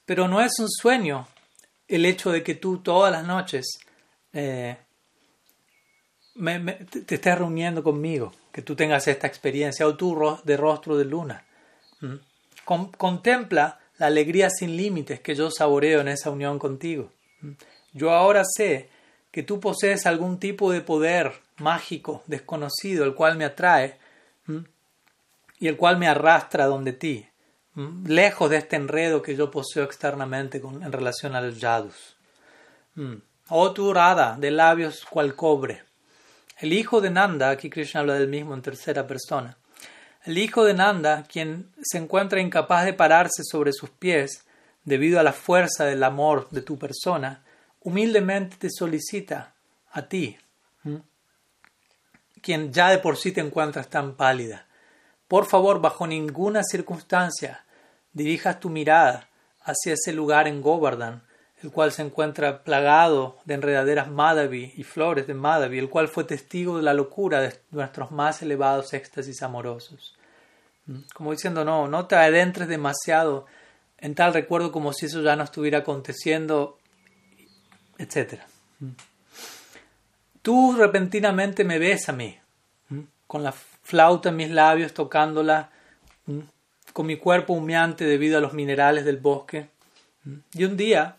pero 0.04 0.26
no 0.26 0.40
es 0.40 0.58
un 0.58 0.68
sueño 0.68 1.28
el 1.86 2.04
hecho 2.04 2.32
de 2.32 2.42
que 2.42 2.56
tú 2.56 2.78
todas 2.78 3.12
las 3.12 3.24
noches 3.24 3.78
eh, 4.32 4.76
te 6.34 7.14
estés 7.14 7.38
reuniendo 7.38 7.84
conmigo, 7.84 8.32
que 8.50 8.62
tú 8.62 8.74
tengas 8.74 9.06
esta 9.06 9.28
experiencia, 9.28 9.86
o 9.86 9.94
tú 9.94 10.40
de 10.42 10.56
rostro 10.56 10.96
de 10.98 11.04
luna. 11.04 11.44
contempla 12.64 13.79
la 14.00 14.06
alegría 14.06 14.48
sin 14.48 14.78
límites 14.78 15.20
que 15.20 15.34
yo 15.34 15.50
saboreo 15.50 16.00
en 16.00 16.08
esa 16.08 16.30
unión 16.30 16.58
contigo. 16.58 17.12
Yo 17.92 18.12
ahora 18.12 18.44
sé 18.44 18.88
que 19.30 19.42
tú 19.42 19.60
posees 19.60 20.06
algún 20.06 20.40
tipo 20.40 20.72
de 20.72 20.80
poder 20.80 21.32
mágico, 21.58 22.22
desconocido, 22.26 23.04
el 23.04 23.14
cual 23.14 23.36
me 23.36 23.44
atrae 23.44 23.98
y 25.58 25.68
el 25.68 25.76
cual 25.76 25.98
me 25.98 26.08
arrastra 26.08 26.64
donde 26.64 26.94
ti, 26.94 27.28
lejos 28.06 28.48
de 28.48 28.56
este 28.56 28.76
enredo 28.76 29.20
que 29.20 29.36
yo 29.36 29.50
poseo 29.50 29.84
externamente 29.84 30.62
en 30.64 30.92
relación 30.92 31.36
a 31.36 31.42
los 31.42 31.60
yadus. 31.60 32.16
Oh 33.50 33.72
tu 33.72 33.92
Radha, 33.92 34.36
de 34.38 34.50
labios 34.50 35.04
cual 35.04 35.34
cobre. 35.34 35.82
El 36.58 36.72
hijo 36.72 37.02
de 37.02 37.10
Nanda, 37.10 37.50
aquí 37.50 37.68
Krishna 37.68 38.00
habla 38.00 38.14
del 38.14 38.28
mismo 38.28 38.54
en 38.54 38.62
tercera 38.62 39.06
persona. 39.06 39.58
El 40.24 40.36
hijo 40.36 40.64
de 40.64 40.74
Nanda, 40.74 41.22
quien 41.22 41.70
se 41.82 41.96
encuentra 41.96 42.40
incapaz 42.40 42.84
de 42.84 42.92
pararse 42.92 43.42
sobre 43.42 43.72
sus 43.72 43.88
pies 43.88 44.44
debido 44.84 45.18
a 45.18 45.22
la 45.22 45.32
fuerza 45.32 45.86
del 45.86 46.04
amor 46.04 46.48
de 46.50 46.60
tu 46.60 46.78
persona, 46.78 47.42
humildemente 47.80 48.56
te 48.58 48.68
solicita 48.70 49.54
a 49.90 50.02
ti, 50.02 50.36
quien 52.42 52.72
ya 52.72 52.90
de 52.90 52.98
por 52.98 53.16
sí 53.16 53.32
te 53.32 53.40
encuentras 53.40 53.88
tan 53.88 54.14
pálida. 54.14 54.66
Por 55.26 55.46
favor, 55.46 55.80
bajo 55.80 56.06
ninguna 56.06 56.62
circunstancia, 56.64 57.64
dirijas 58.12 58.60
tu 58.60 58.68
mirada 58.68 59.28
hacia 59.62 59.94
ese 59.94 60.12
lugar 60.12 60.48
en 60.48 60.60
Govardhan, 60.60 61.22
el 61.62 61.70
cual 61.70 61.92
se 61.92 62.02
encuentra 62.02 62.62
plagado 62.62 63.36
de 63.44 63.54
enredaderas 63.54 64.10
Madhavi 64.10 64.72
y 64.76 64.82
flores 64.82 65.26
de 65.26 65.34
Madhavi, 65.34 65.78
el 65.78 65.90
cual 65.90 66.08
fue 66.08 66.24
testigo 66.24 66.78
de 66.78 66.82
la 66.82 66.94
locura 66.94 67.40
de 67.40 67.54
nuestros 67.70 68.10
más 68.10 68.40
elevados 68.42 68.92
éxtasis 68.94 69.42
amorosos. 69.42 70.16
Como 71.14 71.32
diciendo, 71.32 71.64
no, 71.64 71.86
no 71.86 72.06
te 72.06 72.16
adentres 72.16 72.68
demasiado 72.68 73.46
en 74.00 74.14
tal 74.14 74.32
recuerdo 74.32 74.72
como 74.72 74.92
si 74.92 75.06
eso 75.06 75.22
ya 75.22 75.36
no 75.36 75.44
estuviera 75.44 75.78
aconteciendo, 75.78 76.78
etc. 77.98 78.40
Tú 80.42 80.74
repentinamente 80.76 81.64
me 81.64 81.78
ves 81.78 82.08
a 82.08 82.12
mí, 82.12 82.38
con 83.26 83.42
la 83.42 83.52
flauta 83.52 84.30
en 84.30 84.36
mis 84.36 84.50
labios 84.50 84.94
tocándola, 84.94 85.70
con 86.92 87.06
mi 87.06 87.16
cuerpo 87.16 87.52
humeante 87.52 88.04
debido 88.04 88.38
a 88.38 88.40
los 88.40 88.54
minerales 88.54 89.04
del 89.04 89.18
bosque. 89.18 89.68
Y 90.54 90.64
un 90.64 90.76
día, 90.76 91.16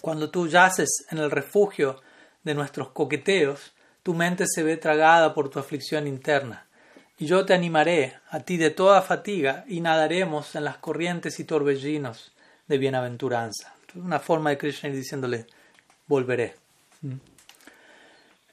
cuando 0.00 0.30
tú 0.30 0.48
yaces 0.48 1.06
en 1.10 1.18
el 1.18 1.30
refugio 1.30 2.00
de 2.42 2.54
nuestros 2.54 2.90
coqueteos, 2.90 3.72
tu 4.02 4.14
mente 4.14 4.44
se 4.46 4.62
ve 4.62 4.76
tragada 4.76 5.34
por 5.34 5.50
tu 5.50 5.58
aflicción 5.58 6.06
interna. 6.06 6.66
Y 7.18 7.26
yo 7.26 7.44
te 7.44 7.52
animaré 7.52 8.14
a 8.30 8.40
ti 8.40 8.56
de 8.56 8.70
toda 8.70 9.02
fatiga 9.02 9.64
y 9.68 9.80
nadaremos 9.80 10.54
en 10.54 10.64
las 10.64 10.78
corrientes 10.78 11.38
y 11.38 11.44
torbellinos 11.44 12.32
de 12.66 12.78
bienaventuranza. 12.78 13.74
Una 13.94 14.18
forma 14.18 14.50
de 14.50 14.58
Krishna 14.58 14.88
diciéndole, 14.90 15.46
volveré. 16.06 16.54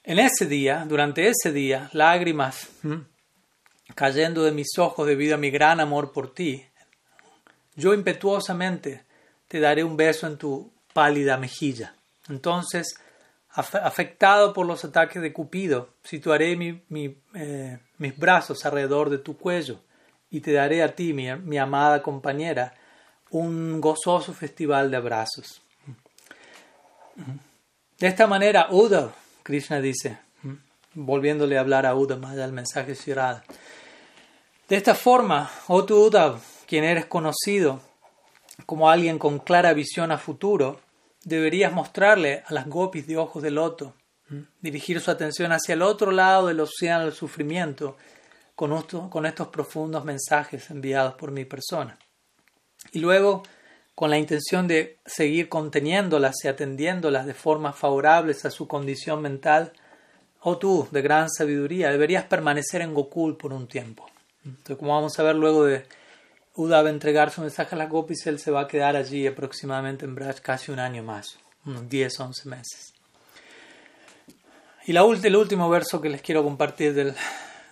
En 0.04 0.20
ese 0.20 0.46
día, 0.48 0.86
durante 0.88 1.28
ese 1.28 1.52
día, 1.52 1.90
lágrimas 1.94 2.68
cayendo 3.96 4.44
de 4.44 4.52
mis 4.52 4.78
ojos 4.78 5.08
debido 5.08 5.36
a 5.36 5.38
mi 5.38 5.50
gran 5.50 5.80
amor 5.80 6.12
por 6.12 6.34
ti, 6.34 6.66
yo 7.76 7.94
impetuosamente 7.94 9.04
te 9.48 9.60
daré 9.60 9.84
un 9.84 9.96
beso 9.96 10.28
en 10.28 10.38
tu 10.38 10.72
pálida 10.98 11.38
mejilla. 11.38 11.94
Entonces, 12.28 12.96
afectado 13.52 14.52
por 14.52 14.66
los 14.66 14.84
ataques 14.84 15.22
de 15.22 15.32
Cupido, 15.32 15.90
situaré 16.04 16.54
eh, 16.54 17.80
mis 18.00 18.18
brazos 18.18 18.66
alrededor 18.66 19.12
de 19.12 19.20
tu 19.20 19.38
cuello 19.38 19.80
y 20.32 20.40
te 20.40 20.54
daré 20.54 20.82
a 20.82 20.96
ti, 20.96 21.14
mi, 21.14 21.58
amada 21.60 22.02
compañera, 22.02 22.74
un 23.30 23.80
gozoso 23.80 24.34
festival 24.34 24.90
de 24.90 24.98
abrazos. 24.98 25.62
De 28.00 28.08
esta 28.08 28.26
manera, 28.26 28.70
Uddhav, 28.72 29.12
Krishna 29.44 29.80
dice, 29.80 30.18
volviéndole 30.96 31.60
a 31.60 31.62
hablar 31.62 31.86
a 31.86 31.94
Uddhav, 31.94 32.20
más 32.20 32.36
del 32.36 32.54
mensaje 32.54 32.96
Shirada. 32.96 33.44
De 34.68 34.76
esta 34.76 34.96
forma, 34.96 35.48
oh 35.68 35.86
tu 35.86 35.96
Uddhav, 35.96 36.40
quien 36.66 36.84
eres 36.84 37.06
conocido 37.06 37.82
como 38.66 38.90
alguien 38.90 39.20
con 39.20 39.38
clara 39.38 39.74
visión 39.74 40.12
a 40.12 40.18
futuro, 40.18 40.87
deberías 41.28 41.74
mostrarle 41.74 42.44
a 42.46 42.54
las 42.54 42.68
gopis 42.68 43.06
de 43.06 43.18
ojos 43.18 43.44
de 43.44 43.52
loto, 43.52 43.94
dirigir 44.62 45.02
su 45.02 45.12
atención 45.12 45.52
hacia 45.52 45.74
el 45.74 45.82
otro 45.82 46.12
lado 46.12 46.48
del 46.48 46.62
océano 46.62 47.04
del 47.04 47.14
sufrimiento 47.14 47.98
con, 48.56 49.26
estos 49.26 49.48
profundos 49.50 50.06
mensajes 50.06 50.70
enviados 50.70 51.16
por 51.16 51.32
mi 51.32 51.44
persona. 51.44 51.98
Y 52.94 53.00
luego, 53.00 53.44
con 53.94 54.10
la 54.10 54.18
intención 54.18 54.70
de 54.70 55.00
seguir 55.06 55.50
conteniéndolas 55.50 56.36
y 56.44 56.48
atendiéndolas 56.48 57.26
de 57.26 57.34
formas 57.34 57.76
favorables 57.76 58.46
a 58.46 58.50
su 58.50 58.66
condición 58.66 59.22
mental, 59.22 59.74
oh 60.42 60.58
tú, 60.58 60.88
de 60.92 61.02
gran 61.02 61.30
sabiduría, 61.30 61.92
deberías 61.92 62.24
permanecer 62.24 62.82
en 62.82 62.94
Gokul 62.94 63.36
por 63.36 63.52
un 63.52 63.68
tiempo. 63.68 64.10
Entonces, 64.46 64.78
como 64.78 64.96
vamos 64.96 65.20
a 65.20 65.24
ver 65.24 65.36
luego 65.36 65.66
de 65.66 65.86
Uda 66.58 66.82
va 66.82 66.90
a 66.90 66.92
entregar 66.92 67.30
su 67.30 67.42
mensaje 67.42 67.76
a 67.76 67.78
las 67.78 67.90
gopis, 67.90 68.26
él 68.26 68.40
se 68.40 68.50
va 68.50 68.62
a 68.62 68.68
quedar 68.68 68.96
allí 68.96 69.28
aproximadamente 69.28 70.06
en 70.06 70.16
Braj 70.16 70.42
casi 70.42 70.72
un 70.72 70.80
año 70.80 71.04
más, 71.04 71.38
unos 71.66 71.88
10, 71.88 72.20
11 72.20 72.50
meses. 72.50 72.94
Y 74.88 74.94
la, 74.94 75.02
el 75.02 75.36
último 75.36 75.70
verso 75.70 76.02
que 76.02 76.10
les 76.10 76.22
quiero 76.24 76.44
compartir 76.44 76.96
del, 76.96 77.14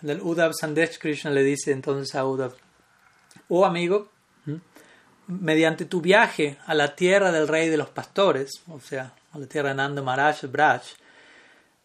del 0.02 0.20
Uddhav 0.20 0.52
Sandesh 0.54 1.00
Krishna 1.00 1.32
le 1.32 1.42
dice 1.42 1.72
entonces 1.72 2.14
a 2.14 2.24
Uddhav, 2.24 2.54
oh 3.48 3.66
amigo, 3.66 4.08
mediante 5.26 5.86
tu 5.86 6.00
viaje 6.00 6.56
a 6.66 6.74
la 6.74 6.94
tierra 6.94 7.32
del 7.32 7.48
rey 7.48 7.68
de 7.68 7.76
los 7.76 7.88
pastores, 7.88 8.62
o 8.68 8.78
sea, 8.78 9.12
a 9.32 9.38
la 9.38 9.46
tierra 9.46 9.70
de 9.70 9.74
Nanda 9.74 10.00
Maharaj, 10.00 10.44
Braj, 10.44 10.82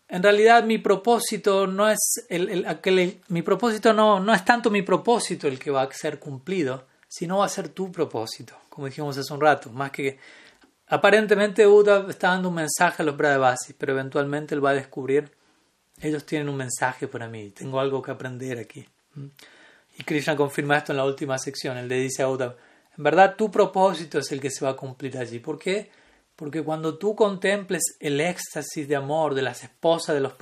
en 0.08 0.22
realidad 0.22 0.66
mi 0.66 0.78
propósito 0.78 1.66
no 1.66 1.90
es 1.90 2.28
el, 2.30 2.64
aquel, 2.68 3.22
mi 3.30 3.42
propósito 3.42 3.92
no, 3.92 4.20
no 4.20 4.36
es 4.36 4.46
tanto 4.46 4.70
mi 4.70 4.84
propósito 4.84 5.48
el 5.48 5.58
que 5.58 5.72
va 5.72 5.82
a 5.82 5.92
ser 5.92 6.20
cumplido, 6.20 6.91
si 7.12 7.28
no 7.28 7.40
va 7.40 7.46
a 7.46 7.50
ser 7.50 7.68
tu 7.68 7.92
propósito, 7.92 8.56
como 8.70 8.88
dijimos 8.88 9.18
hace 9.18 9.34
un 9.34 9.42
rato, 9.42 9.70
más 9.70 9.92
que 9.92 10.18
aparentemente 10.88 11.68
Uda 11.68 12.06
está 12.10 12.30
dando 12.30 12.48
un 12.48 12.56
mensaje 12.56 13.04
a 13.04 13.06
los 13.06 13.18
Bradabasis, 13.18 13.76
pero 13.78 13.92
eventualmente 13.92 14.56
él 14.56 14.64
va 14.64 14.70
a 14.70 14.76
descubrir, 14.76 15.30
ellos 16.00 16.26
tienen 16.26 16.48
un 16.48 16.56
mensaje 16.56 17.10
para 17.10 17.28
mí, 17.28 17.50
tengo 17.50 17.82
algo 17.82 18.02
que 18.02 18.12
aprender 18.12 18.60
aquí. 18.60 18.88
Y 19.98 20.04
Krishna 20.06 20.38
confirma 20.38 20.78
esto 20.78 20.94
en 20.94 20.98
la 21.00 21.04
última 21.04 21.38
sección, 21.38 21.76
él 21.76 21.90
le 21.90 21.98
dice 21.98 22.24
a 22.24 22.30
Uda, 22.30 22.56
en 22.98 23.04
verdad 23.04 23.36
tu 23.36 23.52
propósito 23.52 24.20
es 24.20 24.32
el 24.32 24.40
que 24.40 24.50
se 24.50 24.64
va 24.64 24.72
a 24.72 24.78
cumplir 24.78 25.18
allí, 25.18 25.40
¿por 25.40 25.60
qué? 25.60 25.92
Porque 26.38 26.64
cuando 26.64 26.98
tú 26.98 27.14
contemples 27.14 27.98
el 28.00 28.22
éxtasis 28.22 28.88
de 28.88 28.96
amor 28.96 29.36
de 29.36 29.42
las 29.42 29.66
esposas 29.66 30.16
de 30.16 30.22
los 30.22 30.36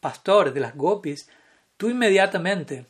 pastores, 0.00 0.52
de 0.52 0.60
las 0.60 0.76
gopis, 0.76 1.30
tú 1.78 1.88
inmediatamente 1.88 2.84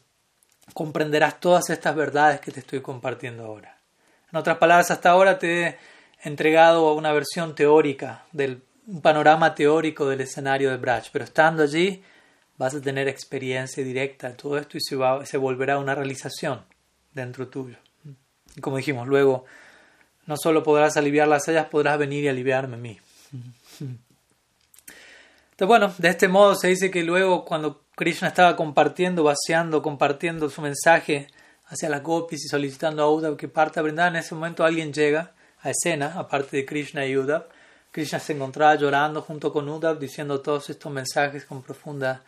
comprenderás 0.75 1.41
todas 1.41 1.71
estas 1.71 1.95
verdades 1.95 2.41
que 2.41 2.51
te 2.51 2.61
estoy 2.61 2.81
compartiendo 2.81 3.45
ahora. 3.45 3.77
En 4.33 4.39
otras 4.39 4.59
palabras, 4.59 4.91
hasta 4.91 5.11
ahora 5.11 5.39
te 5.39 5.67
he 5.67 5.79
entregado 6.23 6.95
una 6.95 7.13
versión 7.13 7.55
teórica 7.55 8.25
del 8.33 8.63
un 8.91 9.01
panorama 9.01 9.55
teórico 9.55 10.09
del 10.09 10.23
escenario 10.23 10.71
de 10.71 10.77
Brach, 10.77 11.11
pero 11.13 11.25
estando 11.25 11.63
allí 11.63 12.03
vas 12.57 12.75
a 12.75 12.81
tener 12.81 13.09
experiencia 13.09 13.85
directa 13.85 14.29
de 14.29 14.35
todo 14.35 14.59
esto 14.59 14.77
y 14.77 14.81
se, 14.81 14.97
va, 14.97 15.25
se 15.25 15.39
volverá 15.39 15.79
una 15.79 15.95
realización 15.95 16.65
dentro 17.13 17.49
tuyo. 17.49 17.77
Y 18.57 18.61
como 18.61 18.79
dijimos, 18.79 19.07
luego 19.07 19.45
no 20.27 20.37
solo 20.37 20.63
podrás 20.63 20.97
aliviar 20.97 21.29
las 21.29 21.47
ellas, 21.49 21.69
podrás 21.69 21.99
venir 21.99 22.25
y 22.25 22.29
aliviarme 22.29 22.75
a 22.75 22.79
mí. 22.79 23.01
Bueno, 25.67 25.93
de 25.99 26.09
este 26.09 26.27
modo 26.27 26.55
se 26.55 26.69
dice 26.69 26.91
que 26.91 27.03
luego 27.03 27.45
cuando 27.45 27.83
Krishna 27.95 28.29
estaba 28.29 28.57
compartiendo, 28.57 29.25
vaciando, 29.25 29.83
compartiendo 29.83 30.49
su 30.49 30.63
mensaje 30.63 31.27
hacia 31.67 31.91
las 31.91 32.03
gopis 32.03 32.47
y 32.47 32.49
solicitando 32.49 33.03
a 33.03 33.11
Uddhav 33.11 33.37
que 33.37 33.47
parta 33.47 33.81
a 33.81 33.83
brindar. 33.83 34.09
En 34.09 34.17
ese 34.17 34.35
momento 34.35 34.65
alguien 34.65 34.91
llega 34.91 35.35
a 35.61 35.69
escena, 35.69 36.15
aparte 36.17 36.57
de 36.57 36.65
Krishna 36.65 37.05
y 37.05 37.15
Uddhav. 37.15 37.47
Krishna 37.91 38.19
se 38.21 38.33
encontraba 38.33 38.75
llorando 38.77 39.21
junto 39.21 39.53
con 39.53 39.69
Uddhav, 39.69 39.99
diciendo 39.99 40.41
todos 40.41 40.71
estos 40.71 40.91
mensajes 40.91 41.45
con 41.45 41.63
profunda 41.63 42.23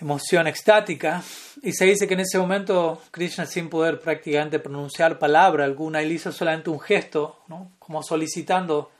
emoción 0.00 0.46
extática. 0.46 1.22
Y 1.62 1.72
se 1.72 1.84
dice 1.84 2.08
que 2.08 2.14
en 2.14 2.20
ese 2.20 2.38
momento 2.38 3.02
Krishna, 3.10 3.44
sin 3.44 3.68
poder 3.68 4.00
prácticamente 4.00 4.58
pronunciar 4.58 5.18
palabra 5.18 5.64
alguna, 5.64 6.00
él 6.00 6.12
hizo 6.12 6.32
solamente 6.32 6.70
un 6.70 6.80
gesto, 6.80 7.40
como 7.78 8.02
solicitando 8.02 8.90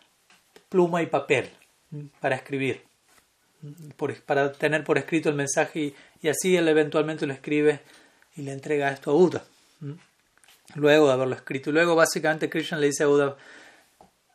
pluma 0.69 1.01
y 1.01 1.07
papel 1.07 1.49
para 2.21 2.37
escribir 2.37 2.92
para 4.27 4.53
tener 4.53 4.85
por 4.85 4.99
escrito 4.99 5.29
el 5.29 5.35
mensaje 5.35 5.95
y, 6.23 6.29
así 6.29 6.57
él 6.57 6.69
eventualmente 6.69 7.27
lo 7.27 7.33
escribe 7.33 7.81
y 8.37 8.43
le 8.43 8.53
entrega 8.53 8.91
esto 8.91 9.11
a 9.11 9.15
Uda. 9.15 9.45
Luego 10.75 11.09
de 11.09 11.13
haberlo 11.13 11.35
escrito. 11.35 11.71
Luego 11.71 11.95
básicamente 11.95 12.49
Krishna 12.49 12.79
le 12.79 12.87
dice 12.87 13.05
a 13.05 13.09
Uda, 13.09 13.37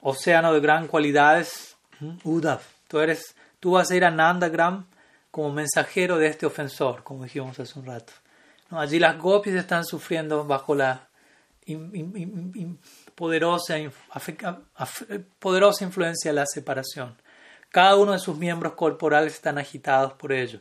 océano 0.02 0.54
de 0.54 0.60
gran 0.60 0.88
cualidades, 0.88 1.76
Uda, 2.24 2.62
tú, 2.88 3.00
eres, 3.00 3.36
tú 3.60 3.72
vas 3.72 3.90
a 3.90 3.96
ir 3.96 4.06
a 4.06 4.12
Nandagram 4.12 4.86
como 5.32 5.52
mensajero 5.52 6.18
de 6.18 6.28
este 6.28 6.46
ofensor, 6.46 7.04
como 7.04 7.24
dijimos 7.24 7.60
hace 7.60 7.78
un 7.78 7.86
rato. 7.86 8.14
Allí 8.70 9.00
las 9.00 9.18
gopis 9.18 9.54
están 9.54 9.86
sufriendo 9.86 10.46
bajo 10.46 10.76
la 10.76 11.08
poderosa, 13.16 13.76
poderosa 15.40 15.84
influencia 15.84 16.32
de 16.32 16.36
la 16.36 16.46
separación. 16.46 17.16
Cada 17.72 17.96
uno 17.96 18.14
de 18.14 18.20
sus 18.20 18.38
miembros 18.38 18.74
corporales 18.74 19.34
están 19.34 19.58
agitados 19.58 20.14
por 20.14 20.32
ello. 20.32 20.60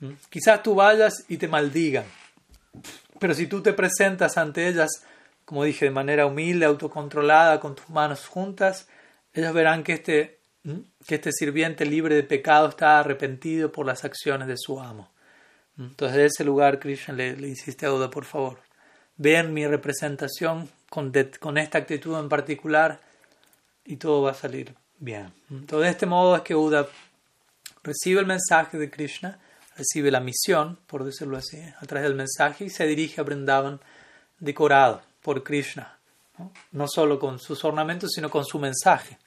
¿Mm? 0.00 0.12
Quizás 0.28 0.62
tú 0.62 0.74
vayas 0.74 1.24
y 1.28 1.36
te 1.36 1.48
maldigan, 1.48 2.04
pero 3.18 3.34
si 3.34 3.46
tú 3.46 3.62
te 3.62 3.72
presentas 3.72 4.36
ante 4.38 4.68
ellas, 4.68 5.04
como 5.44 5.64
dije, 5.64 5.86
de 5.86 5.90
manera 5.90 6.26
humilde, 6.26 6.66
autocontrolada, 6.66 7.60
con 7.60 7.74
tus 7.74 7.88
manos 7.90 8.26
juntas, 8.26 8.88
ellos 9.34 9.52
verán 9.52 9.82
que 9.82 9.92
este, 9.92 10.38
que 11.06 11.16
este 11.16 11.32
sirviente 11.32 11.84
libre 11.84 12.14
de 12.14 12.22
pecado 12.22 12.68
está 12.68 12.98
arrepentido 12.98 13.70
por 13.70 13.86
las 13.86 14.04
acciones 14.04 14.48
de 14.48 14.56
su 14.56 14.80
amo. 14.80 15.10
Entonces, 15.78 16.16
de 16.16 16.26
ese 16.26 16.44
lugar, 16.44 16.78
Krishna 16.78 17.14
le, 17.14 17.30
insiste 17.48 17.86
a 17.86 17.92
Uda, 17.92 18.10
por 18.10 18.24
favor, 18.24 18.60
vean 19.16 19.52
mi 19.52 19.66
representación 19.66 20.68
con, 20.88 21.12
con 21.40 21.58
esta 21.58 21.78
actitud 21.78 22.18
en 22.18 22.28
particular 22.28 23.00
y 23.84 23.96
todo 23.96 24.22
va 24.22 24.32
a 24.32 24.34
salir 24.34 24.74
bien. 25.00 25.32
Entonces, 25.50 25.86
de 25.86 25.90
este 25.90 26.06
modo 26.06 26.36
es 26.36 26.42
que 26.42 26.54
Uda 26.54 26.86
recibe 27.82 28.20
el 28.20 28.26
mensaje 28.26 28.78
de 28.78 28.90
Krishna, 28.90 29.38
recibe 29.76 30.10
la 30.10 30.20
misión, 30.20 30.78
por 30.86 31.04
decirlo 31.04 31.36
así, 31.36 31.58
a 31.58 31.86
través 31.86 32.08
del 32.08 32.16
mensaje 32.16 32.66
y 32.66 32.70
se 32.70 32.86
dirige 32.86 33.20
a 33.20 33.24
Brindavan 33.24 33.80
decorado 34.38 35.02
por 35.22 35.42
Krishna, 35.42 35.98
no, 36.38 36.52
no 36.72 36.86
solo 36.86 37.18
con 37.18 37.38
sus 37.38 37.64
ornamentos, 37.64 38.12
sino 38.14 38.30
con 38.30 38.44
su 38.44 38.58
mensaje, 38.58 39.18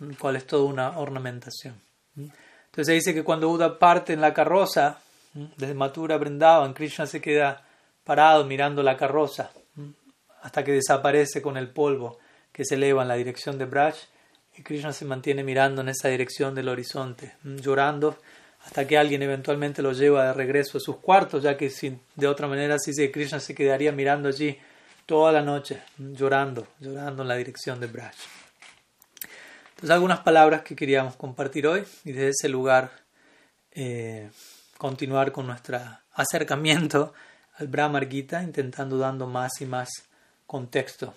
el 0.00 0.18
cual 0.18 0.36
es 0.36 0.46
toda 0.46 0.64
una 0.64 0.98
ornamentación. 0.98 1.80
Entonces 2.16 2.86
se 2.86 2.92
dice 2.92 3.14
que 3.14 3.24
cuando 3.24 3.48
Uda 3.48 3.78
parte 3.78 4.12
en 4.12 4.20
la 4.20 4.34
carroza, 4.34 5.00
desde 5.32 5.74
Mathura 5.74 6.18
Brindavan, 6.18 6.74
Krishna 6.74 7.06
se 7.06 7.20
queda 7.20 7.64
parado 8.04 8.44
mirando 8.44 8.82
la 8.82 8.96
carroza 8.96 9.50
hasta 10.42 10.64
que 10.64 10.72
desaparece 10.72 11.40
con 11.40 11.56
el 11.56 11.70
polvo 11.70 12.18
que 12.52 12.64
se 12.64 12.74
eleva 12.74 13.02
en 13.02 13.08
la 13.08 13.14
dirección 13.14 13.58
de 13.58 13.64
Braj 13.64 13.94
y 14.56 14.62
Krishna 14.62 14.92
se 14.92 15.04
mantiene 15.04 15.42
mirando 15.42 15.80
en 15.80 15.88
esa 15.88 16.08
dirección 16.08 16.54
del 16.54 16.68
horizonte, 16.68 17.34
llorando 17.42 18.18
hasta 18.64 18.86
que 18.86 18.96
alguien 18.96 19.22
eventualmente 19.22 19.82
lo 19.82 19.92
lleva 19.92 20.26
de 20.26 20.32
regreso 20.34 20.78
a 20.78 20.80
sus 20.80 20.96
cuartos, 20.96 21.42
ya 21.42 21.56
que 21.56 21.70
si, 21.70 21.98
de 22.14 22.26
otra 22.26 22.46
manera 22.46 22.78
si 22.78 22.92
se 22.92 23.10
Krishna 23.10 23.40
se 23.40 23.54
quedaría 23.54 23.92
mirando 23.92 24.28
allí 24.28 24.58
toda 25.06 25.32
la 25.32 25.42
noche, 25.42 25.82
llorando, 25.98 26.68
llorando 26.80 27.22
en 27.22 27.28
la 27.28 27.36
dirección 27.36 27.80
de 27.80 27.86
Braj. 27.86 28.14
Entonces 29.70 29.90
algunas 29.90 30.20
palabras 30.20 30.62
que 30.62 30.76
queríamos 30.76 31.16
compartir 31.16 31.66
hoy 31.66 31.84
y 32.04 32.12
desde 32.12 32.28
ese 32.28 32.48
lugar 32.48 32.92
eh, 33.72 34.30
continuar 34.78 35.32
con 35.32 35.46
nuestro 35.46 35.80
acercamiento 36.12 37.14
al 37.54 37.66
Brahmar 37.66 38.08
Gita, 38.08 38.42
intentando 38.42 38.96
dando 38.98 39.26
más 39.26 39.60
y 39.60 39.66
más 39.66 39.88
contexto 40.46 41.14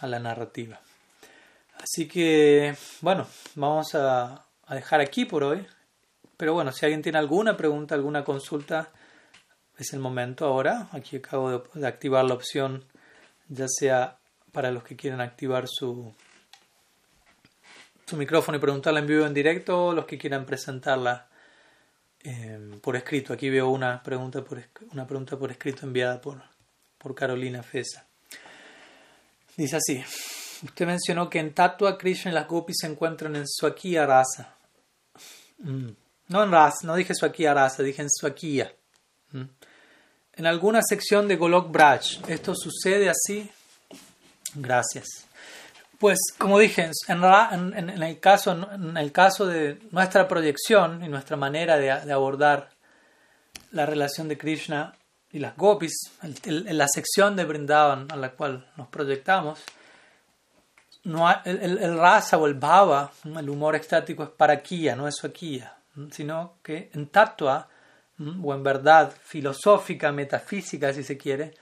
a 0.00 0.06
la 0.06 0.18
narrativa. 0.18 0.80
Así 1.82 2.08
que, 2.08 2.76
bueno, 3.00 3.26
vamos 3.54 3.94
a, 3.94 4.44
dejar 4.70 5.00
aquí 5.00 5.24
por 5.24 5.44
hoy. 5.44 5.66
Pero 6.36 6.54
bueno, 6.54 6.72
si 6.72 6.84
alguien 6.86 7.02
tiene 7.02 7.18
alguna 7.18 7.56
pregunta, 7.56 7.94
alguna 7.94 8.24
consulta, 8.24 8.90
es 9.78 9.92
el 9.92 10.00
momento 10.00 10.44
ahora. 10.44 10.88
Aquí 10.92 11.16
acabo 11.16 11.64
de, 11.74 11.86
activar 11.86 12.24
la 12.24 12.34
opción, 12.34 12.84
ya 13.48 13.66
sea 13.68 14.18
para 14.52 14.70
los 14.70 14.82
que 14.82 14.96
quieren 14.96 15.20
activar 15.20 15.66
su, 15.68 16.14
su 18.06 18.16
micrófono 18.16 18.58
y 18.58 18.60
preguntarla 18.60 19.00
en 19.00 19.06
vivo 19.06 19.26
en 19.26 19.34
directo, 19.34 19.86
o 19.86 19.92
los 19.92 20.06
que 20.06 20.18
quieran 20.18 20.46
presentarla 20.46 21.28
Em, 22.24 22.80
por 22.80 22.96
escrito. 22.96 23.32
Aquí 23.32 23.48
veo 23.48 23.70
una 23.70 24.02
pregunta 24.02 24.42
por, 24.42 24.62
una 24.92 25.06
pregunta 25.06 25.38
por 25.38 25.50
escrito 25.50 25.86
enviada 25.86 26.20
por, 26.20 26.42
por 26.98 27.14
Carolina 27.14 27.62
Fesa. 27.62 28.06
Dice 29.56 29.76
así, 29.76 30.04
usted 30.62 30.86
mencionó 30.86 31.28
que 31.28 31.38
en 31.38 31.54
Tatua 31.54 31.98
Krishna 31.98 32.30
y 32.30 32.34
las 32.34 32.48
gopis 32.48 32.78
se 32.80 32.86
encuentran 32.86 33.36
en 33.36 33.46
Swakiya 33.46 34.06
Rasa. 34.06 34.54
Mm. 35.58 35.90
No 36.28 36.44
en 36.44 36.52
Rasa, 36.52 36.86
no 36.86 36.94
dije 36.94 37.14
Swakiya 37.14 37.54
Rasa, 37.54 37.82
dije 37.82 38.02
en 38.02 38.10
Swakiya. 38.10 38.72
Mm. 39.32 39.42
En 40.34 40.46
alguna 40.46 40.80
sección 40.82 41.26
de 41.26 41.36
Golok 41.36 41.70
Braj, 41.70 42.20
¿esto 42.28 42.54
sucede 42.54 43.10
así? 43.10 43.50
Gracias. 44.54 45.26
Pues, 45.98 46.18
como 46.38 46.60
dije, 46.60 46.90
en, 47.08 48.02
el 48.02 48.20
caso, 48.20 48.52
en 48.72 48.96
el 48.96 49.10
caso 49.10 49.46
de 49.46 49.80
nuestra 49.90 50.28
proyección 50.28 51.02
y 51.02 51.08
nuestra 51.08 51.36
manera 51.36 51.76
de, 51.76 52.12
abordar 52.12 52.70
la 53.72 53.84
relación 53.84 54.28
de 54.28 54.38
Krishna 54.38 54.94
y 55.32 55.40
las 55.40 55.56
gopis, 55.56 55.92
en 56.22 56.78
la 56.78 56.86
sección 56.86 57.34
de 57.34 57.44
Brindavan 57.44 58.06
a 58.12 58.16
la 58.16 58.30
cual 58.30 58.70
nos 58.76 58.86
proyectamos, 58.86 59.58
no 61.04 61.28
el, 61.44 61.98
rasa 61.98 62.38
o 62.38 62.46
el 62.46 62.54
bhava, 62.54 63.10
el 63.24 63.48
humor 63.48 63.76
estático 63.76 64.22
es 64.22 64.30
para 64.30 64.54
parakia, 64.54 64.96
no 64.96 65.08
es 65.08 65.16
suakia, 65.16 65.76
sino 66.10 66.56
que 66.62 66.90
en 66.92 67.06
tatua, 67.08 67.68
o 68.42 68.54
en 68.54 68.62
verdad 68.62 69.14
filosófica, 69.22 70.10
metafísica, 70.12 70.92
si 70.92 71.02
se 71.04 71.16
quiere, 71.16 71.54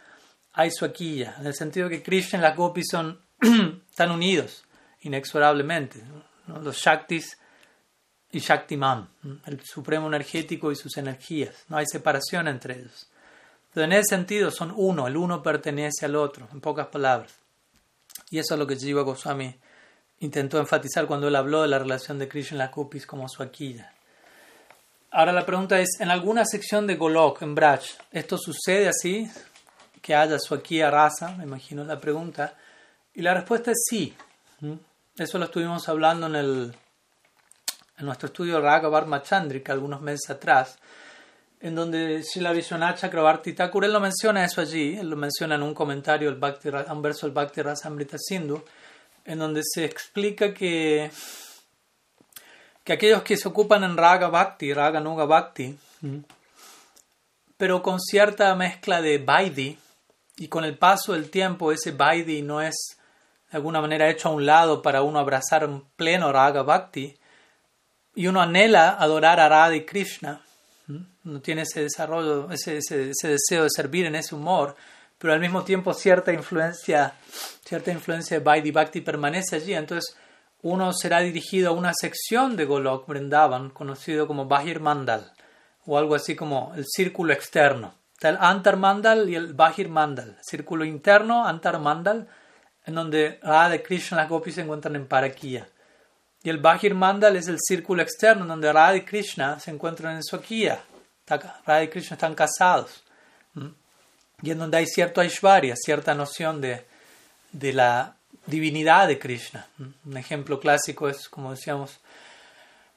hay 0.53 0.71
suakia, 0.71 1.37
en 1.39 1.47
el 1.47 1.55
sentido 1.55 1.89
que 1.89 2.03
Krishna 2.03 2.39
y 2.39 2.43
las 2.43 2.57
gopis 2.57 2.87
son 2.91 3.21
están 3.91 4.11
unidos 4.11 4.65
inexorablemente. 5.03 6.03
Los 6.63 6.77
Shaktis 6.77 7.39
y 8.31 8.39
Shaktiman, 8.39 9.09
el 9.47 9.61
supremo 9.65 10.07
energético 10.07 10.71
y 10.73 10.77
sus 10.77 10.97
energías. 10.97 11.65
No 11.69 11.77
hay 11.77 11.87
separación 11.87 12.49
entre 12.49 12.79
ellos. 12.79 13.09
Pero 13.73 13.85
en 13.85 13.93
ese 13.93 14.17
sentido 14.17 14.51
son 14.51 14.73
uno, 14.75 15.07
el 15.07 15.17
uno 15.17 15.43
pertenece 15.43 16.07
al 16.07 16.17
otro, 16.17 16.49
en 16.53 16.61
pocas 16.61 16.87
palabras. 16.87 17.35
Y 18.31 18.39
eso 18.39 18.55
es 18.55 18.59
lo 18.59 18.67
que 18.67 18.77
Jiva 18.77 19.03
Goswami 19.03 19.59
intentó 20.21 20.59
enfatizar 20.59 21.07
cuando 21.07 21.29
él 21.29 21.37
habló 21.37 21.63
de 21.63 21.69
la 21.69 21.79
relación 21.79 22.19
de 22.19 22.29
Krishna 22.29 22.67
y 22.67 22.71
Kupis 22.71 23.07
como 23.07 23.29
su 23.29 23.43
aquilla. 23.43 23.93
Ahora 25.11 25.33
la 25.33 25.47
pregunta 25.47 25.79
es, 25.81 26.01
en 26.01 26.11
alguna 26.11 26.45
sección 26.45 26.87
de 26.87 26.97
Golok, 26.97 27.43
en 27.43 27.55
Braj, 27.55 27.83
¿esto 28.11 28.37
sucede 28.37 28.89
así? 28.89 29.31
Que 30.03 30.15
haya 30.15 30.39
su 30.39 30.61
raza, 30.91 31.31
me 31.37 31.45
imagino 31.45 31.85
la 31.85 31.99
pregunta. 31.99 32.55
Y 33.15 33.23
la 33.23 33.35
respuesta 33.35 33.71
es 33.71 33.85
sí. 33.89 34.15
Eso 35.17 35.39
lo 35.39 35.47
estuvimos 35.47 35.89
hablando 35.89 36.27
en, 36.27 36.37
el, 36.37 36.75
en 37.97 38.07
nuestro 38.07 38.27
estudio 38.27 38.61
Raga 38.61 39.23
Chandrika 39.23 39.73
algunos 39.73 40.03
meses 40.03 40.29
atrás, 40.29 40.79
en 41.61 41.74
donde 41.74 42.23
Srila 42.23 42.53
Vishwanath 42.53 42.99
Chakrabarti 42.99 43.53
Thakur, 43.55 43.85
él 43.85 43.93
lo 43.93 44.01
menciona 44.01 44.45
eso 44.45 44.61
allí, 44.61 44.97
él 44.97 45.09
lo 45.09 45.16
menciona 45.16 45.55
en 45.55 45.62
un 45.62 45.74
comentario, 45.74 46.28
el 46.28 46.37
Bhakti, 46.37 46.69
un 46.69 47.03
verso 47.03 47.27
del 47.27 47.35
Bhakti 47.35 47.62
Rasamrita 47.62 48.19
Sindhu, 48.19 48.62
en 49.24 49.39
donde 49.39 49.62
se 49.65 49.85
explica 49.85 50.53
que, 50.53 51.11
que 52.85 52.93
aquellos 52.93 53.23
que 53.23 53.37
se 53.37 53.49
ocupan 53.49 53.85
en 53.85 53.97
Raga 53.97 54.28
Bhakti, 54.28 54.73
Raga 54.73 55.01
Nuga 55.01 55.24
Bhakti, 55.24 55.77
pero 57.57 57.83
con 57.83 58.01
cierta 58.01 58.55
mezcla 58.55 59.01
de 59.01 59.19
Vaidhi, 59.19 59.78
y 60.39 60.49
con 60.49 60.65
el 60.65 60.77
paso 60.77 61.15
del 61.15 61.31
tiempo 61.31 61.73
ese 61.73 61.93
Vaidhi 61.93 62.43
no 62.43 62.61
es 62.61 62.99
de 63.51 63.57
alguna 63.57 63.81
manera 63.81 64.11
hecho 64.11 64.28
a 64.28 64.33
un 64.33 64.45
lado 64.45 64.83
para 64.83 65.01
uno 65.01 65.19
abrazar 65.19 65.66
un 65.66 65.83
pleno 65.97 66.31
Raga 66.31 66.62
Bhakti, 66.62 67.16
y 68.15 68.27
uno 68.28 68.41
anhela 68.41 68.91
adorar 68.91 69.41
a 69.41 69.49
Radha 69.49 69.74
y 69.74 69.85
Krishna, 69.85 70.45
no 70.89 71.41
tiene 71.41 71.63
ese 71.63 71.83
desarrollo, 71.83 72.51
ese, 72.51 72.79
ese, 72.79 73.13
deseo 73.29 73.65
de 73.65 73.71
servir 73.71 74.07
en 74.07 74.15
ese 74.15 74.35
humor, 74.35 74.77
pero 75.19 75.33
al 75.33 75.41
mismo 75.41 75.65
tiempo 75.65 75.95
cierta 75.95 76.33
influencia, 76.33 77.15
cierta 77.65 77.91
influencia 77.91 78.39
de 78.39 78.45
Vaidhi 78.45 79.01
permanece 79.01 79.57
allí, 79.57 79.75
entonces 79.75 80.17
uno 80.63 80.93
será 80.93 81.21
dirigido 81.21 81.71
a 81.71 81.73
una 81.73 81.93
sección 81.95 82.57
de 82.57 82.65
Golok 82.65 83.07
Vrindavan, 83.09 83.71
conocido 83.71 84.27
como 84.27 84.47
Bahir 84.47 84.81
Mandal, 84.81 85.33
o 85.85 85.99
algo 85.99 86.15
así 86.15 86.35
como 86.35 86.73
el 86.77 86.85
círculo 86.87 87.33
externo. 87.33 87.95
Está 88.13 88.31
el 88.31 88.39
Antar 88.41 88.77
Mandal 88.77 89.29
y 89.29 89.35
el 89.35 89.53
Bahir 89.53 89.89
Mandal. 89.89 90.39
Círculo 90.41 90.85
interno, 90.85 91.47
Antar 91.47 91.79
Mandal, 91.79 92.27
en 92.85 92.95
donde 92.95 93.39
Radha 93.43 93.83
Krishna 93.83 94.17
y 94.17 94.21
las 94.21 94.29
gopis 94.31 94.55
se 94.55 94.63
encuentran 94.63 94.97
en 94.97 95.07
Parakia. 95.07 95.69
Y 96.47 96.48
el 96.48 96.59
Bahir 96.59 96.94
Mandal 96.94 97.35
es 97.35 97.48
el 97.48 97.59
círculo 97.59 98.02
externo 98.02 98.47
donde 98.47 98.73
Radha 98.73 98.94
y 98.94 99.05
Krishna 99.05 99.59
se 99.59 99.73
encuentran 99.73 100.14
en 100.14 100.23
Swakiya. 100.23 100.81
Radha 101.27 101.82
y 101.82 101.89
Krishna 101.89 102.14
están 102.14 102.36
casados. 102.36 103.02
Y 104.40 104.52
en 104.52 104.59
donde 104.59 104.77
hay 104.77 104.86
cierto 104.86 105.20
Aishwarya, 105.20 105.74
cierta 105.74 106.14
noción 106.14 106.60
de, 106.60 106.86
de 107.51 107.73
la 107.73 108.14
divinidad 108.47 109.09
de 109.09 109.18
Krishna. 109.18 109.66
Un 110.05 110.16
ejemplo 110.16 110.60
clásico 110.60 111.09
es, 111.09 111.28
como 111.28 111.51
decíamos, 111.51 111.98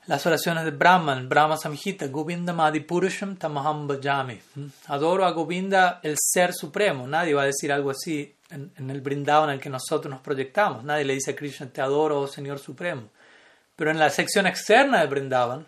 las 0.05 0.23
oraciones 0.27 0.63
de 0.63 0.69
Brahman, 0.69 1.27
Brahma 1.27 1.57
Samhita, 1.57 2.05
Govinda 2.05 2.53
Purusham 2.87 3.35
Tamaham 3.35 3.87
Bhajami. 3.87 4.39
Adoro 4.89 5.25
a 5.25 5.31
Govinda, 5.31 6.01
el 6.03 6.17
ser 6.19 6.53
supremo. 6.53 7.07
Nadie 7.07 7.33
va 7.33 7.41
a 7.41 7.45
decir 7.45 7.71
algo 7.71 7.89
así 7.89 8.31
en, 8.51 8.91
el 8.91 9.01
brindado 9.01 9.45
en 9.45 9.49
el 9.49 9.59
que 9.59 9.71
nosotros 9.71 10.11
nos 10.11 10.21
proyectamos. 10.21 10.83
Nadie 10.83 11.05
le 11.05 11.15
dice 11.15 11.31
a 11.31 11.35
Krishna, 11.35 11.65
te 11.65 11.81
adoro, 11.81 12.21
oh 12.21 12.27
Señor 12.27 12.59
Supremo. 12.59 13.09
Pero 13.79 13.91
en 13.91 13.97
la 13.97 14.09
sección 14.09 14.45
externa 14.45 14.99
de 14.99 15.07
Brindavan, 15.07 15.65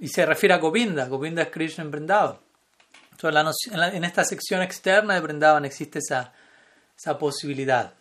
y 0.00 0.08
se 0.08 0.26
refiere 0.26 0.52
a 0.52 0.58
Govinda, 0.58 1.06
Govinda 1.06 1.42
es 1.42 1.48
Krishna 1.48 1.84
en 1.84 1.92
Brindavan. 1.92 2.38
Entonces, 3.12 3.72
en, 3.72 4.02
esta 4.02 4.24
sección 4.24 4.62
externa 4.62 5.14
de 5.14 5.20
Brindavan 5.20 5.64
existe 5.64 6.00
esa, 6.00 6.32
esa 6.98 7.16
posibilidad. 7.16 7.94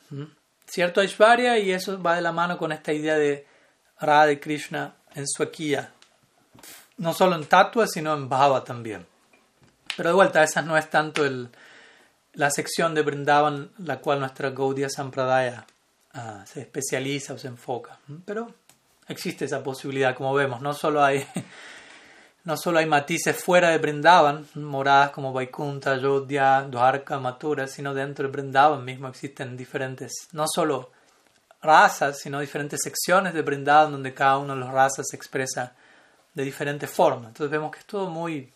¿Cierto 0.65 0.99
Aishwarya? 0.99 1.59
Y 1.59 1.71
eso 1.71 2.01
va 2.01 2.15
de 2.15 2.23
la 2.23 2.31
mano 2.31 2.57
con 2.57 2.71
esta 2.71 2.91
idea 2.91 3.15
de 3.15 3.45
Radha 3.99 4.31
y 4.31 4.37
Krishna 4.37 4.95
en 5.13 5.27
Suequía, 5.27 5.93
no 6.97 7.13
solo 7.13 7.35
en 7.35 7.45
Tatua, 7.45 7.85
sino 7.85 8.15
en 8.15 8.27
Bhava 8.27 8.63
también. 8.63 9.05
Pero 9.95 10.09
de 10.09 10.15
vuelta, 10.15 10.41
esa 10.41 10.63
no 10.63 10.75
es 10.75 10.89
tanto 10.89 11.23
el, 11.23 11.51
la 12.33 12.49
sección 12.49 12.95
de 12.95 13.03
Brindavan 13.03 13.73
la 13.77 13.99
cual 13.99 14.21
nuestra 14.21 14.49
Gaudiya 14.49 14.89
Sampradaya 14.89 15.67
uh, 16.15 16.47
se 16.47 16.61
especializa 16.61 17.35
o 17.35 17.37
se 17.37 17.47
enfoca. 17.47 17.99
Pero 18.25 18.62
existe 19.07 19.45
esa 19.45 19.63
posibilidad, 19.63 20.15
como 20.15 20.33
vemos, 20.33 20.61
no 20.61 20.73
solo 20.73 21.03
hay, 21.03 21.25
no 22.43 22.57
solo 22.57 22.79
hay 22.79 22.85
matices 22.85 23.41
fuera 23.41 23.69
de 23.69 23.77
Brindavan, 23.77 24.47
moradas 24.55 25.11
como 25.11 25.33
Vaikunta, 25.33 25.97
Yodhya, 25.97 26.63
Dwarka, 26.63 27.19
Mathura, 27.19 27.67
sino 27.67 27.93
dentro 27.93 28.27
de 28.27 28.31
Brindavan 28.31 28.83
mismo 28.83 29.07
existen 29.07 29.57
diferentes, 29.57 30.27
no 30.31 30.45
solo 30.47 30.91
razas, 31.61 32.19
sino 32.19 32.39
diferentes 32.39 32.81
secciones 32.83 33.33
de 33.33 33.41
Brindavan 33.41 33.91
donde 33.91 34.13
cada 34.13 34.37
uno 34.37 34.53
de 34.53 34.59
los 34.59 34.69
razas 34.69 35.07
se 35.09 35.15
expresa 35.15 35.73
de 36.33 36.43
diferentes 36.43 36.89
formas. 36.89 37.27
Entonces 37.29 37.51
vemos 37.51 37.71
que 37.71 37.79
es 37.79 37.85
todo 37.85 38.09
muy, 38.09 38.51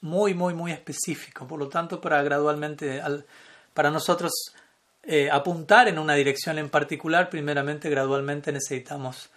muy, 0.00 0.34
muy, 0.34 0.54
muy 0.54 0.72
específico. 0.72 1.46
Por 1.46 1.58
lo 1.58 1.68
tanto, 1.68 2.00
para 2.00 2.22
gradualmente, 2.22 3.02
para 3.72 3.90
nosotros 3.90 4.32
eh, 5.04 5.28
apuntar 5.30 5.88
en 5.88 5.98
una 5.98 6.14
dirección 6.14 6.58
en 6.58 6.68
particular, 6.68 7.28
primeramente, 7.28 7.90
gradualmente 7.90 8.52
necesitamos 8.52 9.30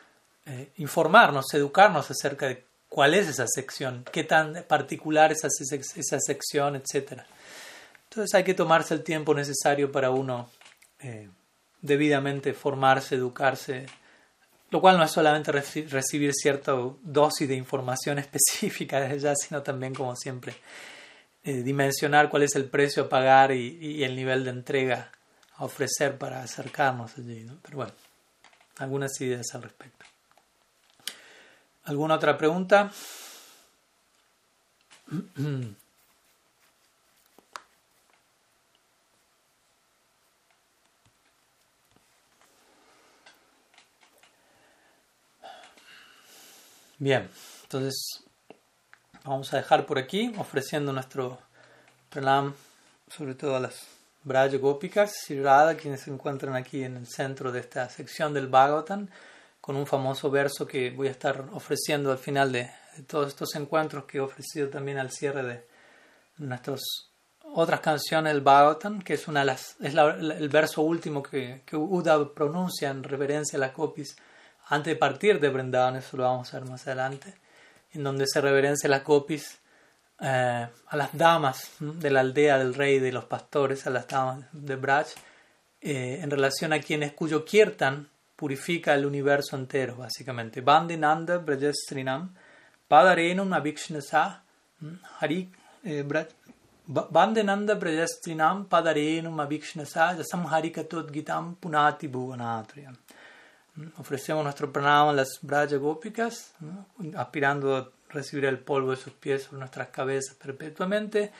eh, 0.46 0.70
informarnos, 0.78 1.52
educarnos 1.56 2.12
acerca 2.12 2.48
de 2.48 2.64
cuál 2.88 3.16
es 3.16 3.28
esa 3.28 3.48
sección, 3.48 4.06
qué 4.12 4.24
tan 4.24 4.64
particular 4.68 5.32
es 5.32 5.44
esa, 5.44 6.20
sección, 6.20 6.76
etc. 6.76 7.22
Entonces 8.10 8.36
hay 8.36 8.44
que 8.44 8.54
tomarse 8.54 8.94
el 8.94 9.04
tiempo 9.04 9.34
necesario 9.34 9.92
para 9.92 10.12
uno 10.12 10.52
eh, 11.00 11.30
debidamente 11.82 12.54
formarse, 12.54 13.16
educarse, 13.16 13.88
lo 14.70 14.80
cual 14.80 14.98
no 14.98 15.04
es 15.04 15.12
solamente 15.12 15.52
recibir 15.52 16.32
cierta 16.36 16.74
dosis 17.02 17.48
de 17.48 17.56
información 17.56 18.20
específica 18.20 19.02
desde 19.02 19.20
ya, 19.20 19.36
sino 19.36 19.64
también, 19.64 19.96
como 19.96 20.16
siempre, 20.16 20.54
dimensionar 21.44 22.30
cuál 22.30 22.44
es 22.44 22.56
el 22.56 22.66
precio 22.66 23.04
a 23.04 23.10
pagar 23.10 23.52
y, 23.52 24.04
el 24.04 24.16
nivel 24.16 24.44
de 24.44 24.50
entrega 24.50 25.12
a 25.58 25.66
ofrecer 25.66 26.18
para 26.18 26.44
acercarnos 26.44 27.18
allí. 27.18 27.48
Pero 27.62 27.78
bueno, 27.78 27.94
algunas 28.78 29.20
ideas 29.22 29.54
al 29.54 29.64
respecto. 29.64 30.06
¿Alguna 31.86 32.16
otra 32.16 32.38
pregunta? 32.38 32.92
Bien, 46.98 47.30
entonces 47.64 48.24
vamos 49.24 49.54
a 49.54 49.58
dejar 49.58 49.86
por 49.86 50.00
aquí 50.00 50.34
ofreciendo 50.38 50.92
nuestro 50.92 51.40
pranam, 52.10 52.56
sobre 53.10 53.36
todo 53.36 53.56
a 53.56 53.60
las 53.60 53.95
Braja 54.26 54.58
Gopikas 54.58 55.30
y 55.30 55.40
Radha, 55.40 55.78
quienes 55.78 56.02
se 56.02 56.12
encuentran 56.12 56.56
aquí 56.56 56.84
en 56.84 56.98
el 56.98 57.08
centro 57.08 57.52
de 57.52 57.62
esta 57.62 57.88
sección 57.90 58.34
del 58.34 58.48
Bhagavatam, 58.48 59.08
con 59.62 59.78
un 59.78 59.88
famoso 59.88 60.30
verso 60.30 60.68
que 60.68 60.92
voy 60.92 61.08
a 61.08 61.12
estar 61.12 61.46
ofreciendo 61.54 62.12
al 62.12 62.18
final 62.18 62.52
de, 62.52 62.70
todos 63.08 63.30
estos 63.30 63.56
encuentros 63.56 64.06
que 64.06 64.18
he 64.18 64.22
ofrecido 64.22 64.70
también 64.70 64.98
al 64.98 65.12
cierre 65.12 65.44
de 65.44 65.68
nuestras 66.40 66.82
otras 67.54 67.80
canciones 67.80 68.34
del 68.34 68.42
Bhagavatam, 68.42 69.02
que 69.02 69.14
es, 69.14 69.28
una 69.28 69.46
las, 69.46 69.78
es 69.80 69.94
el 69.94 70.50
verso 70.50 70.82
último 70.82 71.24
que, 71.24 71.62
que 71.66 71.78
Uda 71.78 72.34
pronuncia 72.34 72.90
en 72.90 73.04
reverencia 73.04 73.58
a 73.58 73.62
las 73.62 73.74
Gopis 73.74 74.18
antes 74.68 74.94
de 74.94 74.96
partir 74.98 75.40
de 75.40 75.50
Brindavan, 75.50 75.96
eso 75.98 76.18
lo 76.18 76.24
vamos 76.24 76.54
a 76.54 76.60
ver 76.60 76.70
más 76.70 76.88
adelante, 76.88 77.36
en 77.92 78.04
donde 78.04 78.26
se 78.28 78.42
reverencia 78.42 78.90
las 78.90 79.04
copis 79.04 79.60
eh, 80.20 80.68
a 80.88 80.98
las 80.98 81.18
damas 81.18 81.72
de 81.80 82.10
la 82.10 82.22
aldea 82.22 82.58
del 82.58 82.74
rey 82.74 83.00
de 83.00 83.12
los 83.12 83.26
pastores, 83.26 83.86
a 83.86 83.90
las 83.90 84.08
damas 84.08 84.46
de 84.52 84.76
Braj, 84.76 85.08
eh, 85.82 86.20
en 86.22 86.32
relación 86.32 86.74
a 86.74 86.80
quienes 86.80 87.14
cuyo 87.14 87.44
kirtan 87.44 88.10
purifica 88.36 88.94
el 88.94 89.06
universo 89.06 89.56
entero, 89.56 89.98
básicamente. 89.98 90.62
Bandinanda 90.62 91.38
Brajastrinam 91.38 92.34
Padarenum 92.88 93.52
Avikshnasa 93.54 94.44
Hari 95.20 95.52
Bandenanda 96.88 97.76
Brajastrinam 97.76 98.68
Padarenum 98.68 99.40
Avikshnasa 99.40 100.18
Yasam 100.18 100.46
Harikatot 100.46 101.12
Gitam 101.12 101.56
Punati 101.56 102.08
Bhuvanatriyam 102.08 102.96
Ofrecemos 103.98 104.44
nuestro 104.44 104.72
pranama 104.72 105.10
a 105.10 105.14
las 105.14 105.40
Braja 105.42 105.76
Gópicas, 105.76 106.54
aspirando 107.18 107.92
recibir 108.16 108.46
el 108.46 108.60
polvo 108.60 108.92
de 108.92 108.98
sus 108.98 109.14
pies 109.14 109.44
sobre 109.44 109.60
nuestras 109.60 109.90
cabezas 109.90 110.36
perpetuamente, 110.36 111.32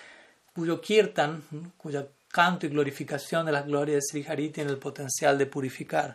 cuyo 0.54 0.80
kirtan, 0.80 1.44
cuya 1.78 2.08
canto 2.28 2.66
y 2.66 2.70
glorificación 2.70 3.46
de 3.46 3.52
las 3.52 3.66
glorias 3.66 3.96
de 3.96 4.02
Sri 4.02 4.26
Hari 4.28 4.50
tiene 4.50 4.72
el 4.72 4.78
potencial 4.78 5.38
de 5.38 5.46
purificar 5.46 6.14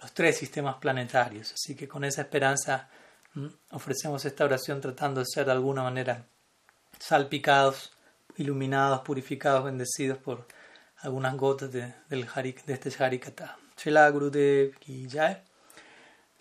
los 0.00 0.12
tres 0.12 0.36
sistemas 0.36 0.76
planetarios. 0.76 1.52
Así 1.52 1.74
que 1.74 1.88
con 1.88 2.04
esa 2.04 2.22
esperanza 2.22 2.88
ofrecemos 3.70 4.24
esta 4.24 4.44
oración 4.44 4.80
tratando 4.80 5.20
de 5.20 5.26
ser 5.26 5.46
de 5.46 5.52
alguna 5.52 5.82
manera 5.82 6.26
salpicados, 6.98 7.92
iluminados, 8.36 9.00
purificados, 9.00 9.64
bendecidos 9.64 10.18
por 10.18 10.46
algunas 10.98 11.36
gotas 11.36 11.72
de, 11.72 11.94
del 12.08 12.26
de 12.66 12.72
este 12.72 13.04
Harikata. 13.04 13.56
Shila 13.76 14.08
Gurudev 14.10 14.76
ki 14.78 15.08
jai. 15.10 15.51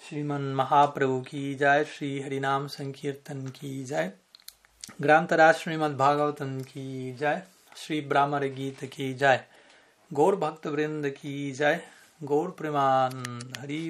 श्रीमन 0.10 0.42
महाप्रभु 0.42 1.22
की 1.22 1.56
जय 1.56 1.84
श्री 1.84 2.22
हरिनाम 2.22 2.68
संकीर्तन 2.68 3.48
की 3.48 3.84
जय। 3.84 4.12
ग्रंथराज 5.02 5.56
श्रीमद 5.56 5.92
भागवतन 5.98 6.62
की 6.62 7.14
जय 7.14 7.44
श्री 7.76 8.02
ब्राह्मण 8.02 8.40
गीत 8.40 8.86
की 8.86 9.14
जय। 9.14 9.44
गौर 10.14 10.36
भक्त 10.36 10.68
वृंद 10.68 11.10
की 11.10 11.52
जय। 11.52 11.84
गौर 12.24 12.52
प्रेमान 12.52 13.54
हरि 13.60 13.90